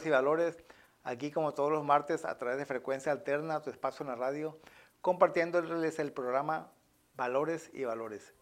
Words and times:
Valores 0.00 0.06
y 0.06 0.10
Valores. 0.10 0.64
Aquí 1.02 1.30
como 1.30 1.52
todos 1.54 1.70
los 1.70 1.84
martes 1.84 2.24
a 2.24 2.36
través 2.38 2.58
de 2.58 2.66
Frecuencia 2.66 3.12
Alterna, 3.12 3.62
tu 3.62 3.70
espacio 3.70 4.04
en 4.04 4.10
la 4.10 4.16
radio, 4.16 4.58
compartiéndoles 5.00 5.98
el 5.98 6.12
programa 6.12 6.68
Valores 7.16 7.70
y 7.72 7.84
Valores. 7.84 8.32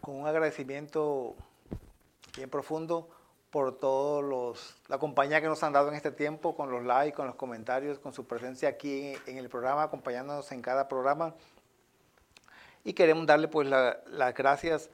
Con 0.00 0.16
un 0.16 0.26
agradecimiento 0.26 1.34
bien 2.36 2.50
profundo 2.50 3.08
por 3.50 3.78
todos 3.78 4.22
los 4.24 4.76
la 4.88 4.98
compañía 4.98 5.40
que 5.40 5.46
nos 5.46 5.62
han 5.62 5.72
dado 5.72 5.88
en 5.88 5.94
este 5.94 6.10
tiempo, 6.10 6.54
con 6.56 6.70
los 6.70 6.84
likes, 6.84 7.16
con 7.16 7.26
los 7.26 7.36
comentarios, 7.36 7.98
con 7.98 8.12
su 8.12 8.26
presencia 8.26 8.68
aquí 8.68 9.14
en 9.26 9.38
el 9.38 9.48
programa, 9.48 9.84
acompañándonos 9.84 10.50
en 10.52 10.62
cada 10.62 10.88
programa. 10.88 11.34
Y 12.84 12.92
queremos 12.92 13.26
darle 13.26 13.48
pues 13.48 13.68
la- 13.68 13.98
las 14.06 14.34
gracias 14.34 14.90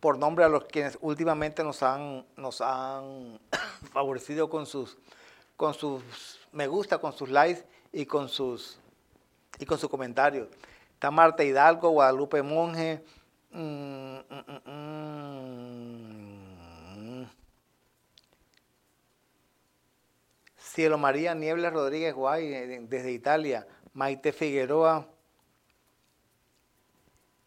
por 0.00 0.18
nombre 0.18 0.44
a 0.44 0.48
los 0.48 0.64
quienes 0.64 0.98
últimamente 1.00 1.62
nos 1.62 1.82
han, 1.82 2.26
nos 2.36 2.60
han 2.60 3.38
favorecido 3.92 4.48
con 4.48 4.66
sus, 4.66 4.98
con 5.56 5.74
sus 5.74 6.40
me 6.52 6.66
gusta, 6.66 6.98
con 6.98 7.12
sus 7.12 7.28
likes 7.28 7.64
y 7.92 8.06
con 8.06 8.28
sus, 8.28 8.78
y 9.58 9.66
con 9.66 9.78
sus 9.78 9.90
comentarios. 9.90 10.48
Está 10.94 11.10
Marta 11.10 11.44
Hidalgo, 11.44 11.90
Guadalupe 11.90 12.42
Monje, 12.42 13.04
mm, 13.52 13.58
mm, 13.58 14.44
mm, 14.64 14.70
mm. 17.22 17.30
Cielo 20.56 20.98
María 20.98 21.34
Niebla 21.34 21.70
Rodríguez 21.70 22.14
Guay, 22.14 22.52
eh, 22.52 22.80
desde 22.88 23.12
Italia, 23.12 23.66
Maite 23.92 24.32
Figueroa, 24.32 25.06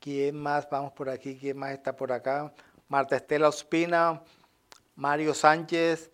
¿Quién 0.04 0.36
más? 0.36 0.70
Vamos 0.70 0.92
por 0.92 1.10
aquí. 1.10 1.38
¿Quién 1.40 1.58
más 1.58 1.72
está 1.72 1.96
por 1.96 2.12
acá? 2.12 2.54
Marta 2.90 3.16
Estela 3.16 3.48
Ospina, 3.48 4.22
Mario 4.98 5.34
Sánchez. 5.34 6.12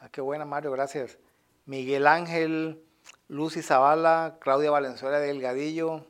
Ah, 0.00 0.10
qué 0.12 0.20
buena, 0.20 0.44
Mario, 0.44 0.70
gracias. 0.70 1.16
Miguel 1.64 2.06
Ángel, 2.06 2.84
Lucy 3.28 3.62
Zavala, 3.62 4.36
Claudia 4.38 4.70
Valenzuela 4.70 5.18
Delgadillo, 5.18 6.04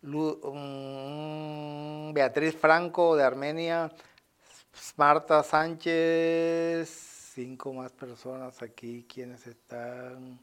mm, 0.00 2.14
Beatriz 2.14 2.56
Franco 2.56 3.14
de 3.16 3.24
Armenia, 3.24 3.92
Marta 4.96 5.42
Sánchez, 5.42 6.88
cinco 7.34 7.74
más 7.74 7.92
personas 7.92 8.62
aquí. 8.62 9.06
¿Quiénes 9.06 9.46
están? 9.46 10.40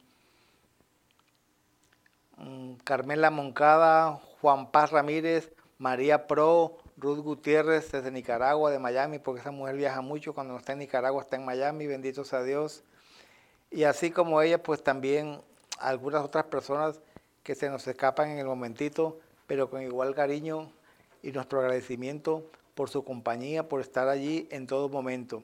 Mm, 2.37 2.73
Carmela 2.83 3.31
Moncada, 3.31 4.21
Juan 4.41 4.71
Paz 4.71 4.91
Ramírez, 4.91 5.51
María 5.77 6.27
Pro, 6.27 6.77
Ruth 6.97 7.19
Gutiérrez 7.19 7.91
desde 7.91 8.11
Nicaragua, 8.11 8.71
de 8.71 8.79
Miami, 8.79 9.19
porque 9.19 9.41
esa 9.41 9.51
mujer 9.51 9.75
viaja 9.75 10.01
mucho, 10.01 10.33
cuando 10.33 10.53
no 10.53 10.59
está 10.59 10.73
en 10.73 10.79
Nicaragua 10.79 11.21
está 11.21 11.35
en 11.35 11.45
Miami, 11.45 11.87
bendito 11.87 12.23
sea 12.23 12.43
Dios. 12.43 12.83
Y 13.69 13.83
así 13.83 14.11
como 14.11 14.41
ella, 14.41 14.61
pues 14.61 14.83
también 14.83 15.41
algunas 15.79 16.23
otras 16.23 16.45
personas 16.45 16.99
que 17.43 17.55
se 17.55 17.69
nos 17.69 17.87
escapan 17.87 18.29
en 18.29 18.39
el 18.39 18.45
momentito, 18.45 19.19
pero 19.45 19.69
con 19.69 19.81
igual 19.81 20.15
cariño 20.15 20.71
y 21.21 21.31
nuestro 21.31 21.59
agradecimiento 21.59 22.43
por 22.75 22.89
su 22.89 23.03
compañía, 23.03 23.67
por 23.67 23.81
estar 23.81 24.07
allí 24.07 24.47
en 24.51 24.67
todo 24.67 24.89
momento. 24.89 25.43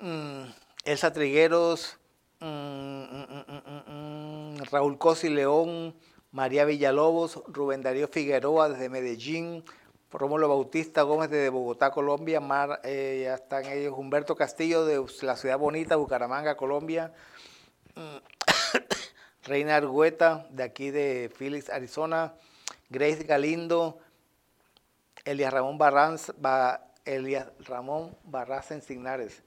Mm, 0.00 0.42
Elsa 0.84 1.12
Trigueros, 1.12 1.98
mm, 2.40 2.46
mm, 2.46 3.26
mm, 3.46 3.92
mm, 3.92 4.62
Raúl 4.70 4.98
Cosi 4.98 5.28
León, 5.28 5.94
María 6.36 6.66
Villalobos, 6.66 7.42
Rubén 7.48 7.80
Darío 7.80 8.08
Figueroa 8.08 8.68
desde 8.68 8.90
Medellín, 8.90 9.64
Rómulo 10.12 10.48
Bautista 10.50 11.00
Gómez 11.00 11.30
desde 11.30 11.48
Bogotá, 11.48 11.90
Colombia, 11.90 12.40
Mar, 12.40 12.78
eh, 12.84 13.22
ya 13.24 13.36
están 13.36 13.64
ellos, 13.64 13.94
Humberto 13.96 14.36
Castillo 14.36 14.84
de 14.84 15.02
la 15.22 15.34
Ciudad 15.36 15.58
Bonita, 15.58 15.96
Bucaramanga, 15.96 16.54
Colombia, 16.58 17.14
Reina 19.44 19.76
Argueta 19.76 20.46
de 20.50 20.62
aquí 20.62 20.90
de 20.90 21.32
Phoenix, 21.34 21.70
Arizona, 21.70 22.34
Grace 22.90 23.24
Galindo, 23.24 23.98
Elias 25.24 25.54
Ramón 25.54 25.78
Barranz, 25.78 26.34
Ba- 26.36 26.92
Elias 27.06 27.50
Ramón 27.60 28.14
Barraza 28.24 28.74
en 28.74 28.82
Signares. 28.82 29.42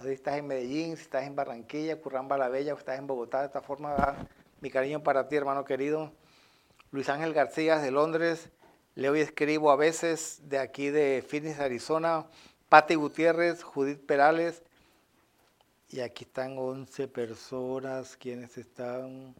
Si 0.00 0.08
estás 0.08 0.38
en 0.38 0.46
Medellín, 0.46 0.96
si 0.96 1.02
estás 1.02 1.24
en 1.24 1.36
Barranquilla, 1.36 1.98
la 2.38 2.48
Bella, 2.48 2.72
o 2.72 2.78
estás 2.78 2.98
en 2.98 3.06
Bogotá. 3.06 3.40
De 3.40 3.46
esta 3.46 3.60
forma, 3.60 4.16
mi 4.60 4.70
cariño 4.70 5.02
para 5.02 5.28
ti, 5.28 5.36
hermano 5.36 5.64
querido. 5.64 6.12
Luis 6.90 7.08
Ángel 7.08 7.32
García 7.32 7.78
de 7.78 7.90
Londres. 7.90 8.50
Leo 8.94 9.14
y 9.16 9.20
escribo 9.20 9.70
a 9.70 9.76
veces 9.76 10.40
de 10.48 10.58
aquí 10.58 10.90
de 10.90 11.24
Phoenix, 11.26 11.60
Arizona. 11.60 12.26
Pati 12.68 12.94
Gutiérrez, 12.94 13.62
Judith 13.62 14.04
Perales. 14.04 14.62
Y 15.90 16.00
aquí 16.00 16.24
están 16.24 16.58
11 16.58 17.08
personas. 17.08 18.16
quienes 18.16 18.58
están? 18.58 19.34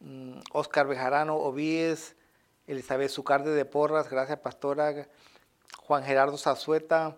Mm, 0.00 0.40
Oscar 0.52 0.86
Bejarano 0.86 1.36
Ovíes. 1.36 2.16
Elizabeth 2.66 3.10
Zucarde 3.10 3.50
de 3.50 3.64
Porras. 3.64 4.08
Gracias, 4.08 4.38
pastora. 4.38 5.08
Juan 5.86 6.04
Gerardo 6.04 6.38
Zazueta. 6.38 7.16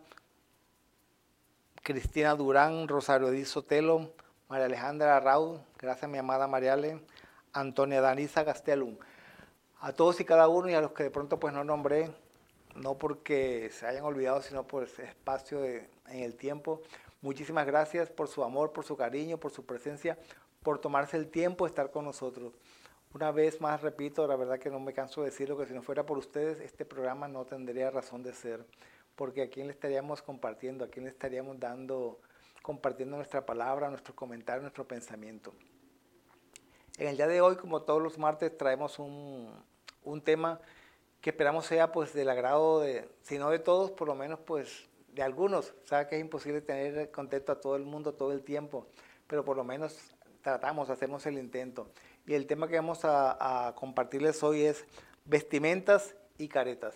Cristina 1.83 2.37
Durán, 2.37 2.87
Rosario 2.87 3.31
Di 3.31 3.45
Sotelo, 3.45 4.15
María 4.53 4.67
Alejandra 4.67 5.19
Raúl, 5.19 5.63
gracias 5.79 6.11
mi 6.11 6.19
amada 6.19 6.47
Mariale, 6.47 7.01
Antonia 7.55 8.03
Danisa 8.03 8.45
Gastelum. 8.45 8.99
A 9.81 9.95
todos 9.95 10.21
y 10.21 10.27
cada 10.27 10.47
uno 10.47 10.69
y 10.69 10.75
a 10.75 10.83
los 10.83 10.93
que 10.93 11.05
de 11.05 11.11
pronto 11.11 11.41
pues 11.41 11.55
no 11.55 11.65
nombré, 11.65 12.11
no 12.77 12.99
porque 12.99 13.71
se 13.73 13.87
hayan 13.87 14.05
olvidado, 14.05 14.43
sino 14.43 14.67
por 14.67 14.83
ese 14.83 15.05
espacio 15.05 15.65
en 15.65 15.89
el 16.07 16.37
tiempo. 16.37 16.83
Muchísimas 17.23 17.65
gracias 17.65 18.11
por 18.11 18.29
su 18.29 18.45
amor, 18.45 18.75
por 18.75 18.85
su 18.85 18.95
cariño, 18.95 19.39
por 19.39 19.53
su 19.53 19.65
presencia, 19.65 20.19
por 20.63 20.79
tomarse 20.79 21.17
el 21.17 21.31
tiempo 21.31 21.65
de 21.65 21.71
estar 21.71 21.91
con 21.91 22.05
nosotros. 22.05 22.53
Una 23.15 23.33
vez 23.33 23.59
más 23.59 23.81
repito, 23.81 24.27
la 24.27 24.37
verdad 24.37 24.59
que 24.59 24.69
no 24.69 24.81
me 24.81 24.93
canso 24.93 25.23
de 25.23 25.31
decirlo, 25.31 25.57
que 25.57 25.65
si 25.65 25.73
no 25.73 25.81
fuera 25.81 26.05
por 26.05 26.19
ustedes, 26.19 26.61
este 26.61 26.85
programa 26.85 27.27
no 27.27 27.47
tendría 27.47 27.91
razón 27.91 28.23
de 28.23 28.35
ser 28.35 28.67
porque 29.17 29.43
a 29.43 29.49
quién 29.49 29.67
le 29.67 29.73
estaríamos 29.73 30.21
compartiendo, 30.21 30.85
a 30.85 30.89
quién 30.89 31.05
le 31.05 31.11
estaríamos 31.11 31.59
dando, 31.59 32.21
compartiendo 32.63 33.17
nuestra 33.17 33.45
palabra, 33.45 33.91
nuestros 33.91 34.15
comentarios, 34.15 34.63
nuestro 34.63 34.87
pensamiento. 34.87 35.53
En 36.97 37.09
el 37.09 37.17
día 37.17 37.27
de 37.27 37.41
hoy, 37.41 37.57
como 37.57 37.83
todos 37.83 38.03
los 38.03 38.19
martes, 38.19 38.57
traemos 38.57 38.99
un, 38.99 39.53
un 40.05 40.23
tema 40.23 40.61
que 41.21 41.31
esperamos 41.31 41.67
sea 41.67 41.93
pues 41.93 42.13
del 42.13 42.29
agrado 42.29 42.81
de, 42.81 43.09
si 43.23 43.39
no 43.39 43.51
de 43.51 43.59
todos, 43.59 43.91
por 43.91 44.09
lo 44.09 44.15
menos 44.15 44.41
pues 44.41 44.89
de 45.13 45.23
algunos. 45.23 45.75
Sabe 45.85 46.09
que 46.09 46.17
es 46.17 46.21
imposible 46.21 46.61
tener 46.61 47.11
contento 47.11 47.53
a 47.53 47.61
todo 47.61 47.77
el 47.77 47.85
mundo 47.85 48.15
todo 48.15 48.33
el 48.33 48.43
tiempo, 48.43 48.87
pero 49.27 49.45
por 49.45 49.57
lo 49.57 49.65
menos 49.65 50.15
tratamos, 50.43 50.91
hacemos 50.91 51.25
el 51.27 51.39
intento. 51.39 51.91
Y 52.27 52.35
el 52.35 52.47
tema 52.47 52.69
que 52.69 52.77
vamos 52.77 53.05
a, 53.05 53.69
a 53.69 53.75
compartirles 53.75 54.43
hoy 54.43 54.63
es 54.63 54.85
vestimentas 55.25 56.15
y 56.39 56.49
caretas. 56.49 56.95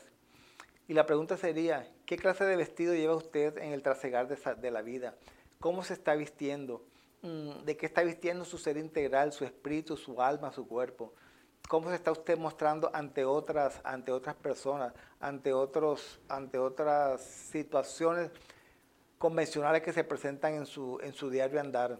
Y 0.88 0.94
la 0.94 1.06
pregunta 1.06 1.36
sería, 1.36 1.88
¿qué 2.04 2.16
clase 2.16 2.44
de 2.44 2.56
vestido 2.56 2.94
lleva 2.94 3.16
usted 3.16 3.58
en 3.58 3.72
el 3.72 3.82
trasegar 3.82 4.28
de, 4.28 4.36
de 4.56 4.70
la 4.70 4.82
vida? 4.82 5.14
¿Cómo 5.60 5.82
se 5.82 5.94
está 5.94 6.14
vistiendo? 6.14 6.84
Mm, 7.22 7.64
¿De 7.64 7.76
qué 7.76 7.86
está 7.86 8.02
vistiendo 8.02 8.44
su 8.44 8.58
ser 8.58 8.76
integral, 8.76 9.32
su 9.32 9.44
espíritu, 9.44 9.96
su 9.96 10.20
alma, 10.20 10.52
su 10.52 10.66
cuerpo? 10.66 11.14
¿Cómo 11.68 11.88
se 11.88 11.96
está 11.96 12.12
usted 12.12 12.38
mostrando 12.38 12.90
ante 12.94 13.24
otras, 13.24 13.80
ante 13.82 14.12
otras 14.12 14.36
personas, 14.36 14.92
ante, 15.18 15.52
otros, 15.52 16.20
ante 16.28 16.58
otras 16.58 17.22
situaciones 17.22 18.30
convencionales 19.18 19.82
que 19.82 19.92
se 19.92 20.04
presentan 20.04 20.54
en 20.54 20.66
su, 20.66 21.00
en 21.02 21.12
su 21.12 21.30
diario 21.30 21.58
andar? 21.58 21.98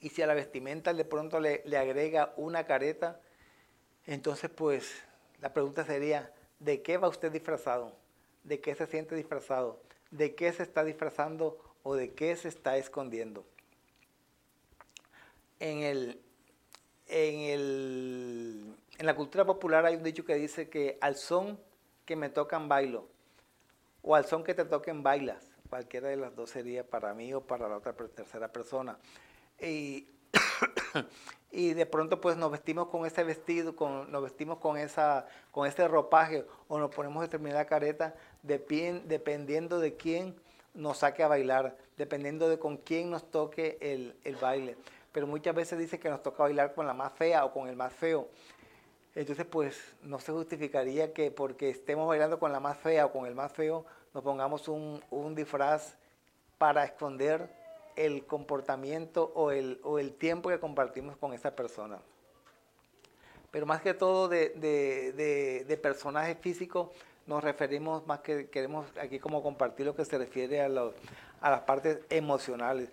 Y 0.00 0.08
si 0.08 0.22
a 0.22 0.26
la 0.26 0.34
vestimenta 0.34 0.94
de 0.94 1.04
pronto 1.04 1.40
le, 1.40 1.62
le 1.66 1.76
agrega 1.76 2.32
una 2.36 2.64
careta, 2.64 3.20
entonces 4.06 4.48
pues 4.48 4.94
la 5.40 5.52
pregunta 5.52 5.84
sería, 5.84 6.32
¿de 6.58 6.82
qué 6.82 6.96
va 6.96 7.08
usted 7.08 7.30
disfrazado? 7.30 7.96
¿De 8.44 8.60
qué 8.60 8.74
se 8.74 8.86
siente 8.86 9.14
disfrazado? 9.14 9.82
¿De 10.10 10.34
qué 10.34 10.52
se 10.52 10.62
está 10.62 10.84
disfrazando 10.84 11.71
o 11.82 11.94
de 11.94 12.12
qué 12.12 12.34
se 12.36 12.48
está 12.48 12.76
escondiendo? 12.76 13.44
En 15.60 15.78
el, 15.78 16.20
en, 17.06 17.40
el, 17.40 18.76
en 18.98 19.06
la 19.06 19.14
cultura 19.14 19.44
popular 19.44 19.86
hay 19.86 19.96
un 19.96 20.02
dicho 20.02 20.24
que 20.24 20.34
dice 20.34 20.68
que 20.68 20.98
al 21.00 21.16
son 21.16 21.58
que 22.04 22.16
me 22.16 22.28
tocan 22.28 22.68
bailo 22.68 23.06
o 24.02 24.14
al 24.14 24.26
son 24.26 24.44
que 24.44 24.54
te 24.54 24.64
toquen 24.64 25.02
bailas. 25.02 25.50
Cualquiera 25.70 26.08
de 26.08 26.16
las 26.16 26.34
dos 26.34 26.50
sería 26.50 26.84
para 26.84 27.14
mí 27.14 27.32
o 27.32 27.40
para 27.40 27.68
la 27.68 27.78
otra 27.78 27.94
tercera 27.94 28.52
persona. 28.52 28.98
Y, 29.60 30.06
y 31.50 31.72
de 31.72 31.86
pronto 31.86 32.20
pues 32.20 32.36
nos 32.36 32.50
vestimos 32.50 32.88
con 32.88 33.06
ese 33.06 33.24
vestido, 33.24 33.74
con, 33.74 34.10
nos 34.10 34.22
vestimos 34.22 34.58
con, 34.58 34.76
esa, 34.76 35.26
con 35.50 35.66
ese 35.66 35.88
ropaje 35.88 36.44
o 36.68 36.78
nos 36.78 36.94
ponemos 36.94 37.22
determinada 37.22 37.64
careta 37.64 38.14
dependiendo 38.42 39.78
de 39.78 39.96
quién 39.96 40.34
nos 40.74 40.98
saque 40.98 41.22
a 41.22 41.28
bailar, 41.28 41.76
dependiendo 41.96 42.48
de 42.48 42.58
con 42.58 42.76
quién 42.76 43.10
nos 43.10 43.30
toque 43.30 43.78
el, 43.80 44.16
el 44.24 44.36
baile. 44.36 44.76
Pero 45.12 45.26
muchas 45.26 45.54
veces 45.54 45.78
dice 45.78 45.98
que 45.98 46.08
nos 46.08 46.22
toca 46.22 46.42
bailar 46.42 46.74
con 46.74 46.86
la 46.86 46.94
más 46.94 47.12
fea 47.12 47.44
o 47.44 47.52
con 47.52 47.68
el 47.68 47.76
más 47.76 47.92
feo. 47.92 48.28
Entonces, 49.14 49.44
pues 49.44 49.78
no 50.02 50.18
se 50.18 50.32
justificaría 50.32 51.12
que 51.12 51.30
porque 51.30 51.68
estemos 51.68 52.08
bailando 52.08 52.38
con 52.38 52.50
la 52.50 52.60
más 52.60 52.78
fea 52.78 53.06
o 53.06 53.12
con 53.12 53.26
el 53.26 53.34
más 53.34 53.52
feo, 53.52 53.84
nos 54.14 54.22
pongamos 54.22 54.68
un, 54.68 55.34
disfraz 55.34 55.96
para 56.58 56.84
esconder 56.84 57.50
el 57.96 58.24
comportamiento 58.24 59.32
o 59.34 59.50
el, 59.50 59.80
o 59.82 59.98
el, 59.98 60.14
tiempo 60.14 60.48
que 60.48 60.58
compartimos 60.58 61.16
con 61.16 61.34
esa 61.34 61.54
persona. 61.54 61.98
Pero 63.50 63.66
más 63.66 63.82
que 63.82 63.92
todo 63.92 64.28
de, 64.28 64.50
de, 64.50 65.64
de, 65.66 65.76
personajes 65.76 66.38
físicos, 66.38 66.88
nos 67.26 67.42
referimos 67.42 68.06
más 68.06 68.20
que 68.20 68.48
queremos 68.48 68.86
aquí 69.00 69.18
como 69.18 69.42
compartir 69.42 69.86
lo 69.86 69.94
que 69.94 70.04
se 70.04 70.18
refiere 70.18 70.60
a, 70.60 70.66
a 70.66 71.50
las 71.50 71.60
partes 71.62 72.00
emocionales. 72.10 72.88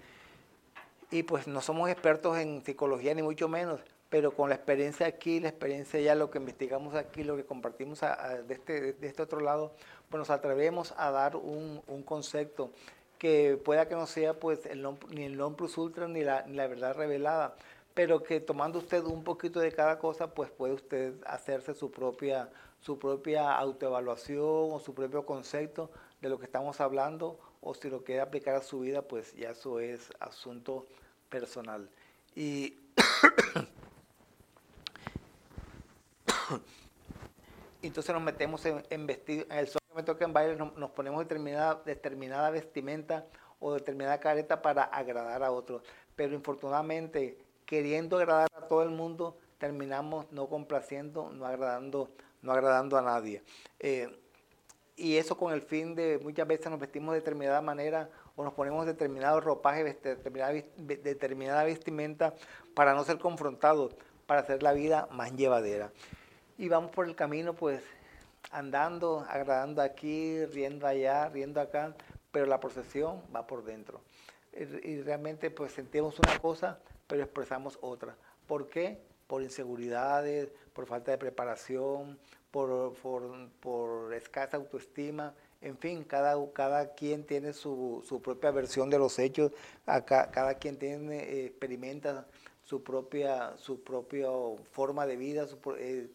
Y 1.12 1.24
pues 1.24 1.48
no 1.48 1.62
somos 1.62 1.90
expertos 1.90 2.38
en 2.38 2.64
psicología 2.64 3.14
ni 3.16 3.24
mucho 3.24 3.48
menos, 3.48 3.82
pero 4.10 4.32
con 4.32 4.50
la 4.50 4.56
experiencia 4.56 5.08
aquí, 5.08 5.40
la 5.40 5.50
experiencia 5.50 6.00
ya, 6.00 6.16
lo 6.16 6.30
que 6.30 6.38
investigamos 6.38 6.96
aquí, 6.96 7.24
lo 7.24 7.36
que 7.36 7.46
compartimos 7.46 8.02
de, 8.02 8.54
este, 8.54 8.94
de 8.94 9.08
este 9.08 9.22
otro 9.22 9.40
lado, 9.40 9.74
pues 10.10 10.20
nos 10.20 10.30
atrevemos 10.30 10.94
a 10.98 11.12
dar 11.12 11.36
un, 11.36 11.82
un 11.88 12.04
concepto 12.04 12.72
que 13.20 13.60
pueda 13.64 13.88
que 13.88 13.96
no 13.96 14.08
sea 14.08 14.34
pues 14.34 14.66
el 14.66 14.88
ni 15.10 15.24
el 15.26 15.38
non 15.38 15.56
plus 15.56 15.78
ultra 15.78 16.08
ni 16.08 16.24
la, 16.24 16.44
ni 16.48 16.56
la 16.56 16.68
verdad 16.68 16.96
revelada, 16.96 17.54
pero 17.94 18.24
que 18.24 18.40
tomando 18.40 18.80
usted 18.80 19.04
un 19.04 19.24
poquito 19.24 19.60
de 19.60 19.72
cada 19.74 20.00
cosa, 20.00 20.34
pues 20.34 20.50
puede 20.50 20.74
usted 20.74 21.14
hacerse 21.26 21.74
su 21.74 21.92
propia, 21.92 22.50
su 22.82 22.98
propia 22.98 23.56
autoevaluación 23.56 24.70
o 24.72 24.80
su 24.80 24.94
propio 24.94 25.26
concepto 25.26 25.92
de 26.22 26.30
lo 26.30 26.40
que 26.40 26.46
estamos 26.46 26.80
hablando, 26.82 27.40
o 27.62 27.74
si 27.74 27.90
lo 27.90 28.04
quiere 28.04 28.22
aplicar 28.22 28.56
a 28.56 28.62
su 28.62 28.82
vida, 28.82 29.02
pues 29.02 29.34
ya 29.34 29.52
eso 29.52 29.80
es 29.80 30.12
asunto 30.20 30.86
personal. 31.30 31.90
Y 32.36 32.78
entonces 37.82 38.14
nos 38.14 38.24
metemos 38.24 38.66
en, 38.66 39.08
vestido, 39.08 39.46
en 39.50 39.58
el 39.58 39.68
sol 39.68 39.82
que 39.90 39.96
me 39.96 40.04
toca 40.04 40.26
en 40.26 40.34
baile, 40.34 40.56
nos, 40.56 40.92
ponemos 40.92 41.20
determinada, 41.20 41.82
determinada 41.86 42.50
vestimenta 42.50 43.26
o 43.60 43.74
determinada 43.74 44.20
careta 44.20 44.62
para 44.62 44.84
agradar 44.84 45.44
a 45.44 45.52
otros. 45.52 45.84
Pero 46.16 46.34
infortunadamente, 46.34 47.38
queriendo 47.66 48.18
agradar 48.18 48.48
a 48.56 48.68
todo 48.68 48.84
el 48.84 48.90
mundo, 48.90 49.38
terminamos 49.58 50.32
no 50.32 50.48
complaciendo, 50.48 51.30
no 51.32 51.46
agradando, 51.46 52.10
no 52.42 52.52
agradando 52.52 52.98
a 52.98 53.02
nadie. 53.02 53.44
Eh, 53.80 54.10
y 54.96 55.16
eso 55.16 55.38
con 55.38 55.54
el 55.54 55.62
fin 55.62 55.96
de 55.96 56.20
muchas 56.22 56.48
veces 56.48 56.70
nos 56.70 56.80
vestimos 56.80 57.14
de 57.14 57.20
determinada 57.20 57.62
manera 57.62 58.10
o 58.36 58.44
nos 58.44 58.54
ponemos 58.54 58.86
determinado 58.86 59.40
ropaje, 59.40 59.84
determinada, 60.78 61.64
vestimenta 61.64 62.34
para 62.74 62.94
no 62.94 63.04
ser 63.04 63.18
confrontados, 63.18 63.96
para 64.26 64.42
hacer 64.42 64.62
la 64.62 64.74
vida 64.74 65.08
más 65.12 65.34
llevadera 65.34 65.92
y 66.60 66.68
vamos 66.68 66.92
por 66.92 67.08
el 67.08 67.16
camino 67.16 67.54
pues 67.54 67.82
andando, 68.52 69.26
agradando 69.30 69.82
aquí, 69.82 70.46
riendo 70.46 70.86
allá, 70.86 71.30
riendo 71.30 71.62
acá, 71.62 71.96
pero 72.34 72.46
la 72.46 72.60
procesión 72.60 73.24
va 73.34 73.48
por 73.48 73.64
dentro. 73.64 74.02
Y, 74.54 75.02
realmente 75.02 75.52
pues 75.52 75.72
sentimos 75.72 76.20
una 76.20 76.38
cosa, 76.38 76.80
pero 77.08 77.24
expresamos 77.24 77.80
otra. 77.82 78.16
¿Por 78.46 78.68
qué? 78.68 79.02
Por 79.26 79.42
inseguridades, 79.42 80.52
por 80.74 80.86
falta 80.86 81.12
de 81.12 81.18
preparación, 81.18 82.20
por, 82.52 82.96
por, 83.62 84.14
escasa 84.14 84.58
autoestima, 84.58 85.34
en 85.62 85.78
fin, 85.78 86.04
cada, 86.04 86.36
cada 86.54 86.94
quien 86.94 87.24
tiene 87.26 87.54
su, 87.54 88.04
su 88.08 88.22
propia 88.22 88.52
versión 88.52 88.90
de 88.90 88.98
los 88.98 89.20
hechos, 89.20 89.52
cada, 89.86 90.32
cada 90.32 90.54
quien 90.56 90.78
tiene, 90.78 91.24
eh, 91.24 91.46
experimenta 91.46 92.26
su 92.64 92.84
propia, 92.84 93.58
su 93.58 93.84
propia 93.84 94.28
forma 94.72 95.06
de 95.06 95.18
vida, 95.18 95.48
su, 95.48 95.58
eh, 95.78 96.10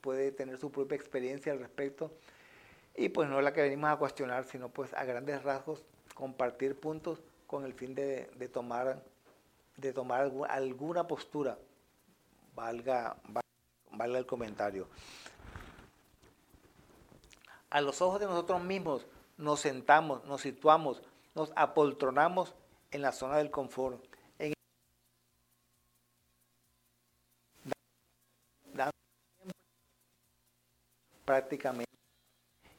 puede 0.00 0.32
tener 0.32 0.58
su 0.58 0.70
propia 0.70 0.96
experiencia 0.96 1.52
al 1.52 1.60
respecto. 1.60 2.10
Y 2.96 3.08
pues 3.10 3.28
no 3.28 3.38
es 3.38 3.44
la 3.44 3.52
que 3.52 3.62
venimos 3.62 3.90
a 3.90 3.96
cuestionar, 3.96 4.44
sino 4.44 4.68
pues 4.68 4.92
a 4.94 5.04
grandes 5.04 5.42
rasgos 5.42 5.84
compartir 6.14 6.78
puntos 6.78 7.22
con 7.46 7.64
el 7.64 7.72
fin 7.72 7.94
de, 7.94 8.28
tomar, 8.52 9.02
de 9.76 9.92
tomar 9.92 10.32
alguna 10.48 11.06
postura, 11.06 11.58
valga, 12.54 13.16
valga 13.92 14.18
el 14.18 14.26
comentario. 14.26 14.88
A 17.70 17.80
los 17.80 18.02
ojos 18.02 18.20
de 18.20 18.26
nosotros 18.26 18.62
mismos 18.62 19.06
nos 19.36 19.60
sentamos, 19.60 20.24
nos 20.24 20.42
situamos, 20.42 21.02
nos 21.34 21.52
apoltronamos 21.56 22.54
en 22.90 23.02
la 23.02 23.12
zona 23.12 23.38
del 23.38 23.50
confort 23.50 24.04
prácticamente. 31.30 31.94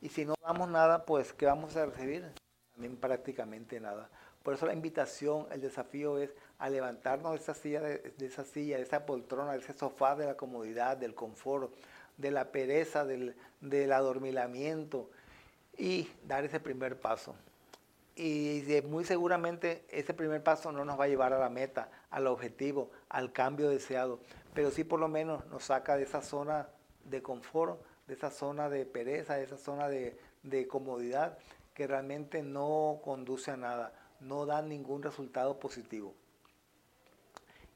Y 0.02 0.10
si 0.10 0.26
no 0.26 0.34
damos 0.44 0.68
nada, 0.68 1.06
pues 1.06 1.32
¿qué 1.32 1.46
vamos 1.46 1.78
a 1.78 1.86
recibir? 1.86 2.34
También 2.74 2.98
prácticamente 2.98 3.80
nada. 3.80 4.10
Por 4.44 4.56
eso 4.56 4.66
la 4.66 4.74
invitación, 4.74 5.48
el 5.52 5.62
desafío 5.62 6.18
es 6.18 6.32
a 6.60 6.70
levantarnos 6.70 7.32
de 7.32 7.38
esa 7.38 7.54
silla, 7.54 7.80
de, 7.80 8.14
esa 8.20 8.44
silla, 8.44 8.76
de 8.76 8.84
esa 8.84 9.06
poltrona, 9.06 9.54
de 9.54 9.60
ese 9.60 9.72
sofá 9.72 10.18
de 10.18 10.26
la 10.26 10.36
comodidad, 10.36 10.98
del 10.98 11.16
confort, 11.16 11.74
de 12.18 12.32
la 12.32 12.52
pereza, 12.52 13.06
del, 13.06 13.36
del 13.62 13.92
adormilamiento 13.92 15.10
y 15.78 16.10
dar 16.28 16.44
ese 16.46 16.60
primer 16.60 17.00
paso. 17.00 17.36
Y 18.16 18.64
muy 18.88 19.06
seguramente 19.06 19.86
ese 19.90 20.14
primer 20.14 20.44
paso 20.44 20.72
no 20.72 20.86
nos 20.86 21.00
va 21.00 21.06
a 21.06 21.08
llevar 21.08 21.34
a 21.34 21.40
la 21.40 21.50
meta, 21.50 21.90
al 22.10 22.28
objetivo, 22.28 22.92
al 23.10 23.32
cambio 23.32 23.70
deseado, 23.70 24.20
pero 24.54 24.70
sí 24.70 24.84
por 24.84 25.00
lo 25.00 25.08
menos 25.08 25.46
nos 25.48 25.64
saca 25.64 25.96
de 25.96 26.04
esa 26.04 26.22
zona 26.22 26.68
de 27.06 27.22
confort 27.22 27.82
de 28.12 28.18
esa 28.18 28.30
zona 28.30 28.70
de 28.70 28.86
pereza, 28.86 29.36
de 29.36 29.44
esa 29.44 29.58
zona 29.58 29.88
de, 29.88 30.18
comodidad 30.68 31.38
que 31.74 31.88
realmente 31.88 32.44
no 32.44 33.00
conduce 33.06 33.52
a 33.52 33.56
nada, 33.56 33.94
no 34.20 34.46
da 34.46 34.62
ningún 34.62 35.02
resultado 35.02 35.62
positivo. 35.62 36.14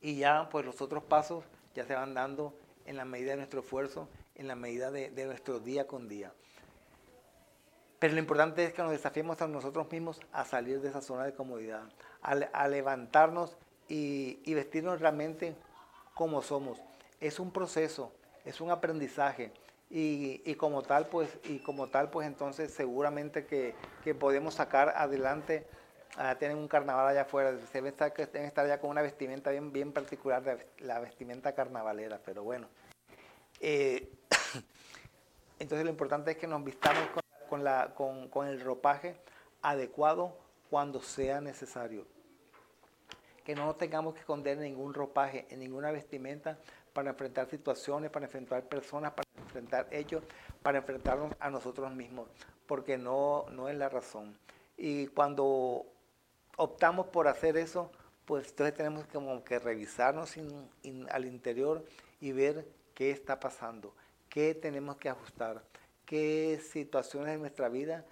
Y 0.01 0.17
ya 0.17 0.49
pues 0.49 0.65
los 0.65 0.81
otros 0.81 1.05
pasos 1.05 1.45
ya 1.73 1.85
se 1.85 1.95
van 1.95 2.13
dando 2.13 2.53
en 2.85 2.97
la 2.97 3.05
medida 3.05 3.31
de 3.31 3.37
nuestro 3.37 3.61
esfuerzo, 3.61 4.09
en 4.35 4.47
la 4.47 4.55
medida 4.55 4.91
de, 4.91 5.25
nuestro 5.25 5.59
día 5.59 5.87
con 5.87 6.07
día. 6.07 6.31
Pero 7.99 8.13
lo 8.13 8.19
importante 8.19 8.65
es 8.65 8.73
que 8.73 8.81
nos 8.81 8.91
desafiemos 8.91 9.41
a 9.41 9.47
nosotros 9.47 9.91
mismos 9.91 10.19
a 10.31 10.45
salir 10.45 10.81
de 10.81 10.89
esa 10.89 11.01
zona 11.01 11.23
de 11.23 11.33
comodidad, 11.33 11.83
a, 12.21 12.67
levantarnos 12.67 13.57
y, 13.87 14.39
y 14.43 14.53
vestirnos 14.53 14.99
realmente 14.99 15.55
como 16.13 16.41
somos. 16.41 16.81
Es 17.19 17.39
un 17.39 17.51
proceso, 17.51 18.11
es 18.43 18.61
un 18.61 18.71
aprendizaje, 18.71 19.51
y, 19.89 20.55
como 20.55 20.81
tal, 20.81 21.07
pues, 21.07 21.29
y 21.43 21.59
como 21.59 21.87
tal, 21.87 22.09
pues 22.09 22.27
entonces 22.27 22.71
seguramente 22.71 23.45
que, 23.45 23.75
podemos 24.15 24.55
sacar 24.55 24.93
adelante, 24.95 25.65
a 26.17 26.35
tener 26.35 26.55
un 26.55 26.67
carnaval 26.67 27.07
allá 27.07 27.21
afuera, 27.21 27.57
se 27.71 27.77
debe 27.77 27.89
estar, 27.89 28.13
que 28.13 28.25
deben 28.25 28.47
estar 28.47 28.67
ya 28.67 28.79
con 28.79 28.89
una 28.89 29.01
vestimenta 29.01 29.51
bien, 29.51 29.71
bien 29.71 29.91
particular, 29.91 30.43
de 30.43 30.65
la 30.79 30.99
vestimenta 30.99 31.53
carnavalera, 31.53 32.19
pero 32.25 32.43
bueno. 32.43 32.67
Eh, 33.59 34.11
entonces 35.59 35.85
lo 35.85 35.91
importante 35.91 36.31
es 36.31 36.37
que 36.37 36.47
nos 36.47 36.63
vistamos 36.63 37.03
con, 38.29 38.47
el 38.47 38.61
ropaje 38.61 39.15
adecuado 39.61 40.37
cuando 40.69 41.01
sea 41.01 41.41
necesario. 41.41 42.05
Que 43.43 43.55
no 43.55 43.75
tengamos 43.75 44.13
que 44.13 44.21
esconder 44.21 44.57
ningún 44.57 44.93
ropaje, 44.93 45.45
en 45.49 45.59
ninguna 45.59 45.91
vestimenta, 45.91 46.57
para 46.93 47.11
enfrentar 47.11 47.47
situaciones, 47.47 48.09
para 48.09 48.25
enfrentar 48.25 48.63
personas, 48.63 49.13
para 49.13 49.27
enfrentar 49.37 49.87
hechos, 49.91 50.23
para 50.63 50.79
enfrentarnos 50.79 51.33
a 51.39 51.49
nosotros 51.49 51.91
mismos, 51.93 52.27
porque 52.65 52.97
no, 52.97 53.45
no 53.51 53.69
es 53.69 53.77
la 53.77 53.89
razón. 53.89 54.37
Y 54.77 55.07
cuando 55.07 55.85
optamos 56.57 57.07
por 57.07 57.27
hacer 57.27 57.57
eso, 57.57 57.91
pues 58.25 58.49
entonces 58.49 58.73
tenemos 58.75 59.05
como 59.07 59.43
que 59.43 59.59
revisarnos 59.59 60.35
al 61.09 61.25
interior 61.25 61.85
y 62.19 62.31
ver 62.31 62.67
qué 62.95 63.11
está 63.11 63.39
pasando, 63.39 63.93
qué 64.35 64.53
tenemos 64.53 64.97
que 64.97 65.07
ajustar, 65.07 65.63
qué 66.05 66.59
situaciones 66.61 67.31
de 67.31 67.37
nuestra 67.37 67.69
vida 67.69 68.03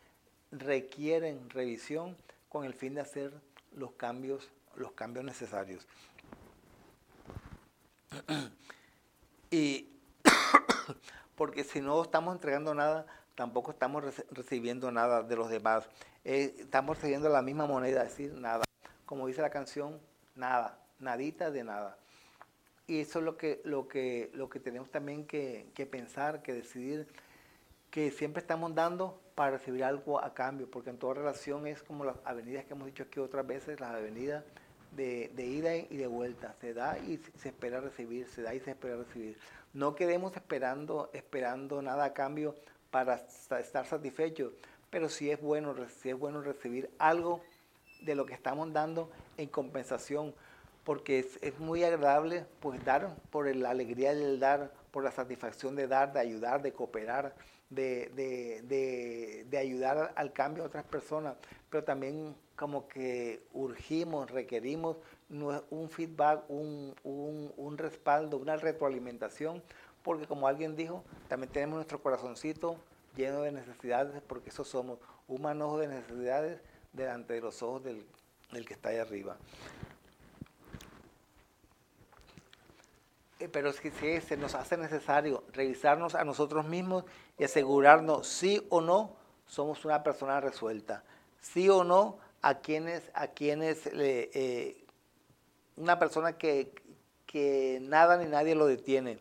requieren 0.53 1.49
revisión 1.49 2.15
con 2.47 2.63
el 2.63 2.73
fin 2.73 2.95
de 2.95 3.01
hacer 3.01 3.33
los 3.73 3.91
cambios, 3.91 4.49
los 4.77 4.93
cambios 4.93 5.25
necesarios. 5.25 5.85
Y 9.51 9.99
porque 11.35 11.63
si 11.63 11.79
no 11.79 12.01
estamos 12.01 12.33
entregando 12.33 12.73
nada, 12.73 13.05
tampoco 13.35 13.69
estamos 13.69 14.03
recibiendo 14.31 14.91
nada 14.91 15.21
de 15.21 15.35
los 15.35 15.47
demás. 15.47 15.87
Eh, 16.23 16.55
estamos 16.57 16.95
recibiendo 16.95 17.29
la 17.29 17.43
misma 17.43 17.67
moneda, 17.67 18.03
decir, 18.03 18.33
nada. 18.33 18.63
Como 19.05 19.27
dice 19.27 19.43
la 19.43 19.51
canción, 19.51 19.99
nada, 20.33 20.79
nadita 20.97 21.51
de 21.51 21.63
nada. 21.65 21.99
Y 22.87 22.99
eso 22.99 23.19
es 23.19 23.25
lo 23.25 23.37
que, 23.37 23.61
lo 23.63 23.87
que, 23.87 24.29
lo 24.33 24.49
que 24.49 24.59
tenemos 24.59 24.89
también 24.89 25.25
que, 25.25 25.87
pensar, 25.89 26.41
que 26.41 26.53
decidir, 26.53 27.07
que 27.89 28.11
siempre 28.11 28.41
estamos 28.41 28.75
dando 28.75 29.21
para 29.35 29.51
recibir 29.51 29.83
algo 29.83 30.23
a 30.23 30.33
cambio, 30.33 30.69
porque 30.69 30.89
en 30.89 30.97
toda 30.97 31.13
relación 31.13 31.65
es 31.65 31.81
como 31.81 32.03
las 32.03 32.17
avenidas 32.25 32.65
que 32.65 32.73
hemos 32.73 32.87
dicho 32.87 33.03
aquí 33.03 33.19
otras 33.19 33.47
veces, 33.47 33.79
las 33.79 33.91
avenidas 33.91 34.43
de, 34.91 35.31
de, 35.33 35.45
ida 35.45 35.75
y 35.75 35.95
de 35.95 36.07
vuelta. 36.07 36.55
Se 36.59 36.73
da 36.73 36.99
y 36.99 37.19
se 37.37 37.49
espera 37.49 37.79
recibir, 37.79 38.27
se 38.27 38.41
da 38.41 38.53
y 38.53 38.59
se 38.59 38.71
espera 38.71 38.97
recibir. 38.97 39.37
No 39.73 39.95
quedemos 39.95 40.35
esperando, 40.35 41.09
esperando 41.13 41.81
nada 41.81 42.05
a 42.05 42.13
cambio 42.13 42.55
para 42.91 43.15
estar 43.15 43.85
satisfechos, 43.87 44.53
pero 44.91 45.09
sí 45.09 45.31
es 45.31 45.41
bueno, 45.41 45.73
sí 45.87 46.09
es 46.09 46.19
bueno 46.19 46.41
recibir 46.41 46.91
algo 46.99 47.41
de 48.01 48.13
lo 48.13 48.25
que 48.25 48.35
estamos 48.35 48.71
dando 48.71 49.09
en 49.37 49.49
compensación, 49.49 50.35
porque 50.83 51.19
es, 51.19 51.59
muy 51.59 51.83
agradable 51.83 52.45
pues 52.59 52.83
dar 52.83 53.15
por 53.29 53.53
la 53.55 53.69
alegría 53.69 54.13
del 54.13 54.39
dar, 54.39 54.71
por 54.91 55.03
la 55.03 55.11
satisfacción 55.11 55.75
de 55.75 55.87
dar, 55.87 56.13
de 56.13 56.19
ayudar, 56.19 56.61
de 56.61 56.73
cooperar, 56.73 57.35
de, 57.69 58.11
de, 59.49 59.57
ayudar 59.57 60.13
al 60.15 60.33
cambio 60.33 60.63
a 60.63 60.67
otras 60.67 60.83
personas, 60.83 61.35
pero 61.69 61.83
también 61.83 62.35
como 62.55 62.87
que 62.87 63.41
urgimos, 63.53 64.29
requerimos 64.29 64.97
un 65.29 65.89
feedback, 65.89 66.43
un, 66.49 66.93
un 67.03 67.77
respaldo, 67.77 68.37
una 68.37 68.57
retroalimentación 68.57 69.63
porque 70.03 70.27
como 70.27 70.47
alguien 70.47 70.75
dijo, 70.75 71.03
también 71.29 71.51
tenemos 71.51 71.75
nuestro 71.75 72.01
corazoncito 72.01 72.77
lleno 73.15 73.41
de 73.41 73.51
necesidades, 73.51 74.21
porque 74.27 74.49
eso 74.49 74.63
somos, 74.65 74.99
un 75.27 75.41
manojo 75.41 75.79
de 75.79 75.87
necesidades 75.87 76.59
delante 76.91 77.33
de 77.33 77.41
los 77.41 77.63
ojos 77.63 77.83
del, 77.83 78.05
que 78.65 78.73
está 78.73 78.89
ahí 78.89 78.97
arriba. 78.97 79.37
Eh, 83.43 83.49
pero 83.51 83.73
si, 83.73 83.91
si 83.91 84.21
se 84.21 84.37
nos 84.37 84.55
hace 84.55 84.77
necesario 84.77 85.43
revisarnos 85.51 86.15
a 86.15 86.23
nosotros 86.23 86.65
mismos 86.65 87.03
y 87.37 87.43
asegurarnos 87.43 88.25
si 88.25 88.65
o 88.69 88.79
no 88.79 89.17
somos 89.47 89.83
una 89.83 90.01
persona 90.01 90.39
resuelta, 90.39 91.03
sí 91.41 91.67
o 91.67 91.83
no 91.83 92.19
a 92.41 92.59
quienes, 92.59 93.11
a 93.13 93.27
quienes 93.27 93.85
eh, 93.87 94.85
una 95.75 95.99
persona 95.99 96.37
que, 96.37 96.71
que 97.25 97.79
nada 97.81 98.15
ni 98.15 98.29
nadie 98.29 98.55
lo 98.55 98.65
detiene 98.65 99.19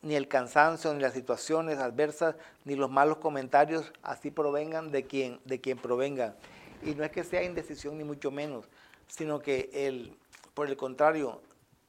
ni 0.00 0.14
el 0.14 0.26
cansancio, 0.26 0.94
ni 0.94 1.02
las 1.02 1.12
situaciones 1.12 1.78
adversas, 1.80 2.34
ni 2.64 2.76
los 2.76 2.90
malos 2.90 3.18
comentarios, 3.18 3.92
así 4.02 4.30
provengan 4.30 4.90
de 4.90 5.04
quien, 5.04 5.38
de 5.44 5.60
quien 5.60 5.76
provengan. 5.76 6.34
Y 6.82 6.94
no 6.94 7.04
es 7.04 7.10
que 7.10 7.24
sea 7.24 7.42
indecisión 7.42 7.98
ni 7.98 8.04
mucho 8.04 8.30
menos, 8.30 8.64
sino 9.06 9.40
que 9.40 9.68
él, 9.74 10.16
por 10.54 10.68
el 10.68 10.78
contrario, 10.78 11.42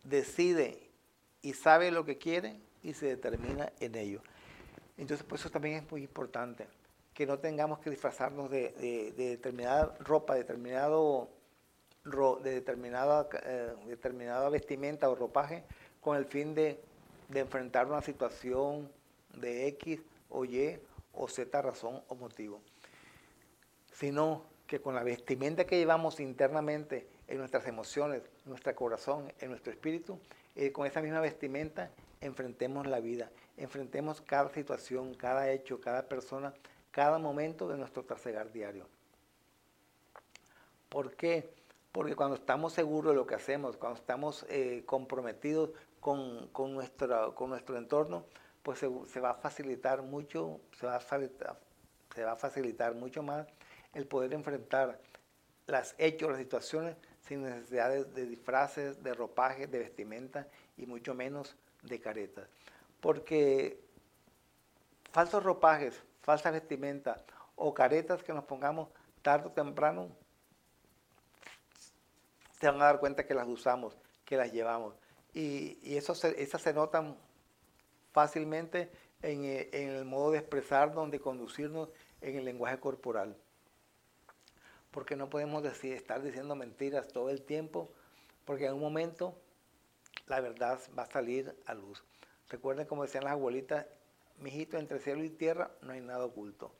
decide 0.03 0.88
y 1.41 1.53
sabe 1.53 1.91
lo 1.91 2.05
que 2.05 2.17
quiere 2.17 2.59
y 2.81 2.93
se 2.93 3.07
determina 3.07 3.71
en 3.79 3.95
ello. 3.95 4.21
Entonces, 4.97 5.25
pues 5.27 5.41
eso 5.41 5.49
también 5.49 5.75
es 5.83 5.91
muy 5.91 6.03
importante, 6.03 6.67
que 7.13 7.25
no 7.25 7.39
tengamos 7.39 7.79
que 7.79 7.89
disfrazarnos 7.89 8.49
de, 8.49 9.13
determinada 9.15 9.95
ropa, 9.99 10.35
determinado, 10.35 11.29
de 12.43 12.51
determinada, 12.51 13.27
eh, 13.43 13.73
determinada 13.87 14.49
vestimenta 14.49 15.09
o 15.09 15.15
ropaje 15.15 15.63
con 16.01 16.17
el 16.17 16.25
fin 16.25 16.53
de 16.53 16.79
de 17.29 17.39
enfrentar 17.39 17.87
una 17.87 18.01
situación 18.01 18.91
de 19.35 19.67
X 19.67 20.01
o 20.29 20.43
Y 20.45 20.79
o 21.13 21.27
Z 21.27 21.61
razón 21.61 22.01
o 22.07 22.15
motivo, 22.15 22.61
sino 23.93 24.43
que 24.67 24.81
con 24.81 24.95
la 24.95 25.03
vestimenta 25.03 25.65
que 25.65 25.77
llevamos 25.77 26.19
internamente 26.19 27.07
en 27.27 27.37
nuestras 27.37 27.67
emociones, 27.67 28.23
en 28.43 28.49
nuestro 28.49 28.75
corazón, 28.75 29.31
en 29.39 29.49
nuestro 29.49 29.71
espíritu, 29.71 30.19
eh, 30.59 30.73
con 30.73 30.85
esa 30.85 31.01
misma 31.01 31.21
vestimenta 31.21 31.89
enfrentemos 32.19 32.85
la 32.85 32.99
vida, 32.99 33.31
enfrentemos 33.55 34.19
cada 34.19 34.49
situación, 34.49 35.13
cada 35.13 35.49
hecho, 35.51 35.79
cada 35.79 36.09
persona, 36.09 36.53
cada 36.91 37.17
momento 37.17 37.69
de 37.69 37.77
nuestro 37.77 38.03
trasegar 38.03 38.51
diario. 38.51 38.85
¿Por 40.89 41.15
qué? 41.15 41.53
Porque 41.93 42.13
cuando 42.13 42.35
estamos 42.35 42.73
seguros 42.73 43.13
de 43.13 43.15
lo 43.15 43.25
que 43.25 43.35
hacemos, 43.35 43.77
cuando 43.77 43.99
estamos 44.01 44.45
eh, 44.49 44.83
comprometidos 44.85 45.69
con, 46.01 46.49
con, 46.49 46.75
con 46.75 47.49
nuestro 47.49 47.77
entorno, 47.77 48.25
pues 48.61 48.79
se, 48.79 49.19
va 49.21 49.29
a 49.29 49.35
facilitar 49.35 50.01
mucho, 50.01 50.59
se 50.77 50.85
va 50.85 50.97
a 50.97 50.99
se 50.99 52.23
va 52.25 52.31
a 52.33 52.35
facilitar 52.35 52.95
mucho 52.95 53.23
más 53.23 53.47
el 53.93 54.05
poder 54.07 54.33
enfrentar 54.33 54.99
las 55.67 55.95
hechos, 55.97 56.31
las 56.31 56.39
situaciones 56.39 56.97
sin 57.29 57.43
necesidad 57.43 57.91
de, 57.91 58.25
disfraces, 58.25 59.03
de 59.03 59.13
ropaje, 59.13 59.67
de 59.67 59.77
vestimenta 59.77 60.47
y 60.77 60.87
mucho 60.87 61.13
menos 61.13 61.55
de 61.83 61.99
caretas. 61.99 62.49
Porque 62.99 63.79
falsos 65.11 65.43
ropajes, 65.43 66.03
falsas 66.23 66.53
vestimentas 66.53 67.23
o 67.55 67.71
caretas 67.71 68.23
que 68.23 68.33
nos 68.33 68.45
pongamos 68.45 68.89
tarde 69.21 69.47
o 69.47 69.51
temprano, 69.51 70.09
se 72.59 72.67
van 72.67 72.81
a 72.81 72.85
dar 72.85 72.99
cuenta 72.99 73.27
que 73.27 73.35
las 73.35 73.47
usamos, 73.47 73.95
que 74.25 74.35
las 74.35 74.51
llevamos. 74.51 74.95
Y, 75.31 75.95
eso 75.95 76.13
esas 76.13 76.61
se 76.61 76.73
notan 76.73 77.15
fácilmente 78.11 78.91
eh, 79.21 79.69
en, 79.71 79.89
el 79.89 80.05
modo 80.05 80.31
de 80.31 80.39
expresarnos, 80.39 81.11
de 81.11 81.19
conducirnos 81.19 81.89
en 82.21 82.37
el 82.37 82.45
lenguaje 82.45 82.79
corporal. 82.79 83.37
Porque 84.91 85.15
no 85.15 85.29
podemos 85.29 85.63
decir, 85.63 85.93
estar 85.93 86.21
diciendo 86.21 86.55
mentiras 86.55 87.07
todo 87.07 87.29
el 87.29 87.41
tiempo, 87.41 87.89
porque 88.45 88.65
en 88.65 88.73
un 88.73 88.81
momento 88.81 89.35
la 90.27 90.39
verdad 90.41 90.79
va 90.97 91.03
a 91.03 91.11
salir 91.11 91.55
a 91.65 91.73
luz. 91.73 92.03
Recuerden 92.49 92.87
como 92.87 93.03
decían 93.03 93.23
las 93.23 93.33
abuelitas, 93.33 93.85
mijito, 94.39 94.77
entre 94.77 94.99
cielo 94.99 95.23
y 95.23 95.29
tierra 95.29 95.71
no 95.81 95.93
hay 95.93 96.01
nada 96.01 96.25
oculto. 96.25 96.71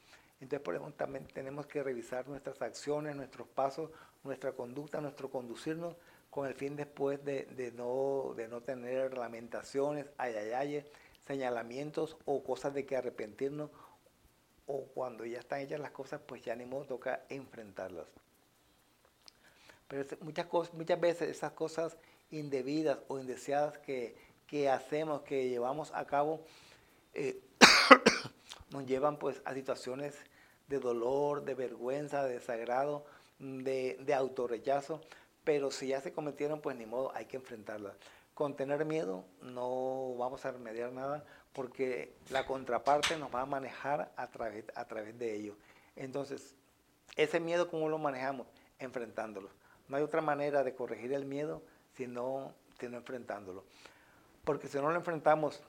Entonces 0.41 0.61
por 0.61 0.75
eso 0.75 0.91
también 0.95 1.27
tenemos 1.27 1.67
que 1.67 1.83
revisar 1.83 2.27
nuestras 2.27 2.61
acciones, 2.61 3.15
nuestros 3.15 3.47
pasos, 3.47 3.91
nuestra 4.23 4.53
conducta, 4.53 5.01
nuestro 5.01 5.29
conducirnos 5.29 5.95
con 6.29 6.47
el 6.47 6.53
fin 6.53 6.75
después 6.75 7.23
de, 7.25 7.73
no, 7.75 8.33
de 8.35 8.47
no 8.47 8.61
tener 8.61 9.17
lamentaciones, 9.17 10.05
ayayayes, 10.17 10.85
señalamientos 11.27 12.17
o 12.25 12.43
cosas 12.43 12.73
de 12.73 12.85
que 12.85 12.95
arrepentirnos 12.95 13.69
o 14.71 14.85
cuando 14.85 15.25
ya 15.25 15.39
están 15.39 15.61
hechas 15.61 15.79
las 15.79 15.89
cosas, 15.89 16.21
pues 16.23 16.43
ya 16.43 16.55
ni 16.55 16.63
modo 16.63 16.85
toca 16.85 17.23
enfrentarlas. 17.27 18.05
Pero 19.87 20.05
muchas, 20.21 20.45
cosas, 20.45 20.73
muchas 20.75 20.99
veces 20.99 21.27
esas 21.29 21.53
cosas 21.53 21.97
indebidas 22.29 22.99
o 23.07 23.17
indeseadas 23.17 23.79
que, 23.79 24.15
hacemos, 24.69 25.21
que 25.21 25.49
llevamos 25.49 25.91
a 25.95 26.05
cabo, 26.05 26.45
eh, 27.15 27.41
nos 28.69 28.85
llevan 28.85 29.17
pues 29.17 29.41
a 29.43 29.55
situaciones 29.55 30.15
de 30.67 30.77
dolor, 30.77 31.43
de 31.45 31.55
vergüenza, 31.55 32.23
de 32.23 32.33
desagrado, 32.33 33.05
de, 33.39 33.97
de 34.01 34.13
autorrechazo, 34.13 35.01
pero 35.43 35.71
si 35.71 35.87
ya 35.87 35.99
se 35.99 36.13
cometieron, 36.13 36.61
pues 36.61 36.77
ni 36.77 36.85
modo, 36.85 37.11
hay 37.15 37.25
que 37.25 37.37
enfrentarlas. 37.37 37.95
Con 38.35 38.55
tener 38.55 38.85
miedo 38.85 39.25
no 39.41 40.13
vamos 40.15 40.45
a 40.45 40.51
remediar 40.51 40.91
nada 40.91 41.25
porque 41.53 42.13
la 42.29 42.45
contraparte 42.45 43.17
nos 43.17 43.33
va 43.33 43.41
a 43.41 43.45
manejar 43.45 44.11
a 44.15 44.27
través, 44.27 44.65
a 44.75 44.85
través 44.85 45.17
de 45.17 45.35
ello. 45.35 45.55
Entonces, 45.95 46.55
ese 47.15 47.39
miedo, 47.39 47.69
¿cómo 47.69 47.89
lo 47.89 47.97
manejamos? 47.97 48.47
Enfrentándolo. 48.77 49.49
No 49.87 49.97
hay 49.97 50.03
otra 50.03 50.21
manera 50.21 50.63
de 50.63 50.75
corregir 50.75 51.13
el 51.13 51.25
miedo 51.25 51.61
sino, 51.95 52.53
sino 52.79 52.97
enfrentándolo. 52.97 53.63
Porque 54.43 54.67
si 54.67 54.77
no 54.77 54.89
lo 54.89 54.95
enfrentamos, 54.95 55.61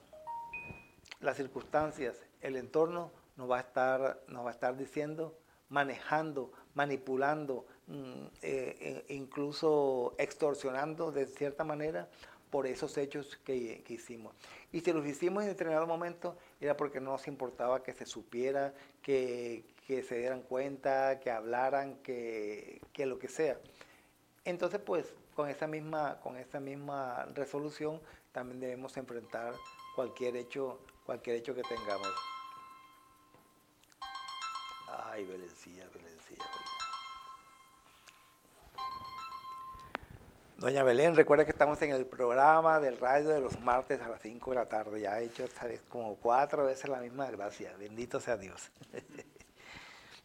las 1.20 1.36
circunstancias, 1.36 2.16
el 2.40 2.56
entorno 2.56 3.10
nos 3.36 3.50
va 3.50 3.58
a 3.58 3.60
estar, 3.60 4.20
nos 4.28 4.44
va 4.44 4.50
a 4.50 4.52
estar 4.52 4.76
diciendo, 4.76 5.36
manejando, 5.68 6.52
manipulando, 6.74 7.66
Mm, 7.90 8.26
eh, 8.42 8.76
eh, 8.80 9.04
incluso 9.08 10.14
extorsionando 10.16 11.10
de 11.10 11.26
cierta 11.26 11.64
manera 11.64 12.08
por 12.50 12.66
esos 12.66 12.96
hechos 12.98 13.36
que, 13.44 13.84
hicimos. 13.88 14.34
Y 14.72 14.80
si 14.80 14.92
los 14.92 15.06
hicimos 15.06 15.42
en 15.42 15.50
determinado 15.50 15.86
momento 15.86 16.36
era 16.60 16.76
porque 16.76 17.00
no 17.00 17.12
nos 17.12 17.26
importaba 17.28 17.82
que 17.82 17.92
se 17.94 18.06
supiera, 18.06 18.74
que, 19.02 19.64
se 19.86 20.18
dieran 20.18 20.42
cuenta, 20.42 21.20
que 21.20 21.30
hablaran, 21.30 21.96
que, 22.02 22.80
lo 22.98 23.18
que 23.18 23.28
sea. 23.28 23.58
Entonces, 24.44 24.80
pues, 24.80 25.14
con 25.34 25.48
esa 25.48 25.66
misma, 25.66 26.20
con 26.20 26.36
esa 26.36 26.60
misma 26.60 27.24
resolución 27.34 28.00
también 28.32 28.60
debemos 28.60 28.96
enfrentar 28.96 29.54
cualquier 29.94 30.36
hecho, 30.36 30.80
cualquier 31.06 31.36
hecho 31.36 31.54
que 31.54 31.62
tengamos. 31.62 32.14
Ay, 34.88 35.24
Belencilla, 35.24 35.88
Belencilla. 35.88 36.09
Doña 40.60 40.82
Belén, 40.82 41.16
recuerda 41.16 41.46
que 41.46 41.52
estamos 41.52 41.80
en 41.80 41.92
el 41.92 42.04
programa 42.04 42.80
del 42.80 42.98
radio 42.98 43.30
de 43.30 43.40
los 43.40 43.58
martes 43.60 43.98
a 44.02 44.10
las 44.10 44.20
5 44.20 44.50
de 44.50 44.56
la 44.56 44.68
tarde. 44.68 45.00
Ya 45.00 45.18
he 45.18 45.24
hecho 45.24 45.46
como 45.88 46.16
cuatro 46.16 46.66
veces 46.66 46.90
la 46.90 47.00
misma 47.00 47.30
gracia. 47.30 47.74
Bendito 47.78 48.20
sea 48.20 48.36
Dios. 48.36 48.70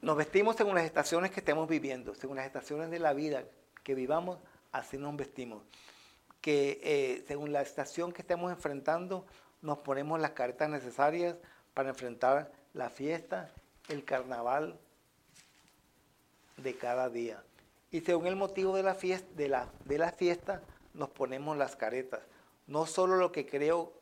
Nos 0.00 0.16
vestimos 0.16 0.56
según 0.56 0.76
las 0.76 0.86
estaciones 0.86 1.30
que 1.30 1.40
estemos 1.40 1.68
viviendo, 1.68 2.14
según 2.14 2.36
las 2.36 2.46
estaciones 2.46 2.90
de 2.90 2.98
la 2.98 3.12
vida 3.12 3.44
que 3.82 3.94
vivamos, 3.94 4.38
así 4.72 4.96
nos 4.96 5.14
vestimos. 5.14 5.62
Que 6.40 6.80
eh, 6.82 7.24
según 7.28 7.52
la 7.52 7.60
estación 7.60 8.12
que 8.12 8.22
estemos 8.22 8.50
enfrentando, 8.50 9.26
nos 9.60 9.76
ponemos 9.80 10.18
las 10.20 10.30
caretas 10.30 10.70
necesarias 10.70 11.36
para 11.74 11.90
enfrentar 11.90 12.50
la 12.72 12.88
fiesta, 12.88 13.50
el 13.90 14.06
carnaval 14.06 14.78
de 16.56 16.74
cada 16.76 17.10
día. 17.10 17.42
Y 17.90 18.00
según 18.00 18.26
el 18.26 18.36
motivo 18.36 18.76
de 18.76 18.82
la 18.82 18.94
fiesta, 18.94 19.28
de 19.34 19.48
la, 19.48 19.70
de 19.84 19.98
la 19.98 20.12
fiesta 20.12 20.62
nos 20.94 21.10
ponemos 21.10 21.56
las 21.56 21.76
caretas. 21.76 22.20
No 22.66 22.84
solo 22.86 23.16
lo 23.16 23.32
que 23.32 23.46
creo 23.46 23.92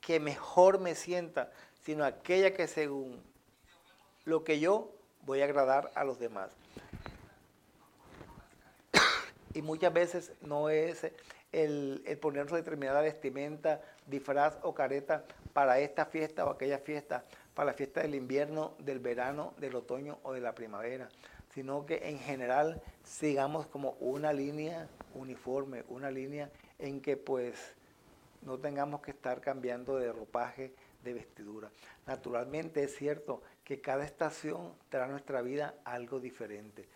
que 0.00 0.20
mejor 0.20 0.80
me 0.80 0.94
sienta, 0.94 1.50
sino 1.82 2.04
aquella 2.04 2.52
que 2.52 2.66
según 2.66 3.22
lo 4.24 4.44
que 4.44 4.60
yo 4.60 4.92
voy 5.22 5.40
a 5.40 5.44
agradar 5.44 5.90
a 5.94 6.04
los 6.04 6.18
demás. 6.18 6.50
Y 9.54 9.62
muchas 9.62 9.92
veces 9.92 10.32
no 10.42 10.68
es 10.68 11.04
el, 11.52 12.02
el 12.06 12.18
ponernos 12.18 12.52
determinada 12.52 13.00
vestimenta, 13.00 13.80
disfraz 14.06 14.58
o 14.62 14.74
careta 14.74 15.24
para 15.52 15.78
esta 15.80 16.04
fiesta 16.06 16.44
o 16.44 16.50
aquella 16.50 16.78
fiesta, 16.78 17.24
para 17.58 17.72
la 17.72 17.76
fiesta 17.76 18.02
del 18.02 18.14
invierno, 18.14 18.76
del 18.78 19.00
verano, 19.00 19.52
del 19.58 19.74
otoño 19.74 20.20
o 20.22 20.32
de 20.32 20.40
la 20.40 20.54
primavera, 20.54 21.08
sino 21.52 21.84
que 21.86 22.08
en 22.08 22.20
general 22.20 22.80
sigamos 23.02 23.66
como 23.66 23.96
una 23.98 24.32
línea 24.32 24.88
uniforme, 25.14 25.82
una 25.88 26.08
línea 26.08 26.52
en 26.78 27.00
que 27.00 27.16
pues 27.16 27.56
no 28.42 28.58
tengamos 28.58 29.00
que 29.00 29.10
estar 29.10 29.40
cambiando 29.40 29.96
de 29.96 30.12
ropaje, 30.12 30.72
de 31.02 31.14
vestidura. 31.14 31.68
Naturalmente 32.06 32.84
es 32.84 32.94
cierto 32.94 33.42
que 33.64 33.80
cada 33.80 34.04
estación 34.04 34.74
trae 34.88 35.06
a 35.06 35.08
nuestra 35.08 35.42
vida 35.42 35.74
algo 35.82 36.20
diferente. 36.20 36.86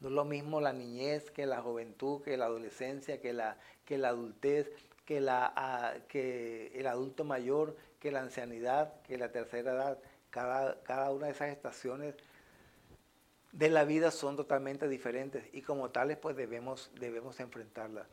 No 0.00 0.08
es 0.08 0.14
lo 0.14 0.24
mismo 0.24 0.60
la 0.60 0.72
niñez 0.72 1.30
que 1.30 1.46
la 1.46 1.62
juventud, 1.62 2.20
que 2.20 2.36
la 2.36 2.46
adolescencia, 2.46 3.20
que 3.20 3.32
la, 3.32 3.58
que 3.84 3.96
la 3.96 4.08
adultez, 4.08 4.72
que, 5.04 5.20
la, 5.20 5.52
ah, 5.54 5.94
que 6.08 6.72
el 6.74 6.88
adulto 6.88 7.22
mayor, 7.22 7.76
que 8.04 8.12
la 8.12 8.20
ancianidad, 8.20 9.00
que 9.00 9.16
la 9.16 9.32
tercera 9.32 9.72
edad, 9.72 9.98
cada, 10.28 10.78
cada 10.82 11.10
una 11.10 11.24
de 11.24 11.32
esas 11.32 11.48
estaciones 11.48 12.14
de 13.50 13.70
la 13.70 13.84
vida 13.84 14.10
son 14.10 14.36
totalmente 14.36 14.88
diferentes 14.88 15.42
y 15.54 15.62
como 15.62 15.88
tales 15.88 16.18
pues 16.18 16.36
debemos, 16.36 16.90
debemos 17.00 17.40
enfrentarlas. 17.40 18.06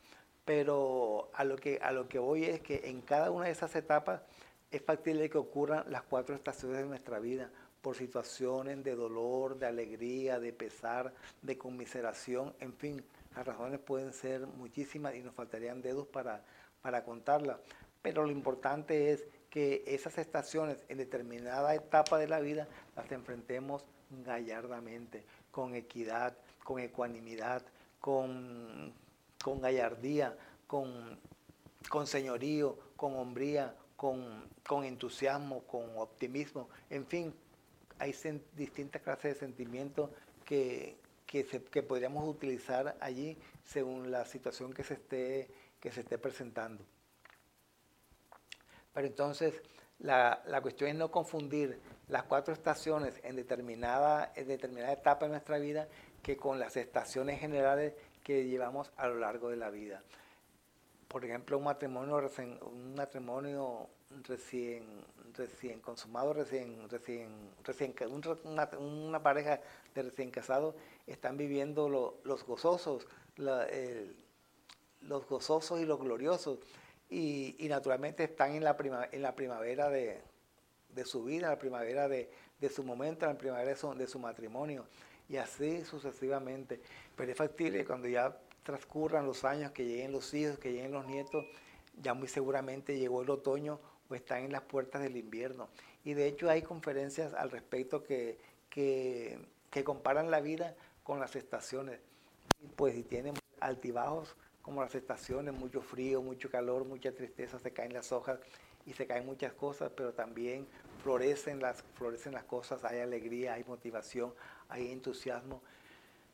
Pero 0.46 1.28
a 1.34 1.44
lo, 1.44 1.56
que, 1.56 1.78
a 1.82 1.92
lo 1.92 2.08
que 2.08 2.18
voy 2.18 2.44
es 2.44 2.62
que 2.62 2.88
en 2.88 3.02
cada 3.02 3.30
una 3.30 3.44
de 3.44 3.50
esas 3.50 3.76
etapas 3.76 4.22
es 4.70 4.80
factible 4.80 5.28
que 5.28 5.36
ocurran 5.36 5.84
las 5.92 6.04
cuatro 6.04 6.34
estaciones 6.34 6.78
de 6.78 6.86
nuestra 6.86 7.18
vida 7.18 7.50
por 7.82 7.94
situaciones 7.94 8.82
de 8.82 8.94
dolor, 8.94 9.58
de 9.58 9.66
alegría, 9.66 10.40
de 10.40 10.54
pesar, 10.54 11.12
de 11.42 11.58
conmiseración, 11.58 12.54
en 12.60 12.72
fin, 12.72 13.04
las 13.36 13.44
razones 13.44 13.78
pueden 13.78 14.14
ser 14.14 14.46
muchísimas 14.46 15.14
y 15.16 15.20
nos 15.20 15.34
faltarían 15.34 15.82
dedos 15.82 16.06
para, 16.06 16.42
para 16.80 17.04
contarlas. 17.04 17.58
Pero 18.00 18.24
lo 18.24 18.32
importante 18.32 19.12
es 19.12 19.26
que 19.52 19.84
esas 19.86 20.16
estaciones 20.16 20.82
en 20.88 20.96
determinada 20.96 21.74
etapa 21.74 22.18
de 22.18 22.26
la 22.26 22.40
vida 22.40 22.66
las 22.96 23.12
enfrentemos 23.12 23.84
gallardamente, 24.24 25.26
con 25.50 25.74
equidad, 25.74 26.34
con 26.64 26.80
ecuanimidad, 26.80 27.62
con, 28.00 28.94
con 29.44 29.60
gallardía, 29.60 30.34
con, 30.66 31.20
con 31.90 32.06
señorío, 32.06 32.78
con 32.96 33.14
hombría, 33.14 33.76
con, 33.94 34.48
con, 34.66 34.84
entusiasmo, 34.84 35.64
con 35.64 35.98
optimismo, 35.98 36.70
en 36.88 37.06
fin, 37.06 37.34
hay 37.98 38.14
distintas 38.56 39.02
clases 39.02 39.34
de 39.34 39.40
sentimientos 39.40 40.08
que, 40.46 40.96
que, 41.26 41.44
que, 41.44 41.82
podríamos 41.82 42.26
utilizar 42.26 42.96
allí 43.00 43.36
según 43.64 44.10
la 44.10 44.24
situación 44.24 44.72
que 44.72 44.82
se 44.82 44.94
esté, 44.94 45.50
que 45.78 45.92
se 45.92 46.00
esté 46.00 46.16
presentando. 46.16 46.82
Pero 48.92 49.06
entonces 49.06 49.54
la, 49.98 50.42
cuestión 50.62 50.90
es 50.90 50.96
no 50.96 51.10
confundir 51.10 51.80
las 52.08 52.24
cuatro 52.24 52.52
estaciones 52.52 53.20
en 53.22 53.36
determinada, 53.36 54.32
en 54.34 54.48
determinada 54.48 54.92
etapa 54.92 55.26
de 55.26 55.32
nuestra 55.32 55.58
vida 55.58 55.88
que 56.22 56.36
con 56.36 56.58
las 56.58 56.76
estaciones 56.76 57.40
generales 57.40 57.94
que 58.22 58.44
llevamos 58.44 58.92
a 58.96 59.06
lo 59.06 59.18
largo 59.18 59.48
de 59.48 59.56
la 59.56 59.70
vida. 59.70 60.02
Por 61.08 61.24
ejemplo, 61.24 61.58
un 61.58 61.64
matrimonio 61.64 62.20
recién, 62.20 62.58
un 62.62 62.94
matrimonio 62.94 63.88
recién, 64.26 65.04
consumado, 65.82 66.32
recién, 66.32 66.88
recién, 66.88 67.50
recién 67.64 67.94
una, 68.44 68.68
una, 68.78 69.22
pareja 69.22 69.60
de 69.94 70.02
recién 70.02 70.30
casados 70.30 70.74
están 71.06 71.36
viviendo 71.36 71.88
los 72.24 72.44
gozosos, 72.44 73.06
los 73.36 75.28
gozosos 75.28 75.80
y 75.80 75.84
los 75.84 76.00
gloriosos 76.00 76.58
y, 77.12 77.68
naturalmente 77.68 78.24
están 78.24 78.54
en 78.54 78.64
la, 78.64 78.74
primavera 78.74 79.90
de, 79.90 80.22
su 81.04 81.24
vida, 81.24 81.50
la 81.50 81.58
primavera 81.58 82.08
de, 82.08 82.30
su 82.74 82.82
momento, 82.82 83.26
en 83.26 83.32
la 83.32 83.38
primavera 83.38 83.68
de 83.68 83.76
su, 83.76 83.94
de 83.94 84.06
su, 84.06 84.18
matrimonio, 84.18 84.86
y 85.28 85.36
así 85.36 85.84
sucesivamente. 85.84 86.80
Pero 87.14 87.30
es 87.30 87.36
factible 87.36 87.84
cuando 87.84 88.08
ya 88.08 88.34
transcurran 88.62 89.26
los 89.26 89.44
años, 89.44 89.72
que 89.72 89.84
lleguen 89.84 90.10
los 90.10 90.32
hijos, 90.32 90.58
que 90.58 90.72
lleguen 90.72 90.92
los 90.92 91.06
nietos, 91.06 91.44
ya 92.00 92.14
muy 92.14 92.28
seguramente 92.28 92.98
llegó 92.98 93.22
el 93.22 93.28
otoño 93.28 93.78
o 94.08 94.14
están 94.14 94.44
en 94.44 94.52
las 94.52 94.62
puertas 94.62 95.02
del 95.02 95.16
invierno. 95.18 95.68
Y 96.04 96.14
de 96.14 96.26
hecho 96.26 96.48
hay 96.48 96.62
conferencias 96.62 97.34
al 97.34 97.50
respecto 97.50 98.02
que, 98.02 98.38
que, 98.70 99.38
que 99.70 99.84
comparan 99.84 100.30
la 100.30 100.40
vida 100.40 100.74
con 101.02 101.20
las 101.20 101.36
estaciones. 101.36 102.00
Pues 102.76 102.94
si 102.94 103.02
tienen 103.02 103.34
altibajos, 103.60 104.34
como 104.62 104.80
las 104.80 104.94
estaciones, 104.94 105.52
mucho 105.52 105.82
frío, 105.82 106.22
mucho 106.22 106.50
calor, 106.50 106.84
mucha 106.84 107.12
tristeza, 107.12 107.58
se 107.58 107.72
caen 107.72 107.92
las 107.92 108.12
hojas 108.12 108.38
y 108.86 108.92
se 108.92 109.06
caen 109.06 109.26
muchas 109.26 109.52
cosas, 109.52 109.90
pero 109.94 110.12
también 110.12 110.66
florecen 111.02 111.60
las, 111.60 111.82
florecen 111.94 112.32
las 112.32 112.44
cosas, 112.44 112.84
hay 112.84 113.00
alegría, 113.00 113.54
hay 113.54 113.64
motivación, 113.64 114.32
hay 114.68 114.90
entusiasmo, 114.90 115.62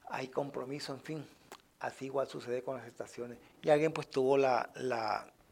hay 0.09 0.29
compromiso, 0.29 0.93
en 0.93 1.01
fin. 1.01 1.27
Así 1.81 2.07
igual 2.07 2.27
sucede 2.27 2.63
con 2.63 2.77
las 2.77 2.87
estaciones. 2.87 3.39
Y 3.63 3.71
alguien 3.71 3.93
pues 3.93 4.11
tuvo 4.11 4.37
la, 4.37 4.71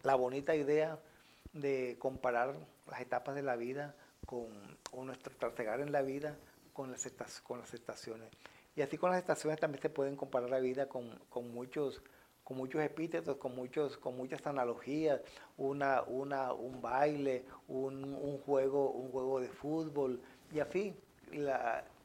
bonita 0.02 0.54
idea 0.54 0.98
de 1.52 1.96
comparar 1.98 2.54
las 2.86 3.00
etapas 3.00 3.34
de 3.34 3.42
la 3.42 3.56
vida 3.56 3.94
con, 4.26 4.48
nuestro 5.06 5.34
trasegar 5.36 5.80
en 5.80 5.92
la 5.92 6.02
vida 6.02 6.36
con 6.72 6.90
las, 6.90 7.06
con 7.42 7.60
las 7.60 7.72
estaciones. 7.74 8.28
Y 8.74 8.82
así 8.82 8.98
con 8.98 9.10
las 9.10 9.20
estaciones 9.20 9.58
también 9.58 9.80
se 9.80 9.88
pueden 9.88 10.16
comparar 10.16 10.50
la 10.50 10.58
vida 10.58 10.88
con, 10.88 11.18
con 11.30 11.50
muchos 11.54 12.02
con 12.46 12.56
muchos 12.58 12.80
epítetos, 12.80 13.38
con, 13.38 13.56
muchos, 13.56 13.96
con 13.96 14.16
muchas 14.16 14.46
analogías, 14.46 15.20
una, 15.56 16.02
una, 16.02 16.52
un 16.52 16.80
baile, 16.80 17.44
un, 17.66 18.38
juego, 18.46 18.92
un 18.92 19.10
juego 19.10 19.40
de 19.40 19.48
fútbol, 19.48 20.20
y 20.52 20.60
así, 20.60 20.94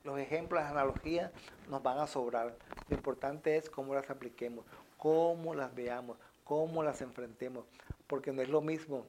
los 0.04 0.18
ejemplos, 0.18 0.64
las 0.64 0.72
analogías 0.72 1.32
nos 1.70 1.84
van 1.84 2.00
a 2.00 2.08
sobrar. 2.08 2.58
Lo 2.90 2.96
importante 2.96 3.56
es 3.56 3.70
cómo 3.70 3.94
las 3.94 4.10
apliquemos, 4.10 4.66
cómo 4.98 5.54
las 5.54 5.76
veamos, 5.76 6.18
cómo 6.44 6.82
las 6.82 7.04
enfrentemos, 7.04 7.64
porque 8.08 8.32
no 8.32 8.42
es 8.42 8.50
lo 8.50 8.62
mismo 8.62 9.06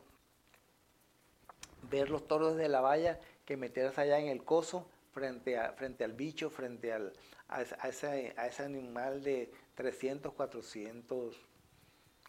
ver 1.90 2.10
los 2.10 2.28
toros 2.28 2.56
de 2.56 2.68
la 2.68 2.82
valla 2.82 3.18
que 3.46 3.56
meterse 3.56 4.02
allá 4.02 4.18
en 4.18 4.28
el 4.28 4.44
coso 4.44 4.86
frente, 5.12 5.56
a, 5.56 5.72
frente 5.72 6.04
al 6.04 6.12
bicho, 6.12 6.50
frente 6.50 6.92
al, 6.92 7.14
a, 7.48 7.62
ese, 7.62 8.34
a 8.36 8.46
ese 8.48 8.62
animal 8.64 9.22
de 9.22 9.50
300, 9.82 10.32
400 10.32 11.36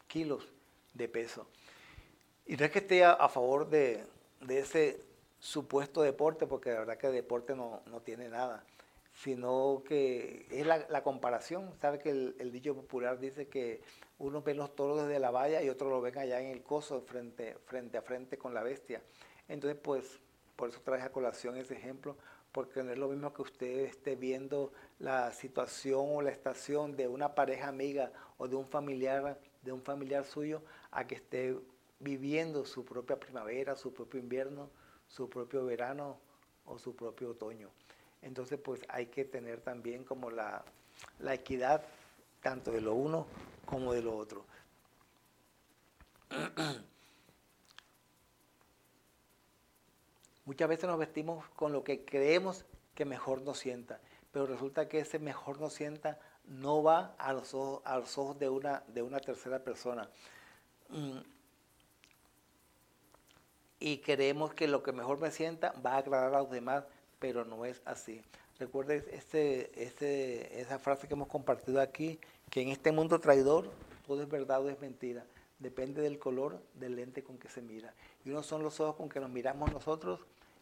kilos 0.08 0.50
de 0.96 1.08
peso. 1.08 1.48
Y 2.48 2.58
no 2.58 2.66
es 2.66 2.72
que 2.72 2.80
esté 2.80 3.06
a, 3.06 3.30
favor 3.30 3.70
de, 3.70 4.04
ese 4.50 5.00
supuesto 5.38 6.02
deporte, 6.02 6.48
porque 6.48 6.72
la 6.72 6.80
verdad 6.80 6.98
que 6.98 7.08
el 7.08 7.14
deporte 7.14 7.56
no, 7.56 7.84
tiene 8.04 8.28
nada, 8.28 8.66
sino 9.14 9.84
que 9.86 10.48
es 10.50 10.66
la, 10.66 11.04
comparación. 11.04 11.72
Sabe 11.80 12.00
que 12.00 12.10
el, 12.10 12.52
dicho 12.52 12.74
popular 12.74 13.20
dice 13.20 13.48
que 13.48 13.82
uno 14.18 14.42
ve 14.42 14.56
los 14.56 14.76
toros 14.76 15.04
desde 15.04 15.20
la 15.20 15.30
valla 15.30 15.62
y 15.62 15.70
otro 15.70 15.92
lo 15.92 16.02
ven 16.02 16.18
allá 16.18 16.42
en 16.42 16.48
el 16.48 16.64
coso, 16.64 17.02
frente, 17.02 17.58
frente 17.66 18.00
a 18.00 18.02
frente 18.02 18.40
con 18.40 18.56
la 18.56 18.64
bestia. 18.64 19.04
Entonces, 19.48 19.80
pues, 19.80 20.20
por 20.56 20.70
eso 20.70 20.82
traje 20.82 21.04
a 21.04 21.12
colación 21.12 21.56
ese 21.58 21.76
ejemplo, 21.76 22.18
porque 22.54 22.84
no 22.84 22.92
es 22.92 22.98
lo 23.00 23.10
mismo 23.10 23.34
que 23.34 23.42
usted 23.42 23.80
esté 23.80 24.16
viendo 24.16 24.72
la 25.00 25.32
situación 25.34 26.06
o 26.08 26.22
la 26.22 26.30
estación 26.30 26.96
de 26.96 27.08
una 27.08 27.34
pareja 27.34 27.68
amiga 27.68 28.12
o 28.38 28.48
de 28.48 28.56
un 28.56 28.68
familiar, 28.68 29.40
de 29.64 29.72
un 29.72 29.82
familiar 29.82 30.24
suyo, 30.24 30.62
a 30.92 31.06
que 31.06 31.16
esté 31.16 31.58
viviendo 32.00 32.64
su 32.66 32.86
propia 32.86 33.20
primavera, 33.20 33.76
su 33.76 33.92
propio 33.92 34.20
invierno, 34.20 34.70
su 35.08 35.28
propio 35.28 35.66
verano 35.66 36.20
o 36.66 36.78
su 36.78 36.96
propio 36.96 37.32
otoño. 37.32 37.70
Entonces, 38.22 38.60
pues 38.64 38.82
hay 38.88 39.08
que 39.08 39.26
tener 39.26 39.60
también 39.62 40.04
como 40.04 40.30
la, 40.30 40.64
la 41.20 41.34
equidad 41.34 41.84
tanto 42.42 42.72
de 42.72 42.82
lo 42.82 42.94
uno 42.94 43.26
como 43.66 43.94
de 43.94 44.04
lo 44.04 44.16
otro. 44.16 44.46
Muchas 50.46 50.68
veces 50.68 50.86
nos 50.86 51.00
vestimos 51.00 51.46
con 51.56 51.72
lo 51.72 51.84
que 51.84 52.04
creemos 52.04 52.66
que 52.96 53.06
mejor 53.06 53.42
nos 53.42 53.60
sienta, 53.60 54.00
pero 54.32 54.46
resulta 54.46 54.90
que 54.90 55.00
ese 55.00 55.20
mejor 55.20 55.60
nos 55.60 55.74
sienta 55.74 56.20
no 56.46 56.84
va 56.84 57.16
a 57.18 57.34
los 57.34 57.54
ojos, 57.54 58.38
de, 58.38 58.50
una, 58.50 59.20
tercera 59.20 59.60
persona. 59.60 60.10
Mm. 60.90 61.20
Y 63.80 63.98
creemos 64.00 64.54
que 64.54 64.68
lo 64.68 64.84
que 64.84 64.92
mejor 64.92 65.20
me 65.20 65.32
sienta 65.32 65.74
va 65.86 65.94
a 65.94 65.98
agradar 65.98 66.34
a 66.36 66.40
los 66.40 66.52
demás, 66.52 66.86
pero 67.20 67.46
no 67.46 67.66
es 67.66 67.82
así. 67.86 68.22
Recuerde 68.60 69.06
este, 69.12 69.84
este, 69.84 70.62
esa 70.62 70.80
frase 70.80 71.08
que 71.08 71.14
hemos 71.14 71.28
compartido 71.28 71.82
aquí, 71.82 72.20
que 72.50 72.62
en 72.62 72.70
este 72.70 72.92
mundo 72.92 73.20
traidor 73.20 73.70
todo 74.06 74.22
es 74.22 74.30
verdad 74.30 74.64
o 74.64 74.70
es 74.70 74.80
mentira. 74.80 75.26
Depende 75.64 76.02
del 76.02 76.20
color 76.20 76.62
del 76.74 76.98
lente 76.98 77.24
con 77.24 77.38
que 77.38 77.48
se 77.48 77.62
mira. 77.62 77.94
Y 78.26 78.32
unos 78.32 78.46
son 78.46 78.64
los 78.64 78.82
ojos 78.82 78.98
con 78.98 79.08
que 79.08 79.22
nos 79.22 79.30
miramos 79.30 79.72
nosotros 79.72 80.20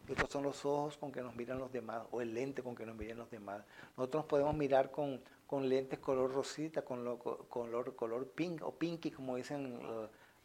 y 0.08 0.12
otros 0.12 0.30
son 0.30 0.44
los 0.44 0.64
ojos 0.64 0.96
con 0.96 1.10
que 1.10 1.22
nos 1.22 1.34
miran 1.34 1.58
los 1.58 1.72
demás, 1.72 2.02
o 2.12 2.20
el 2.20 2.32
lente 2.32 2.62
con 2.62 2.76
que 2.76 2.86
nos 2.86 2.96
miran 2.96 3.18
los 3.18 3.28
demás. 3.28 3.64
Nosotros 3.96 4.24
podemos 4.26 4.54
mirar 4.54 4.92
con, 4.92 5.20
con 5.44 5.68
lentes 5.68 5.98
color 5.98 6.32
rosita, 6.32 6.82
con 6.82 7.04
lo, 7.04 7.18
color, 7.18 7.96
color 7.96 8.28
pink 8.28 8.62
o 8.64 8.70
pinky, 8.70 9.10
como 9.10 9.34
dicen 9.34 9.80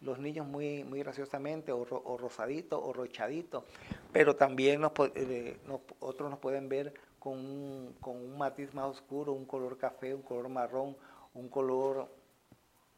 los 0.01 0.17
niños 0.17 0.47
muy, 0.47 0.83
muy 0.83 0.99
graciosamente, 0.99 1.71
o, 1.71 1.85
rosadito 1.85 2.83
o 2.83 2.93
rochadito. 2.93 3.63
Pero 4.11 4.35
también 4.35 4.81
eh, 5.15 5.57
otros 5.99 6.31
nos 6.31 6.39
pueden 6.39 6.67
ver 6.67 6.95
con 7.19 7.95
con 8.01 8.15
un 8.17 8.39
matiz 8.39 8.73
más 8.73 8.85
oscuro, 8.87 9.33
un 9.33 9.45
color 9.45 9.77
café, 9.77 10.15
un 10.15 10.23
color 10.23 10.49
marrón, 10.49 10.97
un 11.35 11.47
color 11.47 12.09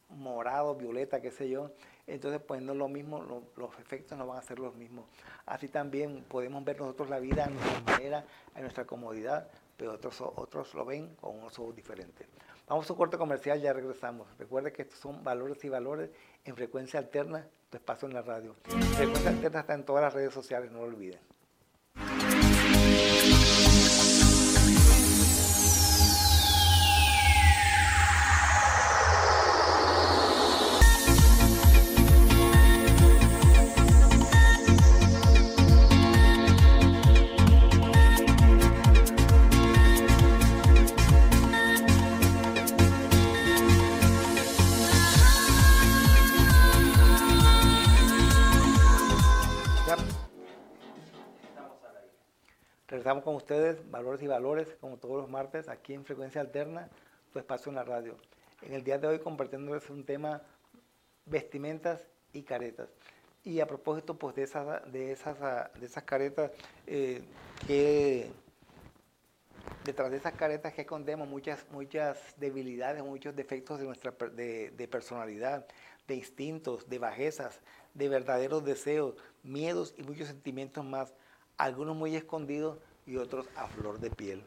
morado, 0.09 0.75
violeta, 0.75 1.21
qué 1.21 1.31
sé 1.31 1.49
yo. 1.49 1.71
Entonces, 2.07 2.41
pues 2.41 2.61
no 2.61 2.73
es 2.73 2.77
lo 2.77 2.87
mismo, 2.87 3.21
los 3.55 3.79
efectos 3.79 4.17
no 4.17 4.25
van 4.25 4.39
a 4.39 4.41
ser 4.41 4.59
los 4.59 4.75
mismos. 4.75 5.05
Así 5.45 5.67
también 5.67 6.23
podemos 6.27 6.63
ver 6.63 6.79
nosotros 6.79 7.09
la 7.09 7.19
vida 7.19 7.45
a 7.45 7.49
nuestra 7.49 7.81
manera, 7.81 8.25
a 8.55 8.61
nuestra 8.61 8.85
comodidad, 8.85 9.49
pero 9.77 9.93
otros, 9.93 10.19
otros 10.21 10.73
lo 10.73 10.85
ven 10.85 11.15
con 11.15 11.37
unos 11.37 11.57
ojos 11.59 11.75
diferentes. 11.75 12.27
Vamos 12.67 12.89
a 12.89 12.93
un 12.93 12.97
corte 12.97 13.17
comercial, 13.17 13.61
ya 13.61 13.73
regresamos. 13.73 14.27
Recuerde 14.37 14.71
que 14.71 14.83
estos 14.83 14.99
son 14.99 15.23
valores 15.23 15.63
y 15.63 15.69
valores 15.69 16.11
en 16.45 16.55
frecuencia 16.55 16.99
alterna, 16.99 17.47
tu 17.69 17.77
espacio 17.77 18.07
en 18.07 18.13
la 18.13 18.21
radio. 18.21 18.55
Frecuencia 18.95 19.29
alterna 19.29 19.61
está 19.61 19.73
en 19.73 19.85
todas 19.85 20.03
las 20.03 20.13
redes 20.13 20.33
sociales, 20.33 20.71
no 20.71 20.79
lo 20.79 20.85
olviden. 20.85 21.19
Regresamos 52.99 53.23
con 53.23 53.35
ustedes, 53.35 53.89
Valores 53.89 54.21
y 54.21 54.27
Valores, 54.27 54.75
como 54.81 54.97
todos 54.97 55.21
los 55.21 55.29
martes, 55.29 55.69
aquí 55.69 55.93
en 55.93 56.03
Frecuencia 56.03 56.41
Alterna, 56.41 56.89
tu 57.31 57.39
espacio 57.39 57.69
en 57.69 57.77
la 57.77 57.85
radio. 57.85 58.17
En 58.62 58.73
el 58.73 58.83
día 58.83 58.97
de 58.97 59.07
hoy 59.07 59.19
compartiéndoles 59.19 59.89
un 59.89 60.03
tema 60.03 60.41
vestimentas 61.25 62.01
y 62.33 62.41
caretas. 62.41 62.89
Y 63.45 63.62
a 63.62 63.67
propósito 63.67 64.17
pues, 64.19 64.35
de, 64.35 64.43
esas, 64.43 64.91
de, 64.91 65.13
esas, 65.13 65.39
de 65.79 65.85
esas 65.85 66.03
caretas, 66.03 66.51
eh, 66.88 67.23
que 67.65 68.33
detrás 69.85 70.12
de 70.12 70.17
esas 70.17 70.33
caretas 70.33 70.73
que 70.73 70.81
escondemos 70.81 71.25
muchas, 71.25 71.65
muchas 71.71 72.19
debilidades, 72.35 73.01
muchos 73.01 73.33
defectos 73.33 73.79
de 73.79 73.85
nuestra 73.85 74.12
de, 74.12 74.71
de 74.71 74.88
personalidad, 74.89 75.65
de 76.05 76.15
instintos, 76.15 76.89
de 76.89 76.99
bajezas, 76.99 77.62
de 77.93 78.09
verdaderos 78.09 78.65
deseos, 78.65 79.15
miedos 79.41 79.95
y 79.97 80.03
muchos 80.03 80.27
sentimientos 80.27 80.83
más, 80.83 81.13
algunos 81.57 81.95
muy 81.95 82.17
escondidos 82.17 82.77
y 83.09 83.17
otros 83.17 83.47
a 83.55 83.67
flor 83.67 83.99
de 83.99 84.11
piel. 84.11 84.43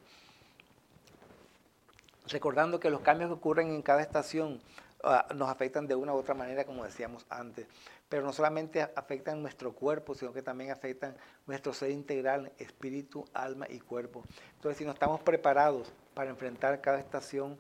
Recordando 2.29 2.79
que 2.79 2.91
los 2.91 3.01
cambios 3.01 3.29
que 3.29 3.35
ocurren 3.35 3.69
en 3.69 3.83
cada 3.83 4.01
estación 4.01 4.61
ah, 5.03 5.27
nos 5.35 5.49
afectan 5.49 5.89
de 5.89 5.97
una 5.97 6.15
u 6.15 6.17
otra 6.17 6.35
manera, 6.35 6.65
como 6.65 6.85
decíamos 6.85 7.27
antes, 7.29 7.67
pero 8.09 8.23
no 8.23 8.33
solamente 8.33 8.81
afectan 8.81 9.43
nuestro 9.43 9.73
cuerpo, 9.73 10.15
sino 10.15 10.33
que 10.33 10.43
también 10.43 10.71
afectan 10.71 11.17
nuestro 11.47 11.75
ser 11.75 11.91
integral, 11.91 12.53
espíritu, 12.59 13.25
alma 13.35 13.67
y 13.69 13.81
cuerpo. 13.81 14.23
Entonces, 14.55 14.79
si 14.79 14.85
no 14.85 14.93
estamos 14.93 15.21
preparados 15.23 15.93
para 16.15 16.31
enfrentar 16.31 16.81
cada 16.81 17.01
estación, 17.01 17.59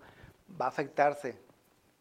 va 0.60 0.66
a 0.66 0.68
afectarse 0.68 1.36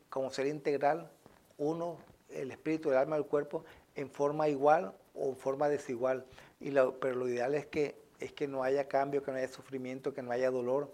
como 0.09 0.29
ser 0.29 0.45
integral 0.45 1.09
uno, 1.57 1.97
el 2.29 2.51
espíritu, 2.51 2.91
el 2.91 2.97
alma, 2.97 3.15
el 3.15 3.25
cuerpo, 3.25 3.63
en 3.95 4.09
forma 4.11 4.47
igual 4.47 4.93
o 5.15 5.29
en 5.29 5.37
forma 5.37 5.69
desigual. 5.69 6.25
Y 6.59 6.71
pero 6.71 7.15
lo 7.15 7.27
ideal 7.27 7.55
es 7.55 7.65
que 7.65 8.00
es 8.21 8.31
que 8.31 8.47
no 8.47 8.63
haya 8.63 8.87
cambio, 8.87 9.23
que 9.23 9.31
no 9.31 9.37
haya 9.37 9.47
sufrimiento, 9.47 10.13
que 10.13 10.21
no 10.21 10.31
haya 10.31 10.49
dolor, 10.51 10.93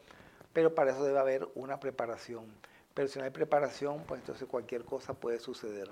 pero 0.53 0.73
para 0.73 0.91
eso 0.91 1.03
debe 1.03 1.19
haber 1.19 1.47
una 1.55 1.79
preparación. 1.79 2.45
Pero 2.93 3.07
si 3.07 3.19
no 3.19 3.25
hay 3.25 3.31
preparación, 3.31 4.03
pues 4.07 4.21
entonces 4.21 4.47
cualquier 4.47 4.83
cosa 4.83 5.13
puede 5.13 5.39
suceder. 5.39 5.89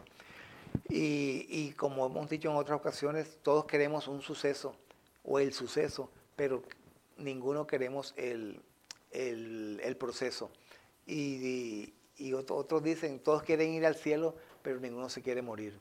Y, 0.89 1.71
como 1.73 2.05
hemos 2.05 2.29
dicho 2.29 2.49
en 2.49 2.57
otras 2.57 2.79
ocasiones, 2.79 3.37
todos 3.43 3.65
queremos 3.65 4.07
un 4.07 4.21
suceso 4.21 4.75
o 5.23 5.39
el 5.39 5.53
suceso, 5.53 6.09
pero 6.35 6.63
ninguno 7.17 7.67
queremos 7.67 8.13
el, 8.17 8.61
proceso. 9.99 10.49
Y, 11.05 11.93
y 12.17 12.33
otros 12.33 12.83
dicen, 12.83 13.19
todos 13.19 13.43
quieren 13.43 13.73
ir 13.73 13.85
al 13.85 13.95
cielo, 13.95 14.35
pero 14.61 14.79
ninguno 14.79 15.09
se 15.09 15.21
quiere 15.21 15.41
morir. 15.41 15.79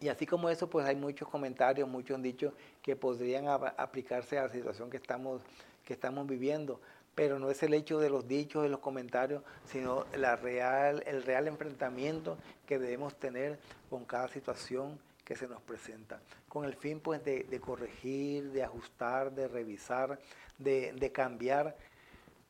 Y 0.00 0.08
así 0.08 0.26
como 0.26 0.48
eso, 0.48 0.70
pues 0.70 0.86
hay 0.86 0.96
muchos 0.96 1.28
comentarios, 1.28 1.86
muchos 1.86 2.14
han 2.14 2.22
dicho 2.22 2.54
que 2.80 2.96
podrían 2.96 3.46
aplicarse 3.48 4.38
a 4.38 4.44
la 4.44 4.48
situación 4.48 4.88
que 4.88 4.96
estamos, 4.96 5.42
que 5.84 5.92
estamos 5.92 6.26
viviendo. 6.26 6.80
Pero 7.14 7.38
no 7.38 7.50
es 7.50 7.62
el 7.62 7.74
hecho 7.74 7.98
de 7.98 8.08
los 8.08 8.26
dichos, 8.26 8.62
de 8.62 8.70
los 8.70 8.80
comentarios, 8.80 9.42
sino 9.66 10.06
la 10.16 10.36
real, 10.36 11.02
el 11.06 11.22
real 11.22 11.48
enfrentamiento 11.48 12.38
que 12.66 12.78
debemos 12.78 13.14
tener 13.16 13.58
con 13.90 14.06
cada 14.06 14.28
situación 14.28 14.98
que 15.22 15.36
se 15.36 15.46
nos 15.46 15.60
presenta, 15.60 16.20
con 16.48 16.64
el 16.64 16.74
fin 16.74 16.98
pues 16.98 17.22
de, 17.22 17.60
corregir, 17.60 18.52
de 18.52 18.64
ajustar, 18.64 19.32
de 19.32 19.48
revisar, 19.48 20.18
de, 20.58 20.92
de, 20.92 21.12
cambiar, 21.12 21.76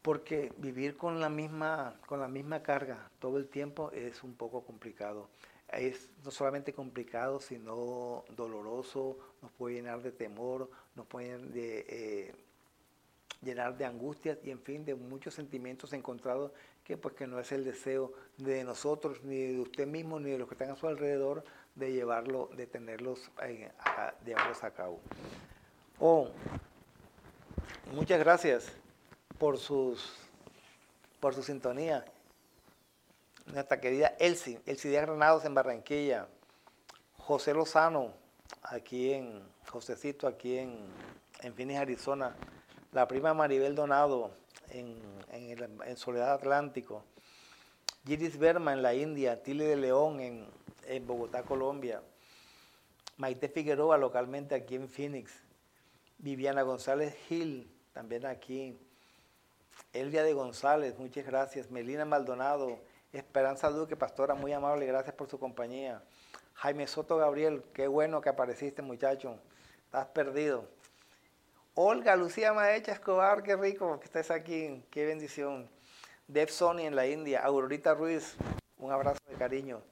porque 0.03 0.53
vivir 0.57 0.97
con 0.97 1.21
la, 1.21 1.29
misma, 1.29 1.97
con 2.07 2.21
la 2.21 2.29
misma 2.29 2.63
carga 2.63 3.11
todo 3.19 3.39
el 3.39 3.49
tiempo 3.49 3.91
es 3.91 4.23
un 4.23 4.35
poco 4.35 4.63
complicado 4.63 5.29
es 5.73 6.09
no 6.25 6.31
solamente 6.31 6.73
complicado, 6.73 7.41
sino 7.41 8.25
doloroso, 8.37 9.17
nos 9.43 9.51
puede 9.53 9.77
llenar 9.77 10.03
de 10.03 10.13
temor, 10.13 10.71
nos 10.95 11.07
puede 11.07 11.39
eh, 11.55 12.35
llenar 13.43 13.77
de 13.77 13.85
angustias 13.85 14.39
y 14.45 14.51
en 14.51 14.61
fin 14.61 14.85
de 14.85 14.95
muchos 14.95 15.35
sentimientos 15.35 15.93
encontrados 15.93 16.53
que 16.85 16.97
pues 16.97 17.15
que 17.15 17.27
no 17.27 17.39
es 17.39 17.53
el 17.53 17.65
deseo 17.65 18.13
de 18.37 18.65
nosotros, 18.65 19.23
ni 19.23 19.53
de 19.53 19.61
usted 19.61 19.87
mismo, 19.87 20.19
ni 20.19 20.31
de 20.31 20.39
los 20.39 20.49
que 20.49 20.55
están 20.55 20.71
a 20.71 20.77
su 20.77 20.89
alrededor 20.89 21.45
de 21.75 21.93
llevarlo, 21.93 22.51
de 22.57 22.67
tenerlos, 22.67 23.31
eh, 23.43 23.71
llevarlos 24.25 24.65
a 24.65 24.73
cabo. 24.73 24.99
Oh, 26.01 26.29
muchas 27.93 28.19
gracias 28.19 28.73
por 29.39 29.59
sus 29.59 30.17
por 31.21 31.35
su 31.35 31.43
sintonía 31.43 32.05
nuestra 33.53 33.81
querida 33.81 34.15
Elsie, 34.19 34.61
Elsie 34.67 34.91
Díaz 34.91 35.07
Granados 35.07 35.45
en 35.45 35.55
Barranquilla, 35.55 36.29
José 37.17 37.55
Lozano, 37.55 38.13
aquí 38.63 39.13
en, 39.13 39.43
Josecito, 39.69 40.27
aquí 40.27 40.59
en, 40.59 40.79
en 41.43 41.55
Phoenix, 41.55 41.81
Arizona, 41.81 42.35
la 42.93 43.07
prima 43.07 43.35
Maribel 43.35 43.75
Donado 43.75 44.33
en, 44.71 44.97
en, 45.33 45.97
Soledad 45.97 46.35
Atlántico, 46.35 47.05
Giris 48.05 48.39
Berma 48.39 48.73
en 48.73 48.83
la 48.83 48.95
India, 48.95 49.43
Tile 49.43 49.65
de 49.65 49.77
León 49.77 50.21
en, 50.21 50.47
en 50.87 51.07
Bogotá, 51.07 51.43
Colombia, 51.43 52.03
Maite 53.17 53.49
Figueroa 53.49 53.99
localmente 53.99 54.55
aquí 54.55 54.77
en 54.77 54.89
Phoenix, 54.89 55.33
Viviana 56.19 56.63
González 56.63 57.15
Gil, 57.29 57.71
también 57.93 58.27
aquí, 58.27 58.79
Elvia 59.93 60.23
de 60.23 60.33
González, 60.33 60.99
muchas 60.99 61.27
gracias, 61.27 61.71
Melina 61.71 62.05
Maldonado, 62.05 62.79
Esperanza 63.12 63.70
Duque, 63.70 63.96
pastora, 63.96 64.35
muy 64.35 64.53
amable, 64.53 64.87
gracias 64.87 65.14
por 65.16 65.29
su 65.29 65.38
compañía. 65.38 66.03
Jaime 66.55 66.87
Soto 66.87 67.16
Gabriel, 67.16 67.64
qué 67.75 67.88
bueno 67.88 68.20
que 68.20 68.29
apareciste, 68.29 68.83
muchacho. 68.83 69.37
Estás 69.87 70.07
perdido. 70.07 70.68
Olga 71.75 72.14
Lucía 72.14 72.53
Maecha 72.53 72.92
Escobar, 72.92 73.42
qué 73.42 73.57
rico 73.57 73.99
que 73.99 74.05
estés 74.05 74.31
aquí, 74.31 74.85
qué 74.90 75.07
bendición. 75.07 75.68
Dev 76.29 76.51
Sony 76.51 76.81
en 76.81 76.94
la 76.94 77.09
India, 77.09 77.40
Aurorita 77.40 77.94
Ruiz, 77.94 78.37
un 78.79 78.92
abrazo 78.92 79.18
de 79.29 79.35
cariño. 79.35 79.83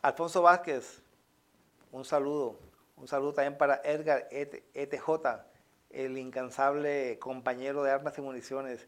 Alfonso 0.00 0.42
Vázquez, 0.42 1.02
un 1.90 2.04
saludo. 2.04 2.56
Un 2.96 3.08
saludo 3.08 3.34
también 3.34 3.58
para 3.58 3.80
Edgar 3.84 4.28
ETJ, 4.30 5.08
el 5.90 6.18
incansable 6.18 7.18
compañero 7.18 7.82
de 7.82 7.90
armas 7.90 8.16
y 8.18 8.20
municiones. 8.20 8.86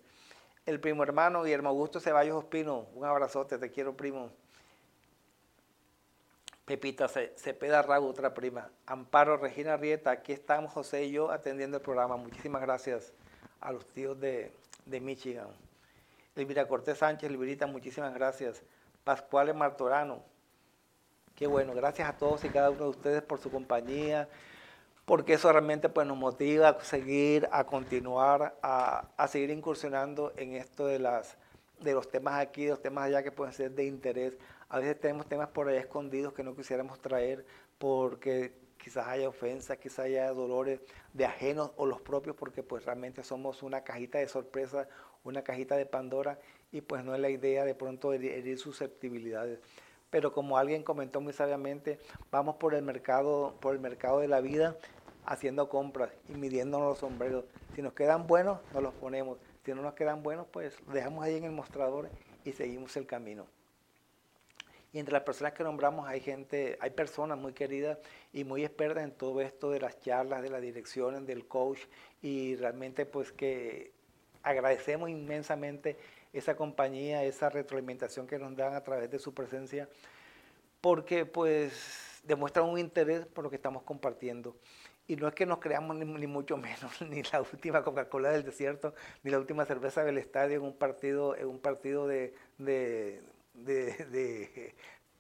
El 0.67 0.81
primo 0.81 1.03
hermano 1.03 1.43
Guillermo 1.43 1.71
Augusto 1.71 2.01
Ceballos 2.01 2.37
Ospino, 2.37 2.87
un 2.95 3.05
abrazote, 3.05 3.59
te 3.59 3.71
quiero 3.71 3.97
primo. 3.97 4.31
Pepita 6.65 7.09
Cepeda 7.09 7.83
Rago, 7.83 8.07
otra 8.07 8.33
prima. 8.33 8.71
Amparo 8.87 9.37
Regina 9.37 9.77
Rieta, 9.77 10.11
aquí 10.13 10.33
estamos 10.33 10.73
José 10.73 11.05
y 11.05 11.13
yo 11.13 11.31
atendiendo 11.31 11.79
el 11.79 11.83
programa. 11.83 12.17
Muchísimas 12.17 12.63
gracias 12.63 13.13
a 13.61 13.73
los 13.73 13.87
tíos 13.87 14.21
de, 14.21 14.53
de 14.87 15.01
Michigan. 15.01 15.49
Elvira 16.37 16.69
Cortés 16.69 16.99
Sánchez, 16.99 17.29
Elvirita, 17.29 17.67
muchísimas 17.67 18.15
gracias. 18.15 18.63
Pascual 19.03 19.53
Martorano, 19.55 20.23
qué 21.35 21.47
bueno, 21.47 21.75
gracias 21.75 22.09
a 22.09 22.17
todos 22.17 22.45
y 22.45 22.51
cada 22.51 22.71
uno 22.71 22.85
de 22.85 22.91
ustedes 22.91 23.23
por 23.23 23.41
su 23.41 23.51
compañía, 23.51 24.29
porque 25.11 25.33
eso 25.33 25.51
realmente 25.51 25.89
pues, 25.89 26.07
nos 26.07 26.17
motiva 26.17 26.69
a 26.69 26.85
seguir, 26.85 27.49
a 27.51 27.65
continuar, 27.65 28.57
a, 28.63 29.09
a 29.17 29.27
seguir 29.27 29.51
incursionando 29.51 30.33
en 30.37 30.55
esto 30.55 30.87
de, 30.87 31.01
las, 31.01 31.37
de 31.81 31.95
los 31.95 32.09
temas 32.09 32.39
aquí, 32.39 32.67
de 32.67 32.71
los 32.71 32.81
temas 32.81 33.07
allá 33.07 33.25
que 33.25 33.33
pueden 33.33 33.53
ser 33.53 33.73
de 33.73 33.87
interés 33.87 34.39
a 34.71 34.79
veces 34.79 35.01
tenemos 35.01 35.27
temas 35.27 35.49
por 35.49 35.69
ahí 35.69 35.77
escondidos 35.77 36.33
que 36.33 36.45
no 36.45 36.55
quisiéramos 36.55 37.01
traer 37.01 37.45
porque 37.79 38.53
quizás 38.79 39.09
haya 39.09 39.29
ofensas, 39.29 39.79
quizás 39.79 40.07
haya 40.07 40.31
dolores 40.31 40.81
de 41.13 41.27
ajenos 41.27 41.73
o 41.77 41.87
los 41.87 42.01
propios, 42.01 42.37
porque 42.37 42.63
pues 42.63 42.85
realmente 42.85 43.25
somos 43.25 43.65
una 43.65 43.83
cajita 43.83 44.19
de 44.19 44.29
sorpresa, 44.29 44.89
una 45.25 45.43
cajita 45.43 45.77
de 45.77 45.87
Pandora, 45.87 46.39
y 46.71 46.83
pues 46.83 47.05
no 47.05 47.17
es 47.17 47.21
la 47.21 47.31
idea 47.31 47.65
de 47.65 47.75
pronto 47.75 48.13
herir 48.13 48.59
susceptibilidades. 48.59 49.59
Pero 50.09 50.33
como 50.33 50.57
alguien 50.57 50.85
comentó 50.85 51.21
muy 51.21 51.33
sabiamente, 51.33 51.99
vamos 52.31 52.57
por 52.57 52.75
el 52.75 52.83
mercado, 52.83 53.57
por 53.61 53.75
el 53.75 53.81
mercado 53.81 54.21
de 54.21 54.29
la 54.29 54.41
vida 54.41 54.77
haciendo 55.25 55.69
compras 55.69 56.11
y 56.29 56.33
midiéndonos 56.33 56.89
los 56.89 56.99
sombreros. 56.99 57.45
Si 57.75 57.83
nos 57.83 57.93
quedan 57.93 58.27
buenos, 58.27 58.61
nos 58.73 58.83
los 58.83 58.95
ponemos. 58.95 59.39
Si 59.65 59.73
no 59.73 59.83
nos 59.83 59.95
quedan 59.95 60.23
buenos, 60.23 60.47
pues 60.51 60.81
los 60.87 60.95
dejamos 60.95 61.25
ahí 61.25 61.37
en 61.37 61.45
el 61.45 61.53
mostrador 61.53 62.09
y 62.45 62.53
seguimos 62.53 62.97
el 62.97 63.07
camino. 63.07 63.47
Y 64.93 64.99
entre 64.99 65.13
las 65.13 65.23
personas 65.23 65.53
que 65.53 65.63
nombramos 65.63 66.09
hay 66.09 66.21
gente, 66.21 66.77
hay 66.81 66.91
personas 66.91 67.39
muy 67.39 67.53
queridas 67.53 67.99
y 68.33 68.43
muy 68.43 68.65
expertas 68.65 69.05
en 69.05 69.13
todo 69.13 69.41
esto 69.41 69.71
de 69.71 69.81
las 69.81 70.01
charlas, 70.01 70.43
de 70.43 70.51
las 70.51 70.61
direcciones, 70.61 71.27
del 71.27 71.47
coach 71.47 71.81
y 72.23 72.57
realmente 72.57 73.07
pues 73.07 73.31
que 73.31 73.93
agradecemos 74.43 75.09
inmensamente 75.09 75.97
esa 76.33 76.57
compañía, 76.57 77.23
esa 77.23 77.51
retroalimentación 77.51 78.27
que 78.27 78.39
nos 78.39 78.57
dan 78.57 78.75
a 78.75 78.83
través 78.83 79.11
de 79.11 79.19
su 79.21 79.33
presencia 79.33 79.89
porque 80.81 81.25
pues 81.25 82.21
demuestran 82.25 82.67
un 82.67 82.79
interés 82.79 83.27
por 83.27 83.45
lo 83.45 83.51
que 83.51 83.57
estamos 83.57 83.83
compartiendo. 83.83 84.57
Y 85.11 85.17
no 85.17 85.27
es 85.27 85.35
que 85.35 85.45
nos 85.45 85.59
creamos 85.59 85.97
ni, 85.97 86.27
mucho 86.29 86.57
menos, 86.57 87.01
ni 87.09 87.23
la 87.25 87.41
última 87.41 87.83
Coca-Cola 87.83 88.31
del 88.31 88.45
desierto, 88.45 88.95
ni 89.25 89.33
la 89.33 89.39
última 89.39 89.65
cerveza 89.65 90.05
del 90.05 90.19
estadio 90.19 90.59
en 90.59 90.63
un 90.63 90.77
partido, 90.77 91.35
en 91.35 91.49
un 91.49 91.59
partido 91.59 92.07
de 92.07 92.33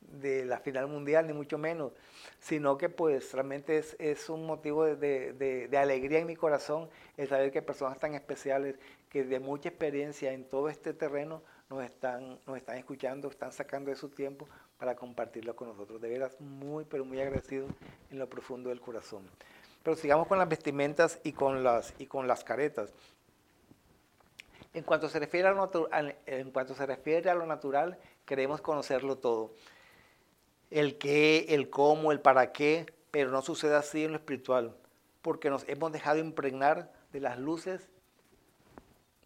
de, 0.04 0.44
la 0.44 0.58
final 0.58 0.86
mundial, 0.88 1.26
ni 1.26 1.32
mucho 1.32 1.58
menos, 1.58 1.92
sino 2.38 2.78
que 2.78 2.88
pues 2.88 3.32
realmente 3.32 3.78
es, 3.78 3.96
es 3.98 4.28
un 4.28 4.46
motivo 4.46 4.84
de, 4.84 5.32
de, 5.32 5.78
alegría 5.78 6.18
en 6.20 6.26
mi 6.26 6.36
corazón 6.36 6.88
el 7.16 7.28
saber 7.28 7.50
que 7.50 7.62
personas 7.62 7.98
tan 7.98 8.14
especiales, 8.14 8.76
que 9.08 9.24
de 9.24 9.40
mucha 9.40 9.68
experiencia 9.68 10.32
en 10.32 10.44
todo 10.44 10.68
este 10.68 10.94
terreno, 10.94 11.42
nos 11.68 11.84
están, 11.84 12.38
nos 12.46 12.56
están 12.56 12.78
escuchando, 12.78 13.28
están 13.28 13.52
sacando 13.52 13.90
de 13.90 13.96
su 13.96 14.08
tiempo 14.08 14.48
para 14.76 14.96
compartirlo 14.96 15.54
con 15.54 15.68
nosotros. 15.68 16.00
De 16.00 16.08
veras, 16.08 16.40
muy, 16.40 16.84
pero 16.84 17.04
muy 17.04 17.20
agradecido 17.20 17.68
en 18.10 18.18
lo 18.18 18.28
profundo 18.28 18.70
del 18.70 18.80
corazón. 18.80 19.22
Pero 19.82 19.96
sigamos 19.96 20.26
con 20.26 20.38
las 20.38 20.48
vestimentas 20.48 21.18
y 21.24 21.32
con 21.32 21.62
las, 21.62 21.94
y 21.98 22.06
con 22.06 22.26
las 22.28 22.44
caretas. 22.44 22.92
En 24.72 24.84
cuanto 24.84 25.08
se 25.08 25.18
refiere 25.18 25.48
a 25.48 25.52
lo, 25.52 25.70
en 26.26 26.50
cuanto 26.50 26.74
se 26.74 26.86
refiere 26.86 27.30
a 27.30 27.34
lo 27.34 27.46
natural, 27.46 27.98
queremos 28.24 28.60
conocerlo 28.60 29.18
todo. 29.18 29.54
El 30.70 30.98
qué, 30.98 31.46
el 31.48 31.70
cómo, 31.70 32.12
el 32.12 32.20
para 32.20 32.52
qué, 32.52 32.86
pero 33.10 33.30
no 33.30 33.42
sucede 33.42 33.74
así 33.74 34.04
en 34.04 34.12
lo 34.12 34.18
espiritual, 34.18 34.76
porque 35.22 35.50
nos 35.50 35.68
hemos 35.68 35.90
dejado 35.90 36.18
impregnar 36.18 36.92
de 37.12 37.20
las 37.20 37.38
luces 37.38 37.88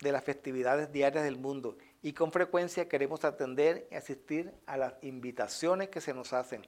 de 0.01 0.13
las 0.13 0.25
festividades 0.25 0.93
diarias 0.93 1.25
del 1.25 1.39
mundo 1.39 1.77
y 2.03 2.13
con 2.13 2.31
frecuencia 2.31 2.89
queremos 2.89 3.25
atender 3.25 3.89
y 3.91 3.95
asistir 3.95 4.53
a 4.67 4.77
las 4.77 4.95
invitaciones 5.03 5.89
que 5.89 6.03
se 6.03 6.13
nos 6.13 6.35
hacen. 6.35 6.63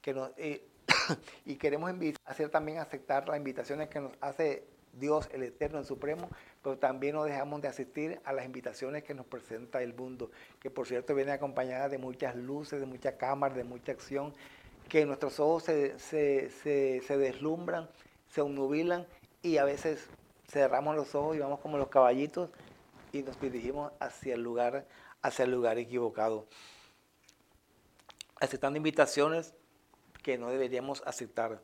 Que 0.00 0.14
eh, 0.36 0.64
y 1.44 1.56
queremos 1.56 1.92
hacer 2.24 2.50
también 2.50 2.78
aceptar 2.78 3.28
las 3.28 3.36
invitaciones 3.36 3.88
que 3.88 4.00
nos 4.00 4.12
hace 4.20 4.64
Dios 4.92 5.28
el 5.32 5.42
Eterno, 5.42 5.78
el 5.78 5.84
Supremo, 5.84 6.28
pero 6.62 6.78
también 6.78 7.14
nos 7.14 7.26
dejamos 7.26 7.62
de 7.62 7.68
asistir 7.68 8.20
a 8.24 8.32
las 8.32 8.44
invitaciones 8.44 9.04
que 9.04 9.14
nos 9.14 9.26
presenta 9.26 9.82
el 9.82 9.94
mundo, 9.94 10.30
que 10.60 10.70
por 10.70 10.86
cierto 10.86 11.14
viene 11.14 11.32
acompañada 11.32 11.88
de 11.88 11.98
muchas 11.98 12.34
luces, 12.36 12.80
de 12.80 12.86
mucha 12.86 13.16
cámara, 13.16 13.54
de 13.54 13.64
mucha 13.64 13.92
acción, 13.92 14.34
que 14.88 15.04
nuestros 15.04 15.38
ojos 15.38 15.64
se, 15.64 15.98
se, 15.98 17.18
deslumbran, 17.18 17.88
se 18.28 18.40
obnubilan 18.40 19.06
y 19.42 19.58
a 19.58 19.64
veces 19.64 20.08
cerramos 20.48 20.96
los 20.96 21.14
ojos 21.14 21.36
y 21.36 21.40
vamos 21.40 21.60
como 21.60 21.78
los 21.78 21.88
caballitos 21.88 22.50
y 23.12 23.22
nos 23.22 23.40
dirigimos 23.40 23.92
hacia 24.00 24.34
el 24.34 24.42
lugar, 24.42 24.86
hacia 25.22 25.44
el 25.44 25.50
lugar 25.50 25.78
equivocado. 25.78 26.46
Aceptando 28.40 28.76
invitaciones 28.76 29.54
que 30.28 30.36
no 30.36 30.50
deberíamos 30.50 31.02
aceptar. 31.06 31.58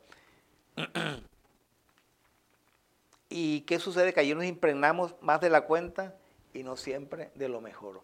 ¿Y 3.29 3.61
qué 3.61 3.77
sucede? 3.77 4.11
Que 4.11 4.21
allí 4.21 4.33
nos 4.33 4.45
impregnamos 4.45 5.13
más 5.21 5.39
de 5.39 5.51
la 5.51 5.61
cuenta 5.61 6.15
y 6.51 6.63
no 6.63 6.75
siempre 6.75 7.29
de 7.35 7.47
lo 7.47 7.61
mejor. 7.61 8.01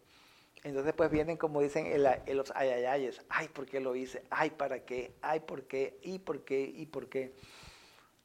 Entonces 0.64 0.94
pues 0.94 1.10
vienen 1.10 1.38
como 1.38 1.64
dicen 1.64 1.88
en, 1.88 2.38
los 2.38 2.52
ayayayes, 2.56 3.24
ay, 3.28 3.48
¿por 3.48 3.66
qué 3.66 3.80
lo 3.80 3.96
hice? 3.96 4.22
Ay, 4.30 4.52
¿para 4.52 4.86
qué? 4.86 5.16
Ay, 5.24 5.40
¿por 5.40 5.64
qué? 5.64 5.98
¿Y 6.04 6.20
por 6.20 6.44
qué? 6.44 6.62
¿Y 6.62 6.86
por 6.86 7.10
qué? 7.10 7.34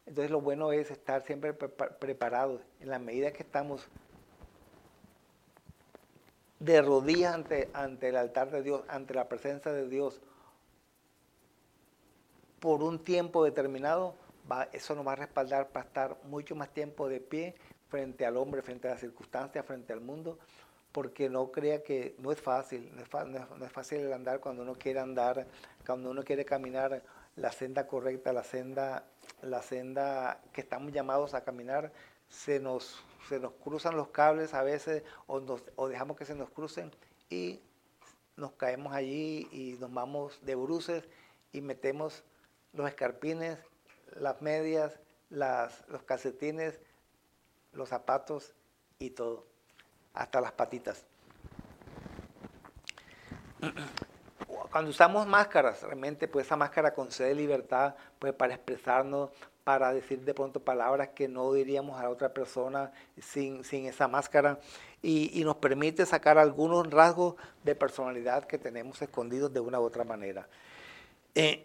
Entonces 0.05 0.31
lo 0.31 0.42
bueno 0.42 0.72
es 0.72 0.90
estar 0.90 1.25
siempre 1.25 1.55
preparados 1.55 2.61
en 2.81 2.90
la 2.90 2.99
medida 2.99 3.33
que 3.33 3.44
estamos 3.44 3.88
de 6.59 6.83
rodillas 6.83 7.33
ante, 7.33 7.70
ante 7.72 8.11
el 8.11 8.16
altar 8.16 8.51
de 8.51 8.62
Dios, 8.62 8.83
ante 8.88 9.14
la 9.14 9.27
presencia 9.27 9.72
de 9.72 9.88
Dios, 9.88 10.20
por 12.61 12.83
un 12.83 12.99
tiempo 12.99 13.45
determinado, 13.45 14.14
eso 14.73 14.95
nos 14.95 15.07
va 15.07 15.12
a 15.12 15.16
respaldar 15.16 15.69
para 15.69 15.87
estar 15.87 16.16
mucho 16.25 16.55
más 16.55 16.71
tiempo 16.71 17.09
de 17.09 17.21
pie 17.21 17.55
frente 17.88 18.27
al 18.27 18.37
hombre, 18.37 18.62
frente 18.62 18.88
a 18.88 18.92
las 18.92 19.01
circunstancias, 19.01 19.64
frente 19.64 19.92
al 19.92 20.01
mundo, 20.01 20.38
porque 20.92 21.29
no 21.29 21.51
crea 21.51 21.83
que 21.83 22.14
no 22.19 22.33
es 22.33 22.40
fácil, 22.40 22.90
no 22.95 23.03
es, 23.66 23.73
fácil 23.73 24.01
el 24.01 24.12
andar 24.12 24.40
cuando 24.40 24.62
uno 24.62 24.75
quiere 24.75 25.01
andar, 25.01 25.47
cuando 25.85 26.11
uno 26.11 26.23
quiere 26.23 26.45
caminar 26.45 27.03
la 27.37 27.53
senda 27.53 27.87
correcta, 27.87 28.33
la 28.33 28.45
senda, 28.45 29.05
la 29.42 29.62
senda 29.62 30.40
que 30.53 30.62
estamos 30.62 30.92
llamados 30.92 31.35
a 31.35 31.45
caminar, 31.45 31.92
se 32.29 32.59
nos, 32.61 33.05
se 33.29 33.38
nos 33.38 33.53
cruzan 33.53 33.97
los 33.97 34.09
cables 34.09 34.55
a 34.55 34.62
veces 34.62 35.03
o, 35.27 35.42
o 35.77 35.88
dejamos 35.88 36.16
que 36.16 36.25
se 36.25 36.35
nos 36.35 36.51
crucen 36.51 36.90
y 37.29 37.61
nos 38.37 38.53
caemos 38.53 38.92
allí 38.92 39.49
y 39.53 39.77
nos 39.81 39.92
vamos 39.92 40.38
de 40.42 40.55
bruces 40.55 41.05
y 41.53 41.61
metemos 41.61 42.25
los 42.76 42.88
escarpines 42.88 43.58
las 44.20 44.40
medias, 44.42 44.98
los 45.30 46.02
calcetines, 46.04 46.78
los 47.72 47.88
zapatos 47.88 48.54
y 48.98 49.10
todo, 49.10 49.46
hasta 50.14 50.40
las 50.40 50.52
patitas. 50.52 51.04
Cuando 54.70 54.90
usamos 54.90 55.26
máscaras, 55.26 55.82
realmente 55.82 56.28
pues 56.28 56.46
esa 56.46 56.56
máscara 56.56 56.92
concede 56.94 57.34
libertad 57.34 57.94
pues 58.18 58.32
para 58.34 58.54
expresarnos, 58.54 59.30
para 59.64 59.92
decir 59.92 60.20
de 60.20 60.34
pronto 60.34 60.60
palabras 60.60 61.08
que 61.08 61.28
no 61.28 61.52
diríamos 61.52 62.00
a 62.00 62.08
otra 62.08 62.32
persona 62.32 62.92
sin, 63.20 63.62
esa 63.86 64.06
máscara 64.06 64.60
y, 65.02 65.42
nos 65.44 65.56
permite 65.56 66.06
sacar 66.06 66.38
algunos 66.38 66.88
rasgos 66.90 67.34
de 67.64 67.74
personalidad 67.74 68.44
que 68.44 68.58
tenemos 68.58 69.00
escondidos 69.02 69.52
de 69.52 69.60
una 69.60 69.80
u 69.80 69.84
otra 69.84 70.04
manera. 70.04 70.46
Eh, 71.34 71.64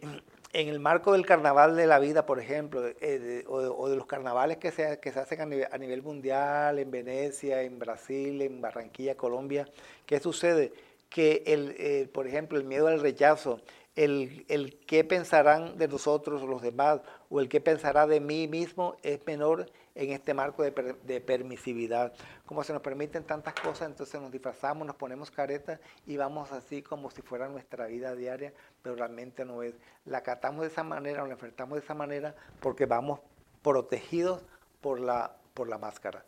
en 0.53 0.67
el 0.67 0.79
marco 0.79 1.13
del 1.13 1.25
carnaval 1.25 1.75
de 1.75 1.87
la 1.87 1.99
vida, 1.99 2.25
por 2.25 2.39
ejemplo, 2.39 2.81
eh, 2.99 3.43
o, 3.47 3.89
de 3.89 3.95
los 3.95 4.05
carnavales 4.05 4.57
que 4.57 4.71
se, 4.71 4.85
hacen 4.85 5.41
a 5.41 5.77
nivel, 5.77 6.03
mundial, 6.03 6.79
en 6.79 6.91
Venecia, 6.91 7.61
en 7.63 7.79
Brasil, 7.79 8.41
en 8.41 8.61
Barranquilla, 8.61 9.15
Colombia, 9.15 9.67
¿qué 10.05 10.19
sucede? 10.19 10.73
Que, 11.09 11.43
el, 11.45 12.09
por 12.09 12.27
ejemplo, 12.27 12.57
el 12.57 12.65
miedo 12.65 12.87
al 12.87 12.99
rechazo, 12.99 13.61
el, 13.95 14.45
el 14.47 14.77
qué 14.85 15.03
pensarán 15.03 15.77
de 15.77 15.87
nosotros 15.87 16.41
los 16.43 16.61
demás, 16.61 17.01
o 17.29 17.39
el 17.39 17.49
qué 17.49 17.61
pensará 17.61 18.07
de 18.07 18.19
mí 18.19 18.47
mismo 18.47 18.95
es 19.03 19.19
menor 19.25 19.67
en 20.03 20.11
este 20.11 20.33
marco 20.33 20.63
de, 20.63 21.21
permisividad. 21.21 22.13
Como 22.45 22.63
se 22.63 22.73
nos 22.73 22.81
permiten 22.81 23.23
tantas 23.23 23.53
cosas, 23.53 23.89
entonces 23.89 24.19
nos 24.19 24.31
disfrazamos, 24.31 24.87
nos 24.87 24.95
ponemos 24.95 25.29
caretas 25.31 25.79
y 26.05 26.17
vamos 26.17 26.51
así 26.51 26.81
como 26.81 27.11
si 27.11 27.21
fuera 27.21 27.47
nuestra 27.47 27.85
vida 27.85 28.15
diaria, 28.15 28.53
pero 28.81 28.95
realmente 28.95 29.45
no 29.45 29.63
es. 29.63 29.75
La 30.05 30.21
catamos 30.23 30.61
de 30.61 30.67
esa 30.67 30.83
manera, 30.83 31.23
o 31.23 31.27
la 31.27 31.33
enfrentamos 31.33 31.77
de 31.77 31.83
esa 31.83 31.93
manera 31.93 32.35
porque 32.59 32.85
vamos 32.85 33.19
protegidos 33.61 34.43
por 34.81 34.99
la, 34.99 35.37
por 35.53 35.69
la 35.69 35.77
máscara. 35.77 36.25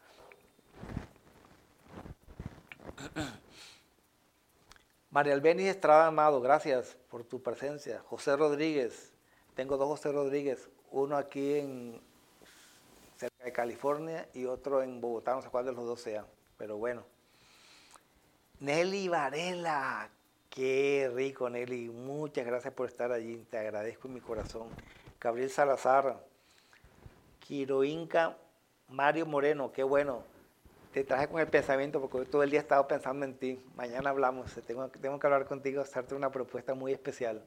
María 5.10 5.34
Albeni 5.34 5.68
Estrada 5.68 6.08
Amado, 6.08 6.42
gracias 6.42 6.98
por 7.10 7.24
tu 7.24 7.42
presencia. 7.42 8.02
José 8.08 8.36
Rodríguez, 8.36 9.14
tengo 9.56 9.78
dos 9.78 9.88
José 9.88 10.12
Rodríguez, 10.12 10.70
uno 10.92 11.18
aquí 11.18 11.56
en 11.56 12.02
de 13.44 13.52
California 13.52 14.28
y 14.34 14.46
otro 14.46 14.82
en 14.82 15.02
Bogotá, 15.02 15.36
no 15.36 15.42
sé 15.42 15.50
cuál 15.50 15.66
de 15.66 15.74
los 15.74 15.86
dos 15.86 16.02
sea, 16.02 16.26
pero 16.58 16.78
bueno. 16.78 17.04
Nelly 18.60 19.10
Varela, 19.10 20.10
qué 20.50 21.12
rico 21.14 21.50
Nelly, 21.50 21.90
muchas 21.90 22.46
gracias 22.46 22.74
por 22.74 22.88
estar 22.88 23.12
allí, 23.12 23.46
te 23.50 23.58
agradezco 23.58 24.08
en 24.08 24.14
mi 24.14 24.22
corazón. 24.22 24.70
Gabriel 25.20 25.50
Salazar, 25.50 26.24
Quiro 27.40 27.84
Inca, 27.84 28.38
Mario 28.90 29.26
Moreno, 29.26 29.72
qué 29.72 29.84
bueno 29.84 30.24
te 30.94 31.04
traje 31.04 31.28
con 31.28 31.42
el 31.42 31.48
pensamiento 31.48 32.00
porque 32.00 32.18
hoy 32.20 32.26
todo 32.26 32.44
el 32.44 32.52
día 32.52 32.60
he 32.60 32.62
estado 32.62 32.88
pensando 32.88 33.26
en 33.26 33.34
ti. 33.34 33.60
Mañana 33.76 34.12
hablamos, 34.12 34.54
tengo, 34.68 34.88
tengo 34.90 35.18
que 35.18 35.26
hablar 35.26 35.46
contigo, 35.46 35.82
hacerte 35.82 36.14
una 36.14 36.32
propuesta 36.32 36.76
muy 36.76 36.94
especial. 36.94 37.44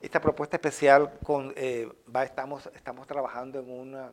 Esta 0.00 0.20
propuesta 0.20 0.56
especial, 0.56 1.18
con, 1.22 1.52
eh, 1.54 1.86
va, 2.14 2.24
estamos, 2.24 2.66
estamos 2.74 3.06
trabajando 3.06 3.60
en 3.60 3.70
una, 3.70 4.12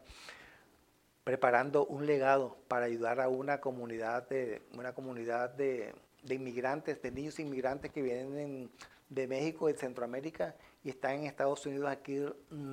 preparando 1.23 1.85
un 1.85 2.05
legado 2.05 2.57
para 2.67 2.85
ayudar 2.85 3.21
a 3.21 3.29
una 3.29 3.61
comunidad 3.61 4.27
de, 4.27 4.61
una 4.77 4.93
comunidad 4.93 5.49
de, 5.51 5.93
de 6.23 6.35
inmigrantes, 6.35 7.01
de 7.01 7.11
niños 7.11 7.39
inmigrantes 7.39 7.91
que 7.91 8.01
vienen 8.01 8.69
de 9.09 9.27
México 9.27 9.69
y 9.69 9.73
Centroamérica 9.73 10.55
y 10.83 10.89
están 10.89 11.19
en 11.19 11.25
Estados 11.25 11.65
Unidos 11.65 11.89
aquí 11.89 12.19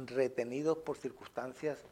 retenidos 0.06 0.78
por 0.78 0.96
circunstancias 0.96 1.84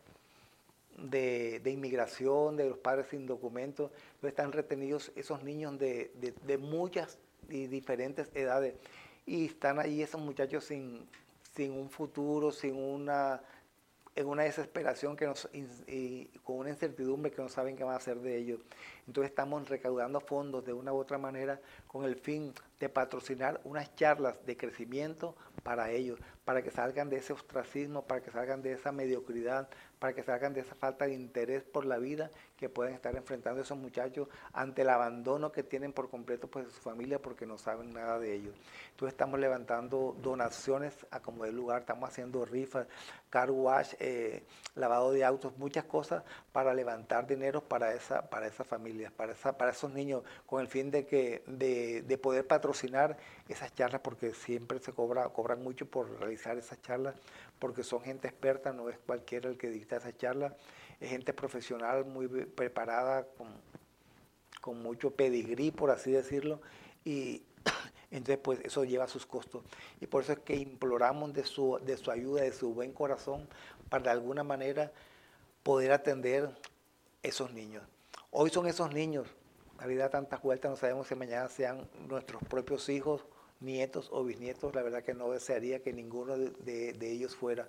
de, 0.98 1.62
inmigración, 1.66 2.56
de 2.56 2.68
los 2.68 2.78
padres 2.78 3.06
sin 3.10 3.26
documentos, 3.26 3.90
están 4.22 4.52
retenidos 4.52 5.12
esos 5.14 5.42
niños 5.44 5.78
de, 5.78 6.58
muchas 6.60 7.18
y 7.48 7.66
diferentes 7.66 8.30
edades. 8.34 8.74
Y 9.26 9.46
están 9.46 9.78
ahí 9.78 10.02
esos 10.02 10.20
muchachos 10.20 10.64
sin, 10.64 11.06
sin 11.54 11.72
un 11.72 11.90
futuro, 11.90 12.50
sin 12.50 12.74
una 12.74 13.40
en 14.18 14.26
una 14.26 14.42
desesperación 14.42 15.16
que 15.16 15.26
nos, 15.26 15.48
y 15.52 16.24
con 16.42 16.56
una 16.56 16.70
incertidumbre 16.70 17.30
que 17.30 17.40
no 17.40 17.48
saben 17.48 17.76
qué 17.76 17.84
van 17.84 17.94
a 17.94 17.98
hacer 17.98 18.18
de 18.18 18.36
ellos. 18.36 18.58
Entonces 19.06 19.30
estamos 19.30 19.68
recaudando 19.68 20.18
fondos 20.18 20.64
de 20.64 20.72
una 20.72 20.92
u 20.92 20.96
otra 20.96 21.18
manera 21.18 21.60
con 21.86 22.04
el 22.04 22.16
fin 22.16 22.52
de 22.80 22.88
patrocinar 22.88 23.60
unas 23.62 23.94
charlas 23.94 24.44
de 24.44 24.56
crecimiento 24.56 25.36
para 25.62 25.92
ellos, 25.92 26.18
para 26.48 26.62
que 26.62 26.70
salgan 26.70 27.10
de 27.10 27.18
ese 27.18 27.34
ostracismo, 27.34 28.06
para 28.06 28.22
que 28.22 28.30
salgan 28.30 28.62
de 28.62 28.72
esa 28.72 28.90
mediocridad, 28.90 29.68
para 29.98 30.14
que 30.14 30.22
salgan 30.22 30.54
de 30.54 30.60
esa 30.60 30.74
falta 30.74 31.04
de 31.04 31.12
interés 31.12 31.62
por 31.62 31.84
la 31.84 31.98
vida 31.98 32.30
que 32.56 32.70
pueden 32.70 32.94
estar 32.94 33.14
enfrentando 33.14 33.60
esos 33.60 33.76
muchachos 33.76 34.28
ante 34.54 34.80
el 34.80 34.88
abandono 34.88 35.52
que 35.52 35.62
tienen 35.62 35.92
por 35.92 36.08
completo 36.08 36.48
pues, 36.48 36.64
de 36.64 36.72
su 36.72 36.80
familia 36.80 37.20
porque 37.20 37.44
no 37.44 37.58
saben 37.58 37.92
nada 37.92 38.18
de 38.18 38.34
ellos. 38.34 38.54
Entonces 38.92 39.12
estamos 39.12 39.38
levantando 39.38 40.16
donaciones 40.22 40.94
a 41.10 41.20
como 41.20 41.44
de 41.44 41.52
lugar, 41.52 41.80
estamos 41.80 42.08
haciendo 42.08 42.46
rifas, 42.46 42.86
car 43.28 43.50
wash, 43.50 43.92
eh, 44.00 44.42
lavado 44.74 45.12
de 45.12 45.26
autos, 45.26 45.56
muchas 45.58 45.84
cosas 45.84 46.22
para 46.50 46.72
levantar 46.72 47.26
dinero 47.26 47.60
para 47.60 47.92
esa, 47.92 48.30
para 48.30 48.46
esa 48.46 48.64
familia, 48.64 49.12
para, 49.14 49.32
esa, 49.32 49.58
para 49.58 49.72
esos 49.72 49.92
niños, 49.92 50.22
con 50.46 50.62
el 50.62 50.68
fin 50.68 50.90
de, 50.90 51.04
que, 51.04 51.42
de, 51.46 52.02
de 52.02 52.18
poder 52.18 52.46
patrocinar 52.46 53.18
esas 53.48 53.74
charlas 53.74 54.00
porque 54.00 54.32
siempre 54.32 54.78
se 54.78 54.92
cobra, 54.92 55.28
cobran 55.28 55.62
mucho 55.62 55.86
por 55.86 56.10
realizar 56.18 56.37
esas 56.46 56.80
charlas 56.82 57.16
porque 57.58 57.82
son 57.82 58.00
gente 58.02 58.28
experta, 58.28 58.72
no 58.72 58.88
es 58.88 58.98
cualquiera 58.98 59.48
el 59.48 59.58
que 59.58 59.68
dicta 59.68 59.96
esa 59.96 60.16
charla, 60.16 60.56
es 61.00 61.10
gente 61.10 61.32
profesional 61.32 62.04
muy 62.04 62.28
preparada, 62.28 63.26
con, 63.36 63.48
con 64.60 64.82
mucho 64.82 65.10
pedigrí, 65.10 65.70
por 65.70 65.90
así 65.90 66.12
decirlo, 66.12 66.60
y 67.04 67.42
entonces 68.10 68.38
pues 68.38 68.60
eso 68.64 68.84
lleva 68.84 69.08
sus 69.08 69.26
costos. 69.26 69.64
Y 70.00 70.06
por 70.06 70.22
eso 70.22 70.32
es 70.32 70.38
que 70.40 70.56
imploramos 70.56 71.32
de 71.32 71.44
su, 71.44 71.78
de 71.84 71.96
su 71.96 72.10
ayuda, 72.10 72.42
de 72.42 72.52
su 72.52 72.72
buen 72.72 72.92
corazón, 72.92 73.48
para 73.88 74.04
de 74.04 74.10
alguna 74.10 74.44
manera 74.44 74.92
poder 75.62 75.92
atender 75.92 76.50
esos 77.22 77.52
niños. 77.52 77.82
Hoy 78.30 78.50
son 78.50 78.66
esos 78.66 78.92
niños, 78.92 79.26
la 79.78 79.86
vida 79.86 80.10
tantas 80.10 80.42
vueltas, 80.42 80.70
no 80.70 80.76
sabemos 80.76 81.08
si 81.08 81.14
mañana 81.14 81.48
sean 81.48 81.88
nuestros 82.08 82.42
propios 82.44 82.88
hijos 82.88 83.24
nietos 83.60 84.08
o 84.12 84.24
bisnietos, 84.24 84.74
la 84.74 84.82
verdad 84.82 85.02
que 85.02 85.14
no 85.14 85.30
desearía 85.30 85.82
que 85.82 85.92
ninguno 85.92 86.36
de, 86.36 86.96
ellos 87.00 87.34
fuera. 87.34 87.68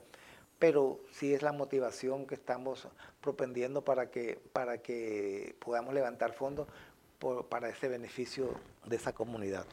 Pero 0.59 0.99
sí 1.11 1.33
es 1.33 1.41
la 1.41 1.51
motivación 1.51 2.25
que 2.27 2.35
estamos 2.35 2.87
propendiendo 3.21 3.83
para 3.83 4.11
que, 4.11 4.39
para 4.53 4.79
que 4.79 5.55
podamos 5.59 5.93
levantar 5.93 6.33
fondos 6.33 6.67
para 7.49 7.69
ese 7.69 7.87
beneficio 7.87 8.53
de 8.85 8.95
esa 8.95 9.13
comunidad. 9.13 9.65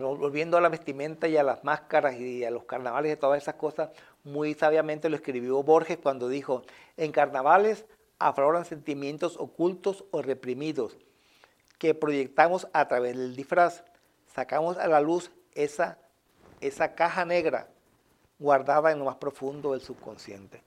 volviendo 0.00 0.56
a 0.56 0.60
la 0.60 0.68
vestimenta 0.68 1.28
y 1.28 1.36
a 1.36 1.42
las 1.42 1.64
máscaras 1.64 2.16
y 2.16 2.44
a 2.44 2.50
los 2.50 2.64
carnavales 2.64 3.12
y 3.12 3.16
todas 3.16 3.42
esas 3.42 3.54
cosas, 3.54 3.90
muy 4.24 4.54
sabiamente 4.54 5.08
lo 5.08 5.16
escribió 5.16 5.62
Borges 5.62 5.98
cuando 5.98 6.28
dijo, 6.28 6.62
en 6.96 7.12
carnavales 7.12 7.84
afloran 8.18 8.64
sentimientos 8.64 9.36
ocultos 9.36 10.04
o 10.10 10.22
reprimidos, 10.22 10.96
que 11.78 11.94
proyectamos 11.94 12.68
a 12.72 12.88
través 12.88 13.16
del 13.16 13.36
disfraz. 13.36 13.84
Sacamos 14.26 14.76
a 14.76 14.86
la 14.88 15.00
luz 15.00 15.30
esa, 15.54 15.98
esa 16.60 16.94
caja 16.94 17.24
negra 17.24 17.68
guardada 18.38 18.92
en 18.92 18.98
lo 18.98 19.06
más 19.06 19.16
profundo 19.16 19.72
del 19.72 19.80
subconsciente. 19.80 20.62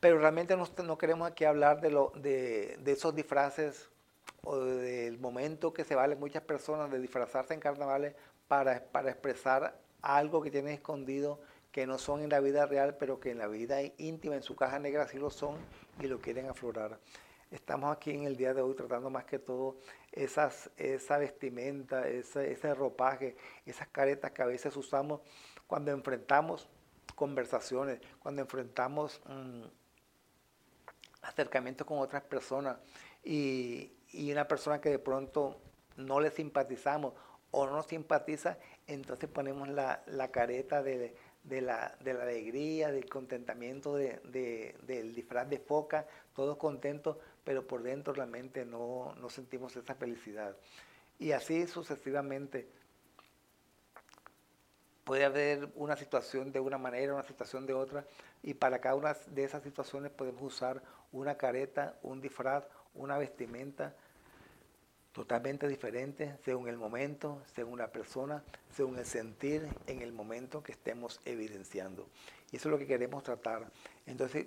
Pero 0.00 0.18
realmente 0.18 0.56
no, 0.56 0.98
queremos 0.98 1.30
aquí 1.30 1.44
hablar 1.44 1.80
de, 1.80 1.90
lo, 1.90 2.12
de, 2.16 2.78
esos 2.86 3.14
disfraces 3.14 3.88
o 4.42 4.58
del 4.58 5.18
momento 5.20 5.72
que 5.72 5.84
se 5.84 5.94
valen 5.94 6.18
muchas 6.18 6.42
personas 6.42 6.90
de 6.90 6.98
disfrazarse 6.98 7.54
en 7.54 7.60
carnavales 7.60 8.14
para, 8.48 8.82
para 8.82 9.10
expresar 9.10 9.78
algo 10.00 10.42
que 10.42 10.50
tienen 10.50 10.74
escondido 10.74 11.38
que 11.70 11.86
no 11.86 11.98
son 11.98 12.22
en 12.22 12.30
la 12.30 12.40
vida 12.40 12.66
real, 12.66 12.96
pero 12.98 13.20
que 13.20 13.30
en 13.30 13.38
la 13.38 13.46
vida 13.46 13.78
íntima, 13.96 14.34
en 14.34 14.42
su 14.42 14.54
caja 14.56 14.78
negra 14.78 15.08
sí 15.08 15.18
lo 15.18 15.30
son 15.30 15.56
y 16.00 16.06
lo 16.06 16.20
quieren 16.20 16.48
aflorar. 16.48 16.98
Estamos 17.52 17.94
aquí 17.94 18.12
en 18.12 18.24
el 18.24 18.34
día 18.34 18.54
de 18.54 18.62
hoy 18.62 18.74
tratando 18.74 19.10
más 19.10 19.26
que 19.26 19.38
todo 19.38 19.76
esas, 20.10 20.70
esa 20.78 21.18
vestimenta, 21.18 22.08
ese, 22.08 22.74
ropaje, 22.74 23.36
esas 23.66 23.88
caretas 23.88 24.32
que 24.32 24.40
a 24.40 24.46
veces 24.46 24.74
usamos 24.74 25.20
cuando 25.66 25.90
enfrentamos 25.90 26.66
conversaciones, 27.14 28.00
cuando 28.20 28.40
enfrentamos 28.40 29.20
mm, 29.26 29.64
acercamientos 31.20 31.86
con 31.86 31.98
otras 31.98 32.22
personas 32.22 32.78
y, 33.22 33.92
una 34.32 34.48
persona 34.48 34.80
que 34.80 34.88
de 34.88 34.98
pronto 34.98 35.60
no 35.98 36.20
le 36.20 36.30
simpatizamos 36.30 37.12
o 37.50 37.66
no 37.66 37.72
nos 37.72 37.86
simpatiza, 37.86 38.56
entonces 38.86 39.28
ponemos 39.28 39.68
la, 39.68 40.02
careta 40.30 40.82
de, 40.82 41.14
la, 41.60 41.98
alegría, 42.02 42.90
del 42.90 43.10
contentamiento 43.10 43.94
del 43.94 45.14
disfraz 45.14 45.50
de 45.50 45.58
foca, 45.58 46.06
todos 46.34 46.56
contentos, 46.56 47.18
pero 47.44 47.66
por 47.66 47.82
dentro 47.82 48.12
realmente 48.12 48.64
no, 48.64 49.14
no 49.20 49.28
sentimos 49.30 49.76
esa 49.76 49.94
felicidad. 49.94 50.56
Y 51.18 51.32
así 51.32 51.66
sucesivamente 51.66 52.68
puede 55.04 55.24
haber 55.24 55.68
una 55.74 55.96
situación 55.96 56.52
de 56.52 56.60
una 56.60 56.78
manera, 56.78 57.14
una 57.14 57.22
situación 57.22 57.66
de 57.66 57.74
otra, 57.74 58.04
y 58.42 58.54
para 58.54 58.80
cada 58.80 58.94
una 58.94 59.16
de 59.26 59.44
esas 59.44 59.62
situaciones 59.62 60.10
podemos 60.12 60.42
usar 60.42 60.82
una 61.12 61.36
careta, 61.36 61.98
un 62.02 62.20
disfraz, 62.20 62.64
una 62.94 63.18
vestimenta 63.18 63.94
totalmente 65.12 65.68
diferente 65.68 66.38
según 66.44 66.68
el 66.68 66.78
momento, 66.78 67.42
según 67.54 67.78
la 67.78 67.92
persona, 67.92 68.42
según 68.74 68.98
el 68.98 69.04
sentir 69.04 69.68
en 69.86 70.00
el 70.00 70.12
momento 70.12 70.62
que 70.62 70.72
estemos 70.72 71.20
evidenciando. 71.24 72.08
Y 72.50 72.56
eso 72.56 72.68
es 72.68 72.72
lo 72.72 72.78
que 72.78 72.86
queremos 72.86 73.22
tratar. 73.22 73.70
Entonces, 74.06 74.46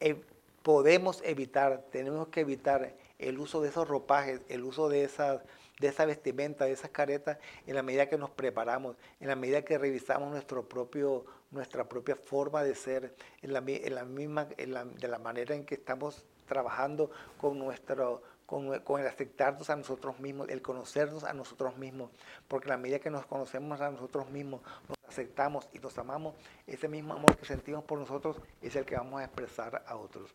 eh, 0.00 0.22
podemos 0.62 1.22
evitar, 1.24 1.84
tenemos 1.90 2.28
que 2.28 2.40
evitar 2.40 2.94
el 3.18 3.38
uso 3.38 3.60
de 3.60 3.68
esos 3.68 3.88
ropajes, 3.88 4.40
el 4.48 4.64
uso 4.64 4.88
de 4.88 5.04
esas 5.04 5.40
de 5.80 5.88
esa 5.88 6.04
vestimenta, 6.04 6.66
de 6.66 6.72
esas 6.72 6.90
caretas, 6.90 7.38
en 7.66 7.74
la 7.74 7.82
medida 7.82 8.06
que 8.06 8.18
nos 8.18 8.30
preparamos, 8.30 8.96
en 9.18 9.28
la 9.28 9.34
medida 9.34 9.62
que 9.62 9.78
revisamos 9.78 10.30
nuestro 10.30 10.68
propio, 10.68 11.24
nuestra 11.50 11.88
propia 11.88 12.16
forma 12.16 12.62
de 12.62 12.74
ser, 12.74 13.14
en 13.40 13.52
la, 13.54 13.62
misma, 13.62 14.44
de 14.44 15.08
la 15.08 15.18
manera 15.18 15.54
en 15.54 15.64
que 15.64 15.76
estamos 15.76 16.26
trabajando 16.46 17.10
con 17.38 17.58
nuestro, 17.58 18.22
con, 18.44 18.78
con, 18.80 19.00
el 19.00 19.06
aceptarnos 19.06 19.70
a 19.70 19.76
nosotros 19.76 20.20
mismos, 20.20 20.50
el 20.50 20.60
conocernos 20.60 21.24
a 21.24 21.32
nosotros 21.32 21.78
mismos, 21.78 22.10
porque 22.46 22.66
en 22.66 22.70
la 22.70 22.76
medida 22.76 22.98
que 22.98 23.10
nos 23.10 23.24
conocemos 23.24 23.80
a 23.80 23.90
nosotros 23.90 24.28
mismos, 24.28 24.60
nos 24.86 24.98
aceptamos 25.08 25.66
y 25.72 25.78
nos 25.78 25.96
amamos, 25.96 26.34
ese 26.66 26.88
mismo 26.88 27.14
amor 27.14 27.36
que 27.38 27.46
sentimos 27.46 27.84
por 27.84 27.98
nosotros 27.98 28.36
es 28.60 28.76
el 28.76 28.84
que 28.84 28.96
vamos 28.96 29.20
a 29.20 29.24
expresar 29.24 29.82
a 29.86 29.96
otros. 29.96 30.34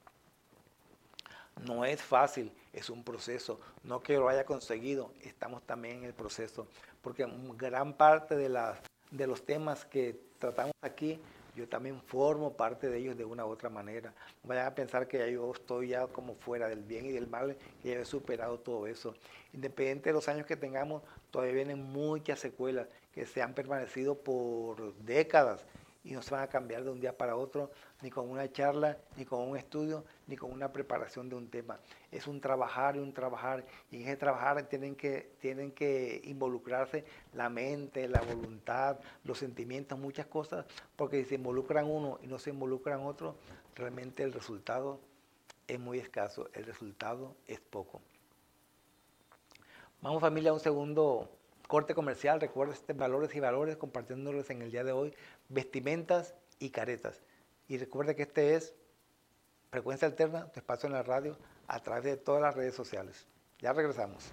No 1.64 1.86
es 1.86 2.02
fácil, 2.02 2.52
es 2.74 2.90
un 2.90 3.04
proceso. 3.04 3.60
No 3.84 4.02
que 4.02 4.18
lo 4.18 4.28
haya 4.28 4.46
conseguido, 4.46 5.12
estamos 5.22 5.64
también 5.64 6.00
en 6.00 6.04
el 6.06 6.14
proceso. 6.14 6.68
Porque 7.02 7.28
gran 7.58 7.94
parte 7.94 8.36
de, 8.36 8.50
los 9.28 9.46
temas 9.46 9.86
que 9.86 10.20
tratamos 10.40 10.74
aquí, 10.82 11.20
yo 11.56 11.68
también 11.70 12.02
formo 12.02 12.52
parte 12.54 12.90
de 12.90 12.98
ellos 12.98 13.18
de 13.18 13.24
una 13.24 13.46
u 13.46 13.50
otra 13.50 13.70
manera. 13.70 14.14
Vayan 14.44 14.68
a 14.68 14.76
pensar 14.76 15.08
que 15.08 15.32
yo 15.32 15.52
estoy 15.54 15.90
ya 15.90 16.08
como 16.08 16.36
fuera 16.36 16.68
del 16.68 16.84
bien 16.84 17.06
y 17.06 17.12
del 17.12 17.28
mal, 17.28 17.56
que 17.82 17.90
ya 17.90 18.00
he 18.00 18.06
superado 18.06 18.60
todo 18.60 18.88
eso. 18.88 19.16
Independiente 19.54 20.10
de 20.10 20.14
los 20.14 20.28
años 20.28 20.46
que 20.46 20.58
tengamos, 20.58 21.02
todavía 21.32 21.54
vienen 21.54 21.82
muchas 21.82 22.40
secuelas 22.40 22.88
que 23.14 23.26
se 23.26 23.42
han 23.42 23.54
permanecido 23.54 24.16
por 24.16 24.94
décadas 24.96 25.66
y 26.06 26.14
no 26.14 26.22
se 26.22 26.32
van 26.32 26.44
a 26.44 26.48
cambiar 26.48 26.84
de 26.84 26.92
un 26.92 27.02
día 27.02 27.18
para 27.18 27.36
otro, 27.36 27.72
ni 28.02 28.12
con 28.12 28.30
una 28.30 28.50
charla, 28.52 28.98
ni 29.18 29.26
con 29.26 29.42
un 29.42 29.58
estudio, 29.58 30.06
ni 30.28 30.38
con 30.38 30.52
una 30.52 30.72
preparación 30.72 31.28
de 31.28 31.36
un 31.36 31.50
tema. 31.50 31.80
Es 32.12 32.28
un 32.28 32.40
trabajar 32.40 32.96
y 32.96 33.00
un 33.00 33.12
trabajar, 33.12 33.66
y 33.90 33.98
en 33.98 34.04
ese 34.04 34.16
trabajar 34.16 34.70
tienen 34.70 34.96
que, 34.96 35.32
tienen 35.40 35.72
que 35.72 36.22
involucrarse 36.26 37.04
la 37.34 37.50
mente, 37.50 38.08
la 38.08 38.22
voluntad, 38.22 39.00
los 39.24 39.40
sentimientos, 39.40 39.98
muchas 39.98 40.28
cosas, 40.28 40.66
porque 40.96 41.24
si 41.24 41.30
se 41.30 41.36
involucran 41.36 41.90
uno 41.90 42.20
y 42.22 42.28
no 42.28 42.38
se 42.38 42.52
involucran 42.52 43.02
otro, 43.02 43.36
realmente 43.74 44.22
el 44.22 44.32
resultado 44.32 45.00
es 45.68 45.80
muy 45.80 45.98
escaso, 45.98 46.48
el 46.54 46.66
resultado 46.66 47.36
es 47.48 47.60
poco. 47.60 48.00
Vamos 50.02 50.22
familia 50.22 50.52
a 50.52 50.54
un 50.54 50.60
segundo 50.60 51.32
corte 51.68 51.94
comercial, 51.94 52.40
recuerda 52.40 52.74
este 52.74 52.94
valores 52.94 53.36
y 53.36 53.40
valores 53.40 53.78
compartiéndolos 53.78 54.50
en 54.50 54.62
el 54.62 54.72
día 54.72 54.84
de 54.84 54.92
hoy, 54.92 55.14
vestimentas 55.50 56.36
y 56.60 56.70
caretas. 56.70 57.22
Y 57.68 57.78
recuerda 57.78 58.16
que 58.16 58.24
este 58.24 58.56
es 58.56 58.74
Frecuencia 59.72 60.08
Alterna, 60.08 60.52
tu 60.52 60.60
espacio 60.60 60.88
en 60.88 60.94
la 60.94 61.04
radio, 61.04 61.38
a 61.68 61.80
través 61.82 62.04
de 62.04 62.18
todas 62.18 62.42
las 62.42 62.56
redes 62.56 62.76
sociales. 62.76 63.28
Ya 63.60 63.74
regresamos. 63.74 64.32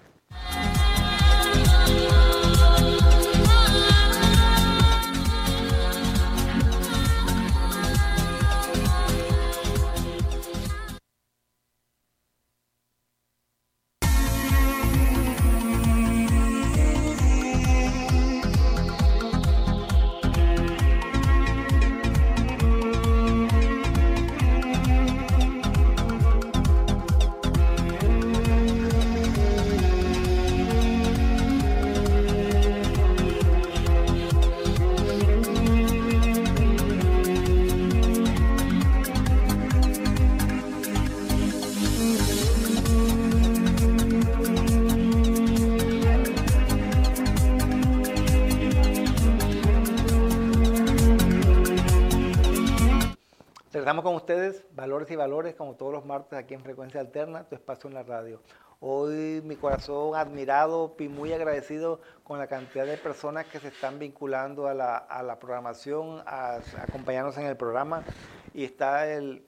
Valores 55.22 55.54
como 55.54 55.76
todos 55.76 55.92
los 55.92 56.04
martes 56.04 56.36
aquí 56.36 56.52
en 56.52 56.64
Frecuencia 56.64 56.98
Alterna, 56.98 57.44
tu 57.44 57.54
espacio 57.54 57.86
en 57.86 57.94
la 57.94 58.02
radio. 58.02 58.42
Hoy 58.80 59.40
mi 59.44 59.54
corazón 59.54 60.16
admirado 60.16 60.96
y 60.98 61.06
muy 61.06 61.32
agradecido 61.32 62.00
con 62.24 62.40
la 62.40 62.48
cantidad 62.48 62.84
de 62.84 62.96
personas 62.96 63.46
que 63.46 63.60
se 63.60 63.68
están 63.68 64.00
vinculando 64.00 64.66
a 64.66 64.74
la, 64.74 65.38
programación, 65.38 66.24
a, 66.26 66.58
acompañarnos 66.76 67.38
en 67.38 67.46
el 67.46 67.56
programa. 67.56 68.02
Y 68.52 68.64
está 68.64 69.06
el, 69.14 69.44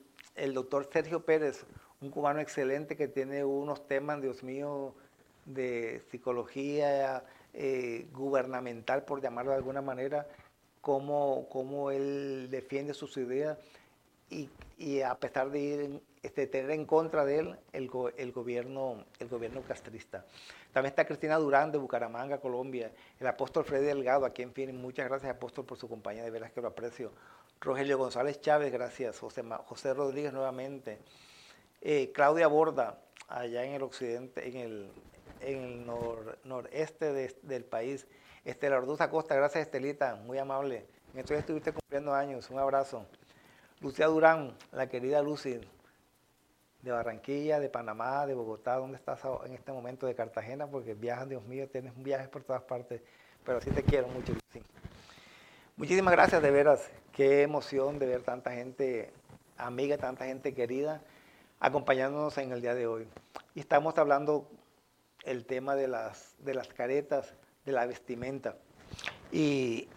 doctor 0.52 0.88
Sergio 0.92 1.24
Pérez, 1.24 1.66
un 2.00 2.10
cubano 2.10 2.38
excelente 2.38 2.96
que 2.96 3.08
tiene 3.08 3.44
unos 3.44 3.88
temas, 3.88 4.22
Dios 4.22 4.44
mío, 4.44 4.94
de 5.44 6.04
psicología 6.08 7.24
eh, 7.52 8.06
gubernamental, 8.12 9.04
por 9.04 9.20
llamarlo 9.20 9.50
de 9.50 9.56
alguna 9.56 9.82
manera, 9.82 10.28
cómo, 10.80 11.48
cómo 11.48 11.90
él 11.90 12.46
defiende 12.48 12.94
sus 12.94 13.16
ideas 13.16 13.58
y, 14.30 15.00
a 15.02 15.14
pesar 15.16 15.50
de 15.50 16.00
este, 16.22 16.46
tener 16.46 16.70
en 16.72 16.86
contra 16.86 17.24
de 17.24 17.38
él 17.38 17.56
el, 17.72 17.88
gobierno, 17.88 19.04
el 19.18 19.28
gobierno 19.28 19.62
castrista. 19.62 20.24
También 20.72 20.90
está 20.90 21.04
Cristina 21.04 21.36
Durán 21.36 21.70
de 21.70 21.78
Bucaramanga, 21.78 22.38
Colombia, 22.40 22.90
el 23.20 23.26
apóstol 23.26 23.64
Freddy 23.64 23.86
Delgado, 23.86 24.26
a 24.26 24.30
quien 24.30 24.52
fin, 24.52 24.76
muchas 24.76 25.08
gracias 25.08 25.30
apóstol 25.30 25.64
por 25.64 25.78
su 25.78 25.88
compañía, 25.88 26.24
de 26.24 26.30
veras 26.30 26.50
que 26.52 26.60
lo 26.60 26.68
aprecio. 26.68 27.12
Rogelio 27.60 27.96
González 27.98 28.40
Chávez, 28.40 28.72
gracias. 28.72 29.18
José, 29.18 29.42
José 29.66 29.94
Rodríguez 29.94 30.32
nuevamente. 30.32 30.98
Eh, 31.80 32.10
Claudia 32.12 32.48
Borda, 32.48 32.98
allá 33.28 33.64
en 33.64 33.74
el 33.74 33.82
occidente, 33.82 34.48
en 34.48 34.56
el, 34.56 34.90
en 35.40 35.86
noreste 36.44 37.12
del 37.42 37.64
país. 37.64 38.06
Estela 38.44 38.76
Orduza 38.76 39.08
Costa, 39.08 39.34
gracias 39.34 39.62
Estelita, 39.62 40.16
muy 40.16 40.38
amable. 40.38 40.86
En 41.14 41.24
días 41.24 41.40
estuviste 41.40 41.72
cumpliendo 41.72 42.12
años, 42.12 42.50
un 42.50 42.58
abrazo. 42.58 43.06
Lucía 43.80 44.06
Durán, 44.06 44.56
la 44.72 44.88
querida 44.88 45.22
Lucy, 45.22 45.60
de 46.82 46.90
Barranquilla, 46.92 47.60
de 47.60 47.68
Panamá, 47.68 48.26
de 48.26 48.34
Bogotá, 48.34 48.76
¿dónde 48.76 48.96
estás 48.96 49.20
en 49.46 49.54
este 49.54 49.72
momento? 49.72 50.06
De 50.06 50.14
Cartagena, 50.14 50.66
porque 50.66 50.94
viajas, 50.94 51.28
Dios 51.28 51.42
mío, 51.44 51.68
tienes 51.68 51.92
viajes 52.02 52.28
por 52.28 52.44
todas 52.44 52.62
partes, 52.62 53.00
pero 53.44 53.60
sí 53.60 53.70
te 53.70 53.82
quiero 53.82 54.08
mucho, 54.08 54.32
Lucy. 54.32 54.62
Muchísimas 55.76 56.12
gracias, 56.12 56.42
de 56.42 56.50
veras. 56.50 56.90
Qué 57.12 57.42
emoción 57.42 57.98
de 57.98 58.06
ver 58.06 58.22
tanta 58.22 58.52
gente 58.52 59.12
amiga, 59.56 59.96
tanta 59.96 60.26
gente 60.26 60.54
querida, 60.54 61.00
acompañándonos 61.58 62.36
en 62.38 62.52
el 62.52 62.60
día 62.60 62.74
de 62.74 62.86
hoy. 62.86 63.08
Y 63.54 63.60
estamos 63.60 63.96
hablando 63.98 64.48
el 65.24 65.46
tema 65.46 65.74
de 65.74 65.88
las, 65.88 66.34
de 66.38 66.54
las 66.54 66.68
caretas, 66.68 67.34
de 67.64 67.72
la 67.72 67.86
vestimenta. 67.86 68.56
Y 69.32 69.88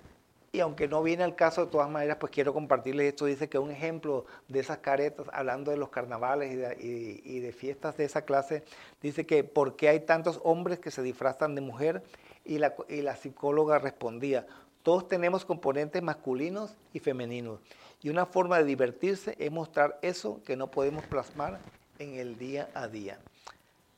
y 0.58 0.60
aunque 0.60 0.88
no 0.88 1.03
viene 1.03 1.24
al 1.24 1.36
caso 1.36 1.66
de 1.66 1.72
todas 1.72 1.88
maneras, 1.88 2.18
pues 2.20 2.32
quiero 2.32 2.51
compartirles 2.51 3.10
esto. 3.10 3.26
Dice 3.26 3.47
que 3.47 3.60
un 3.60 3.70
ejemplo 3.70 4.26
de 4.47 4.60
esas 4.60 4.80
caretas, 4.80 5.28
hablando 5.32 5.70
de 5.70 5.78
los 5.78 5.89
carnavales 5.89 6.51
y 6.80 7.39
de, 7.39 7.51
fiestas 7.51 7.95
de 7.95 8.05
esa 8.05 8.24
clase, 8.24 8.64
dice 8.99 9.28
que 9.28 9.43
¿por 9.43 9.76
qué 9.76 9.89
hay 9.89 9.99
tantos 9.99 10.39
hombres 10.43 10.80
que 10.80 10.89
se 10.89 11.03
disfrazan 11.03 11.53
de 11.53 11.62
mujer? 11.62 12.01
Y 12.43 12.58
la, 12.58 12.74
y 12.89 13.03
la 13.03 13.16
psicóloga 13.16 13.78
respondía, 13.78 14.47
todos 14.82 15.08
tenemos 15.08 15.45
componentes 15.45 16.01
masculinos 16.01 16.74
y 16.91 17.01
femeninos. 17.01 17.60
Y 18.01 18.10
una 18.10 18.26
forma 18.26 18.58
de 18.58 18.64
divertirse 18.64 19.36
es 19.38 19.51
mostrar 19.51 19.99
eso 20.01 20.41
que 20.43 20.58
no 20.58 20.72
podemos 20.72 21.05
plasmar 21.05 21.60
en 21.99 22.16
el 22.16 22.39
día 22.39 22.72
a 22.74 22.88
día. 22.88 23.20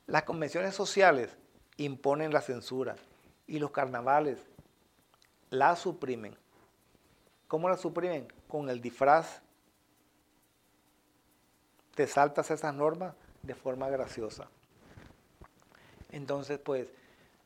Las 0.07 0.23
convenciones 0.23 0.75
sociales 0.75 1.29
imponen 1.77 2.33
la 2.33 2.41
censura 2.41 2.97
y 3.47 3.59
los 3.59 3.71
carnavales 3.71 4.39
la 5.51 5.77
suprimen. 5.77 6.35
¿Cómo 7.49 7.67
la 7.67 7.77
suprimen? 7.77 8.27
Con 8.47 8.69
el 8.69 8.79
disfraz. 8.79 9.41
Te 11.95 12.05
saltas 12.05 12.51
esas 12.51 12.75
normas 12.75 13.15
de 13.41 13.55
forma 13.55 13.89
graciosa. 13.89 14.47
Entonces, 16.11 16.59
pues, 16.59 16.89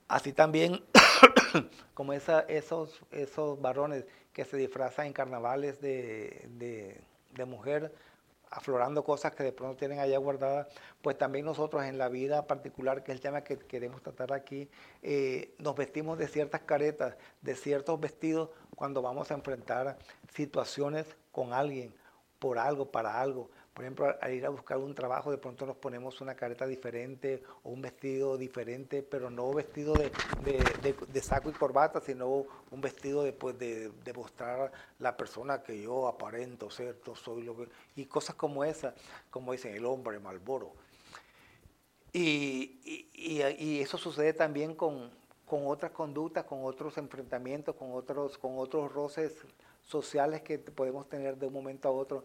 así 0.09 0.33
también 0.33 0.83
como 1.93 2.11
esos, 2.11 3.01
esos 3.11 3.61
varones 3.61 4.05
que 4.33 4.43
se 4.43 4.57
disfrazan 4.57 5.05
en 5.05 5.13
carnavales 5.13 5.79
de, 5.79 6.49
de, 6.49 6.99
de 7.31 7.45
mujer, 7.45 7.95
aflorando 8.53 9.03
cosas 9.03 9.33
que 9.33 9.43
de 9.43 9.51
pronto 9.51 9.77
tienen 9.77 9.99
allá 9.99 10.17
guardadas, 10.19 10.67
pues 11.01 11.17
también 11.17 11.45
nosotros 11.45 11.83
en 11.85 11.97
la 11.97 12.07
vida 12.07 12.45
particular, 12.45 13.03
que 13.03 13.11
es 13.11 13.15
el 13.15 13.21
tema 13.21 13.43
que 13.43 13.57
queremos 13.57 14.03
tratar 14.03 14.31
aquí, 14.31 14.69
eh, 15.01 15.55
nos 15.57 15.75
vestimos 15.75 16.19
de 16.19 16.27
ciertas 16.27 16.61
caretas, 16.61 17.17
de 17.41 17.55
ciertos 17.55 17.99
vestidos 17.99 18.49
cuando 18.75 19.01
vamos 19.01 19.31
a 19.31 19.33
enfrentar 19.33 19.97
situaciones 20.33 21.07
con 21.31 21.51
alguien, 21.51 21.95
por 22.37 22.59
algo, 22.59 22.91
para 22.91 23.19
algo. 23.19 23.49
Por 23.73 23.83
ejemplo, 23.83 24.15
al 24.21 24.33
ir 24.33 24.45
a 24.45 24.49
buscar 24.49 24.77
un 24.77 24.93
trabajo, 24.93 25.31
de 25.31 25.39
pronto 25.39 25.65
nos 25.65 25.75
ponemos 25.75 26.21
una 26.21 26.35
careta 26.35 26.67
diferente 26.67 27.41
o 27.63 27.71
un 27.71 27.81
vestido 27.81 28.37
diferente, 28.37 29.01
pero 29.01 29.31
no 29.31 29.51
vestido 29.51 29.95
de, 29.95 31.21
saco 31.23 31.49
y 31.49 31.53
corbata, 31.53 31.99
sino 31.99 32.45
un 32.69 32.81
vestido 32.81 33.23
de, 33.23 33.33
pues, 33.33 33.57
de, 33.57 33.91
mostrar 34.15 34.71
la 34.99 35.17
persona 35.17 35.63
que 35.63 35.81
yo 35.81 36.07
aparento 36.07 36.69
ser, 36.69 37.01
yo 37.03 37.15
soy 37.15 37.41
lo 37.41 37.57
que... 37.57 37.67
Y 37.95 38.05
cosas 38.05 38.35
como 38.35 38.63
esas, 38.63 38.93
como 39.31 39.53
dicen 39.53 39.73
el 39.75 39.85
hombre 39.85 40.19
Malboro. 40.19 40.73
Y, 42.11 43.09
y, 43.15 43.79
eso 43.81 43.97
sucede 43.97 44.33
también 44.33 44.75
con, 44.75 45.09
con 45.47 45.65
otras 45.65 45.91
conductas, 45.91 46.43
con 46.43 46.63
otros 46.63 46.95
enfrentamientos, 46.99 47.75
con 47.75 47.91
otros, 47.91 48.37
con 48.37 48.59
otros 48.59 48.91
roces 48.91 49.33
sociales 49.81 50.41
que 50.41 50.59
podemos 50.59 51.09
tener 51.09 51.37
de 51.37 51.47
un 51.47 51.53
momento 51.53 51.87
a 51.87 51.91
otro, 51.91 52.23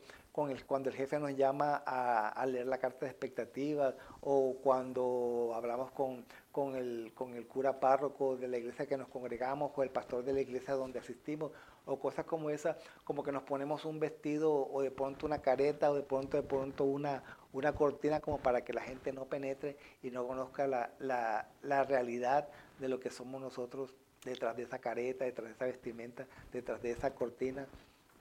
cuando 0.67 0.89
el 0.89 0.95
jefe 0.95 1.19
nos 1.19 1.35
llama 1.37 1.83
a, 1.85 2.47
leer 2.47 2.67
la 2.67 2.79
carta 2.79 3.07
de 3.07 3.11
expectativas 3.11 3.97
o 4.21 4.57
cuando 4.63 5.53
hablamos 5.53 5.91
con, 5.91 6.25
con, 6.53 6.77
el, 6.77 7.13
con 7.13 7.35
el 7.35 7.49
cura 7.49 7.81
párroco 7.81 8.37
de 8.37 8.47
la 8.47 8.57
iglesia 8.59 8.87
que 8.87 8.97
nos 8.97 9.09
congregamos 9.09 9.73
o 9.75 9.83
el 9.83 9.91
pastor 9.91 10.25
de 10.25 10.33
la 10.33 10.41
iglesia 10.41 10.75
donde 10.75 11.01
asistimos 11.01 11.51
o 11.87 11.99
cosas 11.99 12.25
como 12.25 12.51
esas, 12.51 12.77
como 13.03 13.25
que 13.25 13.33
nos 13.33 13.43
ponemos 13.43 13.85
un 13.85 13.99
vestido 13.99 14.53
o 14.53 14.81
de 14.81 14.93
pronto 14.93 15.27
una 15.27 15.41
careta 15.41 15.91
o 15.91 15.95
de 15.95 16.03
pronto 16.03 16.37
de 16.37 16.45
pronto 16.45 16.85
una, 16.85 17.25
una 17.53 17.73
cortina 17.75 18.21
como 18.21 18.39
para 18.39 18.63
que 18.63 18.73
la 18.73 18.83
gente 18.83 19.13
no 19.13 19.25
penetre 19.25 19.77
y 20.03 20.13
no 20.13 20.25
conozca 20.25 20.69
la, 20.69 20.93
la, 21.01 21.49
la 21.63 21.83
realidad 21.83 22.49
de 22.79 22.89
lo 22.89 23.01
que 23.01 23.11
somos 23.11 23.41
nosotros 23.41 23.93
detrás 24.25 24.57
de 24.57 24.63
esa 24.63 24.79
careta, 24.79 25.25
detrás 25.25 25.49
de 25.49 25.55
esa 25.55 25.65
vestimenta, 25.65 26.29
detrás 26.53 26.81
de 26.81 26.93
esa 26.93 27.13
cortina 27.13 27.67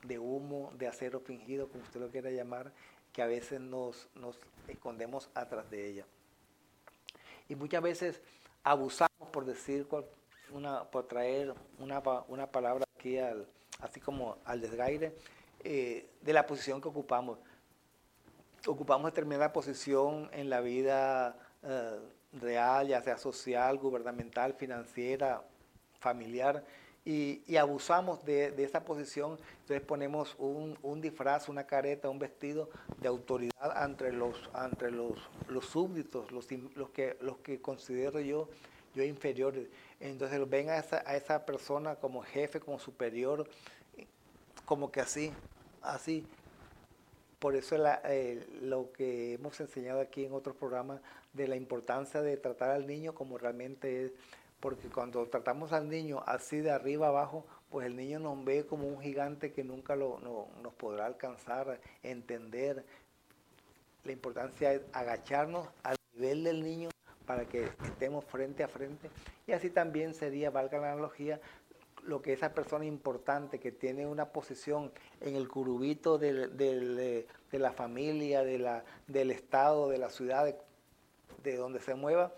de 0.04 0.18
humo, 0.18 0.72
de 0.76 0.88
acero 0.88 1.20
fingido, 1.20 1.68
como 1.68 1.82
usted 1.84 2.00
lo 2.00 2.10
quiera 2.10 2.30
llamar, 2.30 2.72
que 3.12 3.22
a 3.22 3.26
veces 3.26 3.60
nos, 3.60 4.08
nos 4.14 4.38
escondemos 4.68 5.30
atrás 5.34 5.70
de 5.70 5.88
ella. 5.88 6.06
Y 7.48 7.54
muchas 7.54 7.82
veces 7.82 8.20
abusamos, 8.62 9.28
por 9.32 9.44
decir, 9.44 9.86
una, 10.52 10.84
por 10.84 11.06
traer 11.06 11.54
una, 11.78 12.02
una 12.28 12.46
palabra 12.50 12.84
aquí, 12.96 13.18
al, 13.18 13.46
así 13.80 14.00
como 14.00 14.38
al 14.44 14.60
desgaire, 14.60 15.14
eh, 15.64 16.08
de 16.20 16.32
la 16.32 16.46
posición 16.46 16.80
que 16.80 16.88
ocupamos. 16.88 17.38
Ocupamos 18.66 19.10
determinada 19.10 19.52
posición 19.52 20.28
en 20.32 20.50
la 20.50 20.60
vida 20.60 21.36
eh, 21.62 21.98
real, 22.32 22.88
ya 22.88 23.00
sea 23.02 23.16
social, 23.16 23.78
gubernamental, 23.78 24.54
financiera, 24.54 25.42
familiar, 25.98 26.64
y, 27.04 27.56
abusamos 27.56 28.24
de, 28.24 28.52
esa 28.62 28.84
posición, 28.84 29.38
entonces 29.60 29.80
ponemos 29.80 30.36
un, 30.38 31.00
disfraz, 31.00 31.48
una 31.48 31.64
careta, 31.64 32.10
un 32.10 32.18
vestido 32.18 32.68
de 33.00 33.08
autoridad 33.08 33.84
entre 33.84 34.12
los, 34.12 34.36
entre 34.62 34.90
los, 34.90 35.18
súbditos, 35.64 36.30
los, 36.30 36.46
que, 36.90 37.16
los 37.20 37.38
que 37.38 37.60
considero 37.60 38.20
yo, 38.20 38.48
yo 38.94 39.02
inferiores. 39.04 39.68
Entonces 40.00 40.48
ven 40.50 40.68
a 40.70 40.78
esa, 40.78 41.02
a 41.06 41.16
esa 41.16 41.46
persona 41.46 41.96
como 41.96 42.22
jefe, 42.22 42.60
como 42.60 42.78
superior, 42.78 43.48
como 44.66 44.92
que 44.92 45.00
así, 45.00 45.32
así. 45.80 46.26
Por 47.38 47.54
eso 47.54 47.76
eh, 48.04 48.46
lo 48.60 48.92
que 48.92 49.34
hemos 49.34 49.58
enseñado 49.60 50.00
aquí 50.00 50.24
en 50.24 50.32
otros 50.32 50.56
programas 50.56 51.00
de 51.32 51.48
la 51.48 51.56
importancia 51.56 52.20
de 52.20 52.36
tratar 52.36 52.70
al 52.70 52.86
niño 52.86 53.14
como 53.14 53.38
realmente 53.38 54.04
es 54.04 54.12
porque 54.60 54.88
cuando 54.88 55.24
tratamos 55.26 55.72
al 55.72 55.88
niño 55.88 56.22
así 56.26 56.58
de 56.58 56.70
arriba 56.70 57.08
abajo, 57.08 57.46
pues 57.70 57.86
el 57.86 57.96
niño 57.96 58.18
nos 58.18 58.44
ve 58.44 58.66
como 58.66 58.88
un 58.88 59.00
gigante 59.00 59.52
que 59.52 59.62
nunca 59.62 59.94
lo, 59.94 60.18
nos 60.62 60.74
podrá 60.74 61.06
alcanzar, 61.06 61.80
entender. 62.02 62.84
La 64.04 64.12
importancia 64.12 64.72
es 64.72 64.82
agacharnos 64.92 65.68
al 65.82 65.96
nivel 66.14 66.44
del 66.44 66.62
niño 66.62 66.88
para 67.26 67.44
que 67.44 67.68
estemos 67.84 68.24
frente 68.24 68.64
a 68.64 68.68
frente. 68.68 69.10
Y 69.46 69.52
así 69.52 69.70
también 69.70 70.14
sería, 70.14 70.50
valga 70.50 70.78
la 70.78 70.92
analogía, 70.92 71.40
lo 72.04 72.22
que 72.22 72.32
esa 72.32 72.54
persona 72.54 72.86
importante 72.86 73.60
que 73.60 73.70
tiene 73.70 74.06
una 74.06 74.30
posición 74.32 74.90
en 75.20 75.36
el 75.36 75.46
curubito 75.46 76.16
de 76.16 77.26
la 77.52 77.72
familia, 77.72 78.42
de 78.42 78.58
la, 78.58 78.84
del 79.06 79.30
estado, 79.30 79.88
de 79.88 79.98
la 79.98 80.08
ciudad, 80.08 80.54
de 81.42 81.56
donde 81.56 81.80
se 81.80 81.94
mueva, 81.94 82.32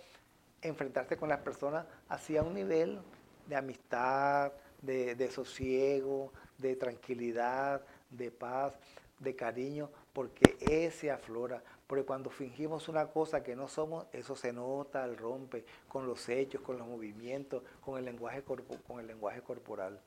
enfrentarse 0.62 1.16
con 1.16 1.29
las 1.29 1.41
personas 1.41 1.87
hacia 2.11 2.43
un 2.43 2.55
nivel 2.55 3.01
de 3.47 3.57
amistad, 3.57 4.53
de, 4.83 5.31
sosiego, 5.31 6.33
de 6.59 6.77
tranquilidad, 6.77 7.83
de 8.11 8.31
paz, 8.31 8.75
de 9.19 9.35
cariño, 9.35 9.91
porque 10.13 10.57
ese 10.61 11.11
aflora. 11.11 11.63
Porque 11.87 12.05
cuando 12.05 12.31
fingimos 12.31 12.89
una 12.89 13.07
cosa 13.07 13.43
que 13.43 13.57
no 13.57 13.69
somos, 13.69 14.07
eso 14.13 14.37
se 14.37 14.53
nota 14.53 15.03
al 15.03 15.17
rompe 15.17 15.65
con 15.89 16.07
los 16.07 16.29
hechos, 16.29 16.61
con 16.61 16.79
los 16.79 16.87
movimientos, 16.87 17.63
con 17.81 17.99
el 17.99 18.05
lenguaje, 18.05 18.43
con 18.43 19.01
el 19.01 19.07
lenguaje 19.07 19.41
corporal. 19.41 20.01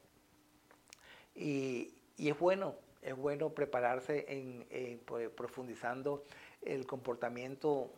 Y, 1.36 1.94
es 2.18 2.38
bueno, 2.38 2.76
es 3.02 3.16
bueno 3.16 3.50
prepararse 3.50 4.26
en, 4.28 5.00
pues, 5.06 5.30
profundizando 5.30 6.24
el 6.62 6.86
comportamiento 6.86 7.92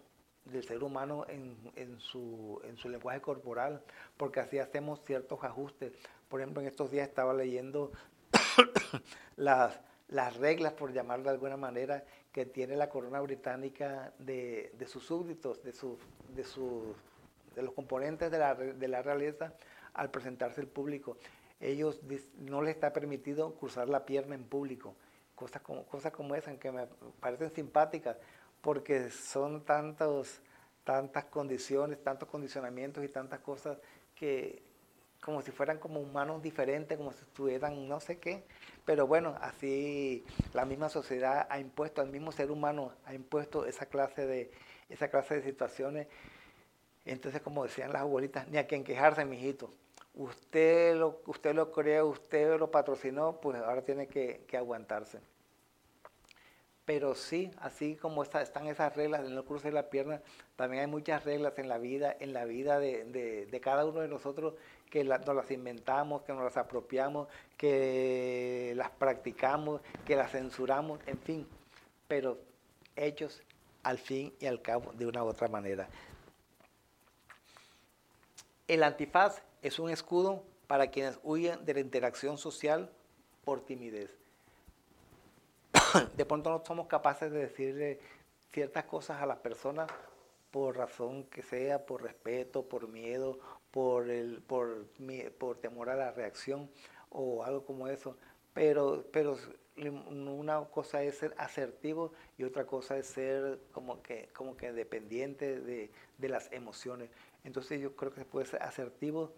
del 0.45 0.63
ser 0.63 0.83
humano 0.83 1.25
en, 1.27 1.99
su, 1.99 2.61
en 2.63 2.77
su 2.77 2.89
lenguaje 2.89 3.21
corporal, 3.21 3.81
porque 4.17 4.39
así 4.39 4.59
hacemos 4.59 5.03
ciertos 5.03 5.43
ajustes. 5.43 5.93
Por 6.29 6.41
ejemplo, 6.41 6.61
en 6.61 6.67
estos 6.67 6.91
días 6.91 7.07
estaba 7.07 7.33
leyendo 7.33 7.91
las, 9.35 9.79
las 10.07 10.37
reglas, 10.37 10.73
por 10.73 10.93
llamarlo 10.93 11.25
de 11.25 11.31
alguna 11.31 11.57
manera, 11.57 12.03
que 12.31 12.45
tiene 12.45 12.75
la 12.75 12.89
corona 12.89 13.21
británica 13.21 14.13
de, 14.19 14.71
sus 14.87 15.03
súbditos, 15.05 15.63
de, 15.63 15.71
sus, 15.71 15.97
de, 16.35 16.43
sus, 16.43 16.95
de 17.55 17.61
los 17.61 17.73
componentes 17.73 18.29
de 18.29 18.37
la, 18.37 18.55
de 18.55 18.87
la 18.87 19.01
realeza 19.01 19.53
al 19.93 20.11
presentarse 20.11 20.61
al 20.61 20.67
público. 20.67 21.17
Ellos 21.59 22.01
no 22.37 22.61
les 22.61 22.75
está 22.75 22.91
permitido 22.93 23.55
cruzar 23.55 23.89
la 23.89 24.05
pierna 24.05 24.35
en 24.35 24.43
público. 24.43 24.95
Cosas 25.33 25.61
como, 25.61 25.85
cosas 25.85 26.11
como 26.11 26.35
esas 26.35 26.57
que 26.57 26.71
me 26.71 26.87
parecen 27.19 27.51
simpáticas, 27.51 28.17
porque 28.65 29.11
son 29.11 29.63
tantos, 29.63 30.41
tantas 30.83 31.25
condiciones, 31.25 32.03
tantos 32.03 32.27
condicionamientos 32.27 33.03
y 33.03 33.09
tantas 33.09 33.39
cosas 33.41 33.77
que 34.15 34.63
como 35.21 35.43
si 35.43 35.51
fueran 35.51 35.77
como 35.77 35.99
humanos 35.99 36.41
diferentes, 36.41 36.97
como 36.97 37.13
si 37.13 37.19
estuvieran 37.19 37.87
no 37.87 37.99
sé 37.99 38.17
qué. 38.17 38.43
Pero 38.83 39.05
bueno, 39.05 39.35
así 39.39 40.25
la 40.53 40.65
misma 40.65 40.89
sociedad 40.89 41.45
ha 41.47 41.59
impuesto, 41.59 42.01
al 42.01 42.09
mismo 42.09 42.31
ser 42.31 42.49
humano 42.49 42.91
ha 43.05 43.13
impuesto 43.13 43.67
esa 43.67 43.85
clase 43.85 44.25
de, 44.25 44.51
esa 44.89 45.09
clase 45.09 45.35
de 45.35 45.43
situaciones. 45.43 46.07
Entonces, 47.05 47.43
como 47.43 47.65
decían 47.65 47.93
las 47.93 48.01
abuelitas, 48.01 48.47
ni 48.47 48.57
a 48.57 48.65
quien 48.65 48.83
quejarse, 48.83 49.25
mijito. 49.25 49.71
Usted 50.15 50.95
lo, 50.95 51.21
usted 51.27 51.53
lo 51.53 51.71
creó, 51.71 52.07
usted 52.07 52.57
lo 52.57 52.71
patrocinó, 52.71 53.39
pues 53.39 53.61
ahora 53.61 53.83
tiene 53.83 54.07
que 54.07 54.57
aguantarse 54.57 55.19
pero 56.85 57.15
sí, 57.15 57.51
así 57.59 57.95
como 57.95 58.21
están 58.21 58.67
esas 58.67 58.95
reglas 58.95 59.23
de 59.23 59.31
no 59.31 59.43
cruzar 59.43 59.73
la 59.73 59.89
pierna, 59.89 60.21
también 60.55 60.81
hay 60.81 60.87
muchas 60.87 61.23
reglas 61.23 61.57
en 61.57 61.67
la 61.67 61.79
vida, 61.79 62.15
en 62.19 62.31
la 62.31 62.45
vida 62.45 62.79
de, 62.79 63.59
cada 63.61 63.85
uno 63.85 64.01
de 64.01 64.07
nosotros 64.07 64.53
que 64.91 65.03
nos 65.03 65.35
las 65.35 65.49
inventamos, 65.49 66.21
que 66.21 66.33
nos 66.33 66.43
las 66.43 66.57
apropiamos, 66.57 67.27
que 67.57 68.73
las 68.75 68.91
practicamos, 68.91 69.81
que 70.05 70.15
las 70.15 70.31
censuramos, 70.31 70.99
en 71.07 71.17
fin, 71.17 71.47
pero 72.07 72.37
hechos 72.95 73.41
al 73.81 73.97
fin 73.97 74.31
y 74.39 74.45
al 74.45 74.61
cabo 74.61 74.93
de 74.93 75.07
una 75.07 75.23
u 75.23 75.27
otra 75.27 75.47
manera. 75.47 75.89
El 78.67 78.83
antifaz 78.83 79.41
es 79.63 79.79
un 79.79 79.89
escudo 79.89 80.43
para 80.67 80.87
quienes 80.87 81.19
huyen 81.23 81.65
de 81.65 81.73
la 81.73 81.79
interacción 81.79 82.37
social 82.37 82.91
por 83.43 83.65
timidez 83.65 84.24
de 86.15 86.25
pronto 86.25 86.49
no 86.49 86.63
somos 86.65 86.87
capaces 86.87 87.31
de 87.31 87.39
decirle 87.39 87.99
ciertas 88.51 88.85
cosas 88.85 89.21
a 89.21 89.25
las 89.25 89.37
personas 89.39 89.89
por 90.51 90.77
razón 90.77 91.25
que 91.25 91.41
sea, 91.41 91.85
por 91.85 92.03
respeto, 92.03 92.67
por 92.67 92.87
miedo, 92.87 93.39
por, 93.71 94.09
el, 94.09 94.41
por, 94.41 94.87
por 95.37 95.57
temor 95.57 95.89
a 95.89 95.95
la 95.95 96.11
reacción 96.11 96.69
o 97.09 97.43
algo 97.43 97.65
como 97.65 97.87
eso. 97.87 98.17
Pero, 98.53 99.03
pero 99.11 99.37
una 99.75 100.63
cosa 100.65 101.03
es 101.03 101.17
ser 101.17 101.35
asertivo 101.37 102.13
y 102.37 102.45
otra 102.45 102.65
cosa 102.65 102.97
es 102.97 103.07
ser 103.07 103.59
como 103.73 104.01
que, 104.01 104.29
como 104.33 104.55
que 104.55 104.71
dependiente 104.71 105.59
de, 105.59 105.91
de 106.17 106.29
las 106.29 106.49
emociones. 106.53 107.09
Entonces 107.43 107.81
yo 107.81 107.95
creo 107.95 108.13
que 108.13 108.21
se 108.21 108.25
puede 108.25 108.45
ser 108.45 108.63
asertivo 108.63 109.33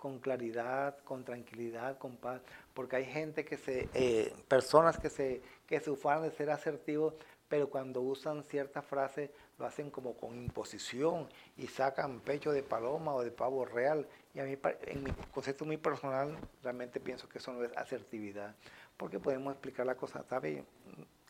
con 0.00 0.18
claridad, 0.18 0.96
con 1.04 1.24
tranquilidad, 1.24 1.98
con 1.98 2.16
paz, 2.16 2.40
porque 2.72 2.96
hay 2.96 3.04
gente 3.04 3.44
que 3.44 3.58
se, 3.58 3.88
eh, 3.92 4.32
personas 4.48 4.98
que 4.98 5.10
se, 5.10 5.42
que 5.66 5.78
se 5.78 5.90
ufanan 5.90 6.22
de 6.22 6.30
ser 6.30 6.50
asertivos, 6.50 7.14
pero 7.48 7.68
cuando 7.68 8.00
usan 8.00 8.42
ciertas 8.44 8.84
frases 8.84 9.30
lo 9.58 9.66
hacen 9.66 9.90
como 9.90 10.14
con 10.14 10.34
imposición 10.34 11.28
y 11.58 11.66
sacan 11.66 12.20
pecho 12.20 12.50
de 12.50 12.62
paloma 12.62 13.14
o 13.14 13.22
de 13.22 13.30
pavo 13.30 13.66
real. 13.66 14.08
Y 14.34 14.40
a 14.40 14.44
mí, 14.44 14.56
en 14.86 15.04
mi 15.04 15.10
concepto 15.34 15.66
muy 15.66 15.76
personal, 15.76 16.34
realmente 16.62 16.98
pienso 16.98 17.28
que 17.28 17.38
eso 17.38 17.52
no 17.52 17.62
es 17.62 17.76
asertividad, 17.76 18.54
porque 18.96 19.18
podemos 19.18 19.52
explicar 19.52 19.84
la 19.84 19.96
cosa, 19.96 20.24
¿sabe? 20.30 20.64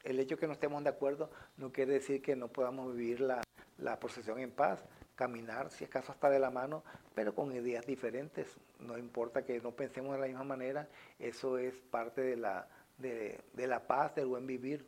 El 0.05 0.21
hecho 0.21 0.37
de 0.37 0.41
que 0.41 0.47
no 0.47 0.53
estemos 0.53 0.85
de 0.85 0.91
acuerdo 0.91 1.29
no 1.57 1.73
quiere 1.73 1.95
decir 1.95 2.23
que 2.23 2.37
no 2.37 2.49
podamos 2.49 2.95
vivir 2.95 3.21
la, 3.21 3.43
la 3.79 3.99
procesión 3.99 4.39
en 4.39 4.53
paz 4.53 4.85
caminar, 5.21 5.71
si 5.71 5.85
acaso 5.85 6.13
hasta 6.13 6.31
de 6.31 6.39
la 6.39 6.51
mano, 6.51 6.83
pero 7.15 7.35
con 7.35 7.55
ideas 7.55 7.85
diferentes. 7.85 8.57
No 8.79 8.97
importa 8.97 9.45
que 9.45 9.61
no 9.61 9.73
pensemos 9.73 10.15
de 10.15 10.19
la 10.19 10.27
misma 10.29 10.45
manera, 10.45 10.89
eso 11.19 11.59
es 11.59 11.75
parte 11.91 12.23
de 12.23 12.39
la, 12.39 12.67
de, 12.97 13.39
la 13.55 13.87
paz, 13.87 14.15
del 14.15 14.29
buen 14.29 14.47
vivir. 14.47 14.87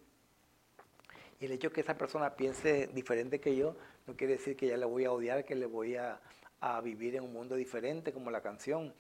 Y 1.39 1.45
el 1.45 1.53
hecho 1.53 1.69
de 1.69 1.75
que 1.75 1.81
esa 1.83 1.99
persona 1.99 2.35
piense 2.35 2.87
diferente 2.95 3.41
que 3.41 3.55
yo, 3.55 3.77
no 4.07 4.17
quiere 4.17 4.35
decir 4.39 4.57
que 4.57 4.69
ya 4.69 4.79
le 4.79 4.87
voy 4.87 5.05
a 5.05 5.13
odiar, 5.13 5.45
que 5.45 5.55
le 5.55 5.67
voy 5.67 5.97
a, 5.97 6.19
a 6.61 6.81
vivir 6.81 7.15
en 7.17 7.25
un 7.25 7.33
mundo 7.35 7.55
diferente 7.55 8.11
como 8.11 8.31
la 8.31 8.41
canción. 8.41 8.95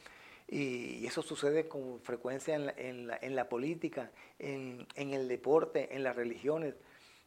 Y 0.48 1.06
eso 1.06 1.22
sucede 1.22 1.66
con 1.66 1.98
frecuencia 2.02 2.54
en 2.54 3.06
la, 3.06 3.18
en 3.22 3.34
la, 3.34 3.48
política, 3.48 4.10
en, 4.38 4.86
en, 4.96 5.14
el 5.14 5.28
deporte, 5.28 5.96
en 5.96 6.02
las 6.02 6.14
religiones. 6.14 6.74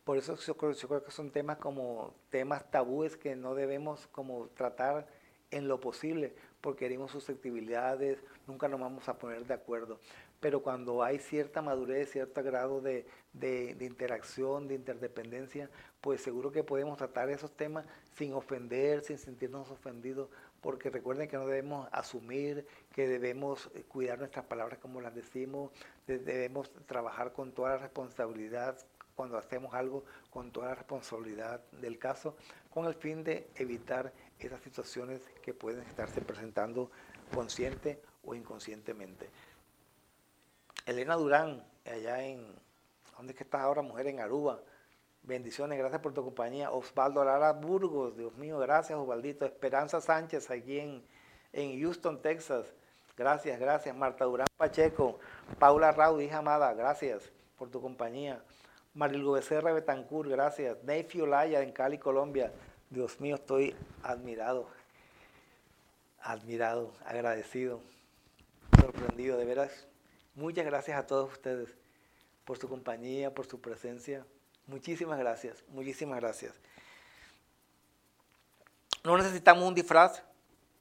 Por 0.06 0.20
eso 0.20 0.38
yo 0.38 0.56
creo, 0.56 0.72
yo 0.72 0.88
creo, 0.88 1.04
que 1.04 1.10
son 1.10 1.32
temas 1.32 1.58
como 1.58 2.14
temas 2.30 2.70
tabúes 2.70 3.18
que 3.18 3.36
no 3.36 3.56
debemos 3.56 4.06
como 4.12 4.48
tratar 4.50 5.08
en 5.50 5.68
lo 5.68 5.80
posible, 5.80 6.36
porque 6.62 6.86
herimos 6.86 7.12
susceptibilidades, 7.12 8.20
nunca 8.46 8.68
nos 8.68 8.80
vamos 8.80 9.10
a 9.10 9.18
poner 9.18 9.46
de 9.48 9.56
acuerdo. 9.56 10.00
Pero 10.40 10.62
cuando 10.62 11.02
hay 11.02 11.18
cierta 11.18 11.64
madurez, 11.64 12.12
cierto 12.12 12.44
grado 12.44 12.82
de, 12.82 13.08
de, 13.34 13.76
interacción, 13.82 14.68
de 14.68 14.76
interdependencia, 14.76 15.72
pues 16.02 16.22
seguro 16.22 16.52
que 16.52 16.64
podemos 16.64 17.00
tratar 17.00 17.32
esos 17.32 17.52
temas 17.52 17.88
sin 18.16 18.34
ofender, 18.34 19.02
sin 19.02 19.18
sentirnos 19.18 19.72
ofendidos, 19.72 20.30
porque 20.62 20.92
recuerden 20.92 21.28
que 21.28 21.38
no 21.38 21.48
debemos 21.48 21.90
asumir, 21.92 22.68
que 22.94 23.08
debemos 23.08 23.72
eh, 23.74 23.84
cuidar 23.88 24.20
nuestras 24.20 24.46
palabras 24.46 24.78
como 24.78 25.02
las 25.02 25.16
decimos, 25.16 25.72
debemos 26.06 26.72
trabajar 26.86 27.34
con 27.34 27.54
toda 27.54 27.72
la 27.72 27.78
responsabilidad 27.78 28.78
cuando 29.16 29.38
hacemos 29.38 29.74
algo, 29.74 30.04
con 30.30 30.52
toda 30.52 30.68
la 30.70 30.76
responsabilidad 30.76 31.62
del 31.72 31.98
caso, 31.98 32.36
con 32.70 32.86
el 32.86 32.94
fin 32.94 33.24
de 33.24 33.48
evitar 33.56 34.12
esas 34.40 34.62
situaciones 34.62 35.22
que 35.42 35.54
pueden 35.54 35.84
estarse 35.84 36.22
presentando 36.22 36.92
consciente 37.34 38.02
o 38.24 38.36
inconscientemente. 38.36 39.30
Elena 40.86 41.16
Durán, 41.16 41.64
allá 41.86 42.24
en, 42.24 42.46
¿dónde 43.18 43.32
es 43.32 43.38
que 43.38 43.44
estás 43.44 43.62
ahora, 43.62 43.82
mujer? 43.82 44.08
En 44.08 44.20
Aruba, 44.20 44.60
Bendiciones, 45.28 45.80
gracias 45.80 46.02
por 46.02 46.14
tu 46.14 46.24
compañía. 46.24 46.70
Osvaldo 46.70 47.26
Lara 47.26 47.52
Burgos, 47.52 48.16
Dios 48.16 48.36
mío, 48.36 48.60
gracias 48.60 49.00
Osvaldito. 49.00 49.44
Esperanza 49.44 50.00
Sánchez, 50.00 50.52
aquí 50.52 50.80
en, 50.80 51.04
en 51.52 51.82
Houston, 51.82 52.22
Texas. 52.22 52.76
Gracias, 53.18 53.60
gracias. 53.60 53.96
Marta 53.96 54.26
Durán 54.26 54.46
Pacheco, 54.56 55.18
Paula 55.58 55.92
Raúl, 55.92 56.22
hija 56.22 56.38
amada, 56.38 56.72
gracias 56.76 57.32
por 57.58 57.72
tu 57.72 57.82
compañía. 57.82 58.40
Marilgo 58.96 59.34
Becerra 59.34 59.74
Betancur, 59.74 60.30
gracias. 60.30 60.82
Neyfi 60.84 61.20
Olaya 61.20 61.62
en 61.62 61.74
Cali, 61.74 61.98
Colombia. 61.98 62.54
Dios 62.90 63.20
mío, 63.20 63.36
estoy 63.36 63.76
admirado, 64.02 64.70
admirado, 66.22 66.94
agradecido, 67.06 67.82
sorprendido, 68.80 69.38
de 69.38 69.44
veras. 69.44 69.88
Muchas 70.34 70.66
gracias 70.66 70.98
a 70.98 71.06
todos 71.06 71.34
ustedes 71.34 71.76
por 72.46 72.58
su 72.58 72.70
compañía, 72.70 73.34
por 73.34 73.46
su 73.46 73.60
presencia. 73.60 74.26
Muchísimas 74.66 75.20
gracias, 75.20 75.66
muchísimas 75.68 76.22
gracias. 76.22 76.54
No 79.04 79.18
necesitamos 79.18 79.68
un 79.68 79.76
disfraz 79.76 80.24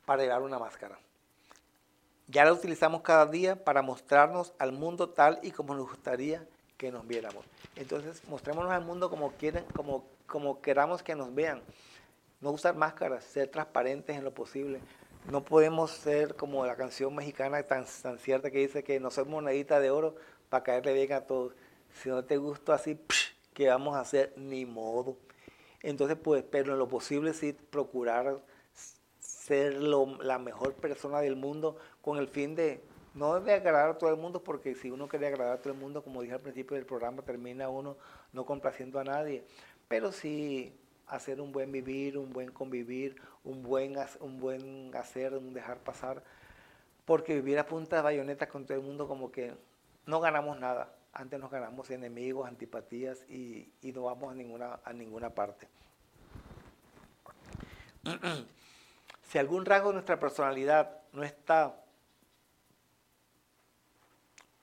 para 0.06 0.22
llevar 0.22 0.42
una 0.42 0.60
máscara. 0.60 0.98
Ya 2.28 2.44
la 2.44 2.52
utilizamos 2.52 3.02
cada 3.02 3.26
día 3.26 3.64
para 3.64 3.82
mostrarnos 3.82 4.54
al 4.58 4.70
mundo 4.70 5.10
tal 5.10 5.40
y 5.42 5.50
como 5.50 5.74
nos 5.74 5.88
gustaría 5.88 6.46
que 6.76 6.90
nos 6.90 7.06
viéramos. 7.06 7.44
Entonces, 7.76 8.22
mostrémonos 8.28 8.72
al 8.72 8.84
mundo 8.84 9.10
como 9.10 9.32
quieren, 9.32 9.64
como, 9.74 10.04
como 10.26 10.60
queramos 10.60 11.02
que 11.02 11.14
nos 11.14 11.34
vean. 11.34 11.62
No 12.40 12.50
usar 12.50 12.74
máscaras, 12.74 13.24
ser 13.24 13.48
transparentes 13.48 14.16
en 14.16 14.24
lo 14.24 14.34
posible. 14.34 14.80
No 15.30 15.42
podemos 15.44 15.90
ser 15.90 16.36
como 16.36 16.66
la 16.66 16.76
canción 16.76 17.14
mexicana 17.14 17.62
tan, 17.62 17.86
tan 18.02 18.18
cierta 18.18 18.50
que 18.50 18.58
dice 18.58 18.84
que 18.84 19.00
no 19.00 19.10
somos 19.10 19.30
monedita 19.30 19.80
de 19.80 19.90
oro 19.90 20.16
para 20.50 20.62
caerle 20.62 20.92
bien 20.92 21.12
a 21.12 21.22
todos. 21.22 21.54
Si 22.02 22.08
no 22.08 22.24
te 22.24 22.36
gusta 22.36 22.74
así, 22.74 22.98
que 23.54 23.68
vamos 23.68 23.96
a 23.96 24.00
hacer 24.00 24.34
ni 24.36 24.66
modo. 24.66 25.16
Entonces, 25.80 26.18
pues, 26.22 26.44
pero 26.50 26.72
en 26.72 26.78
lo 26.78 26.88
posible 26.88 27.32
sí 27.32 27.52
procurar 27.52 28.40
ser 29.20 29.74
la 29.74 30.38
mejor 30.38 30.74
persona 30.74 31.20
del 31.20 31.36
mundo 31.36 31.76
con 32.02 32.18
el 32.18 32.28
fin 32.28 32.54
de, 32.54 32.82
no 33.14 33.40
de 33.40 33.54
agradar 33.54 33.90
a 33.90 33.98
todo 33.98 34.10
el 34.10 34.16
mundo, 34.16 34.42
porque 34.42 34.74
si 34.74 34.90
uno 34.90 35.08
quiere 35.08 35.28
agradar 35.28 35.58
a 35.58 35.62
todo 35.62 35.72
el 35.72 35.78
mundo, 35.78 36.02
como 36.02 36.20
dije 36.20 36.34
al 36.34 36.40
principio 36.40 36.76
del 36.76 36.84
programa, 36.84 37.22
termina 37.22 37.68
uno 37.68 37.96
no 38.32 38.44
complaciendo 38.44 38.98
a 38.98 39.04
nadie, 39.04 39.44
pero 39.88 40.12
sí 40.12 40.76
hacer 41.06 41.40
un 41.40 41.52
buen 41.52 41.70
vivir, 41.70 42.18
un 42.18 42.32
buen 42.32 42.50
convivir, 42.50 43.16
un 43.44 43.62
buen, 43.62 43.96
un 44.20 44.38
buen 44.40 44.94
hacer, 44.96 45.34
un 45.34 45.54
dejar 45.54 45.78
pasar, 45.78 46.22
porque 47.04 47.34
vivir 47.34 47.58
a 47.58 47.66
punta 47.66 47.96
de 47.96 48.02
bayonetas 48.02 48.48
con 48.48 48.64
todo 48.64 48.76
el 48.76 48.82
mundo 48.82 49.06
como 49.06 49.30
que 49.30 49.54
no 50.06 50.20
ganamos 50.20 50.58
nada. 50.58 50.94
Antes 51.12 51.38
nos 51.38 51.50
ganamos 51.50 51.90
enemigos, 51.90 52.48
antipatías 52.48 53.22
y, 53.28 53.72
no 53.94 54.02
vamos 54.02 54.32
a 54.32 54.34
ninguna, 54.34 54.80
a 54.84 54.92
ninguna 54.92 55.30
parte. 55.30 55.68
si 59.22 59.38
algún 59.38 59.64
rasgo 59.64 59.88
de 59.88 59.94
nuestra 59.94 60.18
personalidad 60.18 61.00
no 61.12 61.22
está 61.22 61.83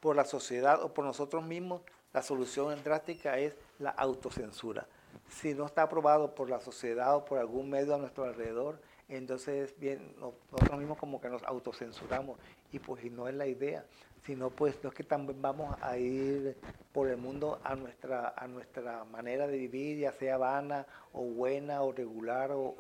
por 0.02 0.18
la 0.18 0.26
sociedad 0.26 0.84
o 0.84 0.94
por 0.94 1.06
nosotros 1.06 1.46
mismos, 1.46 1.82
la 2.12 2.22
solución 2.22 2.78
drástica 2.84 3.38
es 3.38 3.56
la 3.80 3.92
autocensura. 3.92 4.86
Si 5.30 5.54
no 5.54 5.66
está 5.66 5.84
aprobado 5.84 6.36
por 6.36 6.50
la 6.50 6.60
sociedad 6.60 7.16
o 7.16 7.24
por 7.24 7.40
algún 7.40 7.70
medio 7.70 7.96
a 7.96 7.98
nuestro 7.98 8.26
alrededor, 8.26 8.82
entonces 9.08 9.74
bien, 9.80 10.14
nosotros 10.20 10.78
mismos 10.78 10.98
como 10.98 11.22
que 11.22 11.30
nos 11.30 11.44
autocensuramos 11.44 12.38
y 12.74 12.80
pues 12.80 13.10
no 13.12 13.30
es 13.30 13.36
la 13.36 13.48
idea 13.48 13.86
sino 14.26 14.50
pues 14.50 14.76
no 14.84 14.90
es 14.90 14.96
que 14.96 15.04
también 15.04 15.42
vamos 15.42 15.76
a 15.82 15.98
ir 15.98 16.56
por 16.92 17.08
el 17.08 17.18
mundo 17.18 17.60
a 17.64 17.76
nuestra, 17.76 18.34
a 18.38 18.48
nuestra 18.48 19.04
manera 19.06 19.48
de 19.48 19.58
vivir, 19.58 20.00
ya 20.00 20.12
sea 20.12 20.38
vana 20.38 20.86
o 21.14 21.24
buena 21.24 21.82
o 21.82 21.92
regular 21.92 22.52
o, 22.52 22.76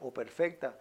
o, 0.00 0.12
perfecta, 0.12 0.78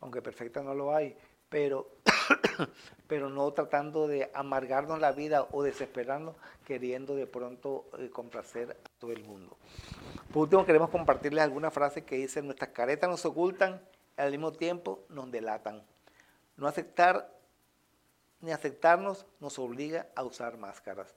aunque 0.00 0.20
perfecta 0.20 0.62
no 0.62 0.74
lo 0.74 0.94
hay, 0.94 1.16
pero, 1.48 1.88
pero 3.08 3.30
no 3.30 3.50
tratando 3.52 4.06
de 4.06 4.30
amargarnos 4.34 5.00
la 5.00 5.12
vida 5.12 5.46
o 5.52 5.62
desesperarnos 5.62 6.36
queriendo 6.66 7.14
de 7.14 7.26
pronto 7.26 7.86
eh, 7.98 8.10
complacer 8.10 8.72
a 8.72 8.98
todo 8.98 9.12
el 9.12 9.24
mundo. 9.24 9.56
Por 10.32 10.42
último, 10.42 10.66
queremos 10.66 10.90
compartirles 10.90 11.42
alguna 11.42 11.70
frase 11.70 12.04
que 12.04 12.16
dice, 12.16 12.42
nuestras 12.42 12.70
caretas 12.70 13.08
nos 13.08 13.24
ocultan, 13.24 13.80
al 14.16 14.30
mismo 14.30 14.52
tiempo 14.52 15.04
nos 15.08 15.30
delatan. 15.30 15.82
No 16.56 16.66
aceptar 16.66 17.32
ni 18.40 18.52
aceptarnos 18.52 19.26
nos 19.40 19.58
obliga 19.58 20.06
a 20.14 20.24
usar 20.24 20.58
máscaras. 20.58 21.14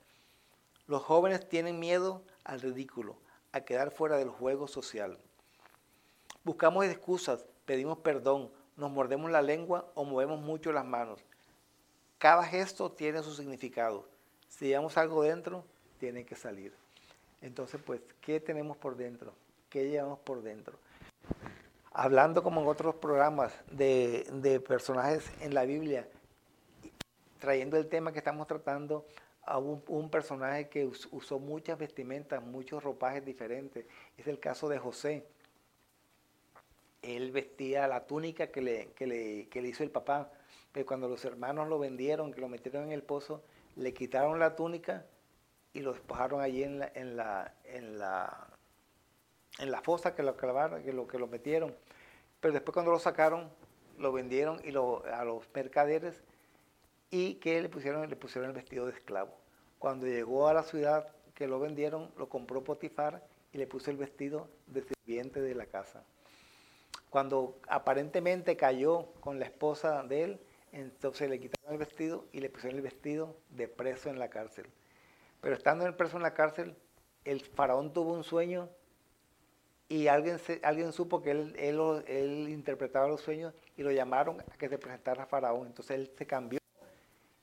Los 0.88 1.03
jóvenes 1.03 1.47
tienen 1.47 1.80
miedo 1.80 2.24
al 2.43 2.62
ridículo, 2.62 3.18
a 3.51 3.62
quedar 3.62 3.91
fuera 3.91 4.18
del 4.18 4.30
juego 4.30 4.68
social. 4.68 5.18
Buscamos 6.43 6.86
excusas, 6.86 7.45
pedimos 7.66 7.99
perdón, 7.99 8.51
nos 8.82 8.91
mordemos 8.91 9.29
la 9.29 9.43
lengua 9.43 9.86
o 9.93 10.03
movemos 10.03 10.41
mucho 10.41 10.71
las 10.71 10.84
manos. 10.84 11.23
Cada 12.17 12.43
gesto 12.43 12.91
tiene 12.91 13.21
su 13.21 13.32
significado. 13.32 14.07
Si 14.49 14.65
llevamos 14.65 14.97
algo 14.97 15.21
dentro, 15.21 15.63
tiene 15.99 16.25
que 16.25 16.36
salir. 16.36 16.73
Entonces, 17.41 17.79
pues, 17.86 18.01
¿qué 18.21 18.39
tenemos 18.39 18.75
por 18.77 18.97
dentro? 18.97 19.34
¿Qué 19.69 19.88
llevamos 19.88 20.17
por 20.19 20.41
dentro? 20.41 20.79
Hablando 21.91 22.41
como 22.41 22.61
en 22.61 22.67
otros 22.67 22.95
programas 22.95 23.53
de, 23.69 24.27
de 24.34 24.59
personajes 24.59 25.32
en 25.41 25.53
la 25.53 25.63
Biblia, 25.63 26.07
trayendo 27.38 27.77
el 27.77 27.88
tema 27.88 28.11
que 28.11 28.17
estamos 28.17 28.47
tratando 28.47 29.05
a 29.43 29.59
un, 29.59 30.09
personaje 30.09 30.69
que 30.69 30.86
usó 30.86 31.39
muchas 31.39 31.77
vestimentas, 31.77 32.41
muchos 32.41 32.84
ropajes 32.84 33.23
diferentes. 33.23 33.86
Es 34.17 34.25
el 34.25 34.39
caso 34.39 34.69
de 34.69 34.79
José. 34.79 35.23
Él 37.02 37.32
vestía 37.32 37.88
la 37.88 38.06
túnica 38.06 38.47
que 38.47 38.62
le, 38.62 38.93
le, 38.99 39.47
le 39.52 39.68
hizo 39.68 39.84
el 39.84 39.91
papá, 39.91 40.32
pero 40.72 40.86
cuando 40.86 41.08
los 41.08 41.26
hermanos 41.26 41.68
lo 41.68 41.80
vendieron, 41.80 42.32
que 42.32 42.41
lo 42.41 42.47
metieron 42.47 42.84
en 42.86 42.91
el 42.91 43.04
pozo, 43.04 43.43
le 43.76 43.93
quitaron 43.93 44.39
la 44.39 44.56
túnica 44.56 45.06
y 45.74 45.80
lo 45.80 45.93
despojaron 45.93 46.41
allí 46.41 46.64
en 46.64 46.80
la, 46.80 46.91
en 46.93 47.16
la, 47.16 47.54
en 47.64 47.97
la, 47.97 48.47
en 49.60 49.72
la 49.72 49.82
fosa 49.82 50.16
que 50.16 50.24
lo 50.24 50.36
clavaron, 50.36 50.84
que 50.84 50.93
lo, 50.93 51.08
que 51.08 51.18
lo 51.18 51.28
metieron. 51.28 51.76
Pero 52.39 52.54
después 52.54 52.74
cuando 52.74 52.91
lo 52.91 52.99
sacaron, 52.99 53.49
lo 53.97 54.12
vendieron 54.12 54.60
y 54.64 54.72
lo, 54.72 55.04
a 55.06 55.24
los 55.24 55.47
mercaderes 55.54 56.22
y 57.10 57.36
que 57.36 57.62
le 57.62 57.70
pusieron, 57.70 58.10
le 58.10 58.16
pusieron 58.16 58.49
el 58.49 58.56
vestido 58.56 58.86
de 58.86 58.93
esclavo. 58.93 59.36
Cuando 59.80 60.06
llegó 60.08 60.47
a 60.47 60.54
la 60.54 60.64
ciudad 60.64 61.08
que 61.36 61.47
lo 61.47 61.60
vendieron, 61.60 62.12
lo 62.18 62.30
compró 62.30 62.64
Potifar 62.64 63.24
y 63.52 63.58
le 63.58 63.68
puso 63.68 63.91
el 63.91 63.97
vestido 63.97 64.47
de 64.68 64.84
sirviente 64.84 65.41
de 65.41 65.56
la 65.56 65.66
casa. 65.66 66.04
Cuando 67.12 67.59
aparentemente 67.68 68.55
cayó 68.55 69.12
con 69.20 69.38
la 69.38 69.43
esposa 69.43 70.01
de 70.03 70.24
él, 70.24 70.39
entonces 70.72 71.30
le 71.30 71.41
quitaron 71.41 71.74
el 71.74 71.78
vestido 71.78 72.26
y 72.32 72.39
le 72.39 72.49
pusieron 72.49 72.78
el 72.78 72.84
vestido 72.84 73.36
de 73.49 73.68
preso 73.68 74.09
en 74.09 74.18
la 74.18 74.30
cárcel. 74.30 74.66
Pero 75.41 75.53
estando 75.53 75.84
en 75.84 75.89
el 75.89 75.97
preso 75.97 76.16
en 76.16 76.24
la 76.24 76.34
cárcel, 76.34 76.74
el 77.26 77.41
faraón 77.41 77.91
tuvo 77.91 78.14
un 78.14 78.24
sueño 78.24 78.70
y 79.89 80.07
alguien, 80.07 80.38
alguien 80.64 80.93
supo 80.93 81.22
que 81.22 81.32
él, 81.32 81.53
él, 81.59 81.82
él 82.07 82.47
interpretaba 82.47 83.09
los 83.09 83.20
sueños 83.20 83.53
y 83.76 83.84
lo 83.84 83.91
llamaron 83.91 84.39
a 84.39 84.57
que 84.57 84.70
se 84.70 84.78
presentara 84.78 85.24
a 85.24 85.26
faraón. 85.26 85.68
Entonces 85.68 85.97
él 85.97 86.12
se 86.18 86.26
cambió 86.26 86.59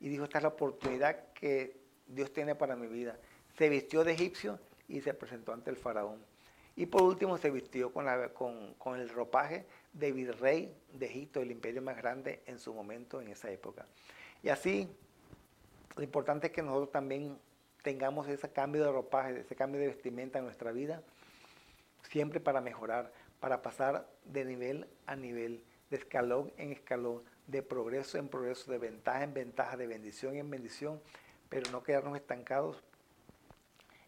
y 0.01 0.09
dijo, 0.09 0.25
esta 0.25 0.39
es 0.39 0.45
la 0.45 0.49
oportunidad 0.49 1.35
que 1.35 1.79
Dios 2.07 2.33
tiene 2.33 2.55
para 2.55 2.75
mi 2.75 2.87
vida. 2.87 3.19
Se 3.59 3.69
vistió 3.69 4.03
de 4.03 4.13
egipcio 4.13 4.59
y 4.89 5.03
se 5.03 5.13
presentó 5.13 5.53
ante 5.53 5.69
el 5.69 5.77
faraón. 5.77 6.25
Y 6.79 6.87
por 6.87 7.03
último 7.03 7.37
se 7.39 7.51
vistió 7.51 7.93
con, 7.93 8.07
el 8.07 9.09
ropaje 9.09 9.67
de 9.93 10.13
virrey 10.13 10.73
de 10.93 11.07
Egipto, 11.07 11.43
el 11.43 11.51
imperio 11.51 11.83
más 11.83 11.97
grande 11.97 12.41
en 12.47 12.61
su 12.61 12.73
momento, 12.73 13.21
en 13.21 13.27
esa 13.27 13.51
época. 13.51 13.85
Y 14.45 14.49
así, 14.49 14.89
lo 15.97 16.05
importante 16.05 16.47
es 16.47 16.53
que 16.53 16.63
nosotros 16.63 16.93
también 16.93 17.37
tengamos 17.83 18.29
ese 18.29 18.53
cambio 18.53 18.85
de 18.85 18.93
ropaje, 18.93 19.41
ese 19.41 19.57
cambio 19.57 19.81
de 19.81 19.89
vestimenta 19.89 20.39
en 20.39 20.45
nuestra 20.45 20.71
vida, 20.71 21.03
siempre 22.03 22.39
para 22.39 22.61
mejorar, 22.61 23.13
para 23.41 23.61
pasar 23.61 24.09
de 24.25 24.45
nivel 24.45 24.87
a 25.07 25.17
nivel, 25.17 25.65
de 25.91 25.97
escalón 25.97 26.53
en 26.59 26.71
escalón, 26.71 27.25
de 27.49 27.61
progreso 27.61 28.19
en 28.19 28.29
progreso, 28.29 28.71
de 28.71 28.79
ventaja 28.79 29.25
en 29.25 29.35
ventaja, 29.35 29.77
de 29.77 29.89
bendición 29.89 30.37
en 30.37 30.49
bendición, 30.49 31.01
pero 31.49 31.73
no 31.73 31.83
quedarnos 31.83 32.15
estancados, 32.15 32.85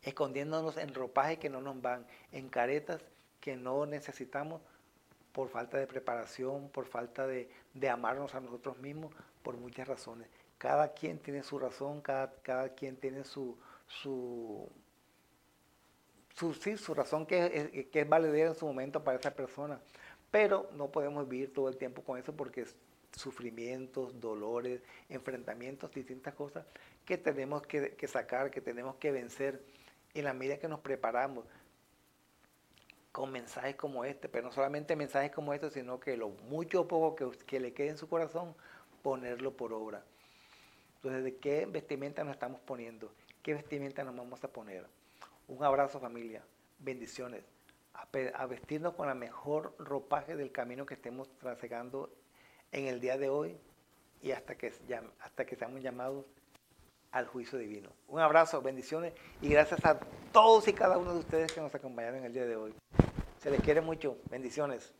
escondiéndonos 0.02 0.76
en 0.76 0.94
ropaje 0.94 1.38
que 1.38 1.50
no 1.50 1.60
nos 1.60 1.80
van, 1.80 2.06
en 2.32 2.48
caretas 2.48 3.02
que 3.40 3.56
no 3.56 3.86
necesitamos 3.86 4.60
por 5.32 5.48
falta 5.48 5.78
de 5.78 5.86
preparación, 5.86 6.68
por 6.70 6.86
falta 6.86 7.26
de, 7.26 7.48
amarnos 7.90 8.34
a 8.34 8.40
nosotros 8.40 8.78
mismos, 8.78 9.14
por 9.42 9.56
muchas 9.56 9.88
razones. 9.88 10.28
Cada 10.58 10.92
quien 10.92 11.18
tiene 11.18 11.42
su 11.42 11.58
razón, 11.58 12.00
cada, 12.00 12.32
cada 12.42 12.70
quien 12.74 12.96
tiene 12.96 13.24
su, 13.24 13.56
su, 13.86 14.68
su, 16.34 16.52
sí, 16.54 16.76
su 16.76 16.94
razón 16.94 17.26
que 17.26 17.70
es, 17.72 17.86
que 17.86 18.00
es 18.00 18.08
valedera 18.08 18.50
en 18.50 18.54
su 18.54 18.66
momento 18.66 19.02
para 19.02 19.18
esa 19.18 19.30
persona. 19.30 19.80
Pero 20.30 20.68
no 20.74 20.90
podemos 20.90 21.28
vivir 21.28 21.52
todo 21.52 21.68
el 21.68 21.76
tiempo 21.76 22.02
con 22.02 22.18
eso 22.18 22.34
porque 22.34 22.62
es 22.62 22.76
sufrimientos, 23.12 24.20
dolores, 24.20 24.82
enfrentamientos, 25.08 25.92
distintas 25.92 26.34
cosas 26.34 26.64
que 27.04 27.18
tenemos 27.18 27.62
que 27.66 28.06
sacar, 28.06 28.50
que 28.50 28.60
tenemos 28.60 28.96
que 28.96 29.10
vencer 29.10 29.60
en 30.14 30.24
la 30.24 30.32
medida 30.32 30.58
que 30.58 30.68
nos 30.68 30.80
preparamos 30.80 31.44
con 33.12 33.32
mensajes 33.32 33.76
como 33.76 34.04
este, 34.04 34.28
pero 34.28 34.46
no 34.46 34.52
solamente 34.52 34.94
mensajes 34.96 35.32
como 35.32 35.52
este, 35.52 35.70
sino 35.70 35.98
que 35.98 36.16
lo 36.16 36.28
mucho 36.28 36.82
o 36.82 36.88
poco 36.88 37.16
que, 37.16 37.44
que 37.44 37.60
le 37.60 37.72
quede 37.72 37.88
en 37.88 37.98
su 37.98 38.08
corazón, 38.08 38.54
ponerlo 39.02 39.56
por 39.56 39.72
obra. 39.72 40.04
Entonces, 40.96 41.24
¿de 41.24 41.36
qué 41.36 41.66
vestimenta 41.66 42.22
nos 42.24 42.34
estamos 42.34 42.60
poniendo? 42.60 43.12
¿Qué 43.42 43.54
vestimenta 43.54 44.04
nos 44.04 44.14
vamos 44.14 44.44
a 44.44 44.48
poner? 44.48 44.86
Un 45.48 45.64
abrazo 45.64 45.98
familia, 45.98 46.44
bendiciones, 46.78 47.42
a, 47.94 48.46
vestirnos 48.46 48.94
con 48.94 49.06
la 49.06 49.14
mejor 49.14 49.74
ropaje 49.78 50.36
del 50.36 50.52
camino 50.52 50.86
que 50.86 50.94
estemos 50.94 51.28
trasegando 51.38 52.12
en 52.72 52.86
el 52.86 53.00
día 53.00 53.18
de 53.18 53.28
hoy 53.28 53.56
y 54.22 54.32
hasta 54.32 54.56
que, 54.56 54.72
hasta 55.20 55.46
que 55.46 55.56
seamos 55.56 55.82
llamados 55.82 56.26
al 57.12 57.26
juicio 57.26 57.58
divino. 57.58 57.90
Un 58.08 58.20
abrazo, 58.20 58.62
bendiciones 58.62 59.14
y 59.40 59.48
gracias 59.48 59.84
a 59.84 59.98
todos 60.32 60.68
y 60.68 60.72
cada 60.72 60.98
uno 60.98 61.12
de 61.12 61.20
ustedes 61.20 61.52
que 61.52 61.60
nos 61.60 61.74
acompañaron 61.74 62.24
el 62.24 62.32
día 62.32 62.46
de 62.46 62.56
hoy. 62.56 62.74
Se 63.38 63.50
les 63.50 63.60
quiere 63.60 63.80
mucho. 63.80 64.18
Bendiciones. 64.30 64.92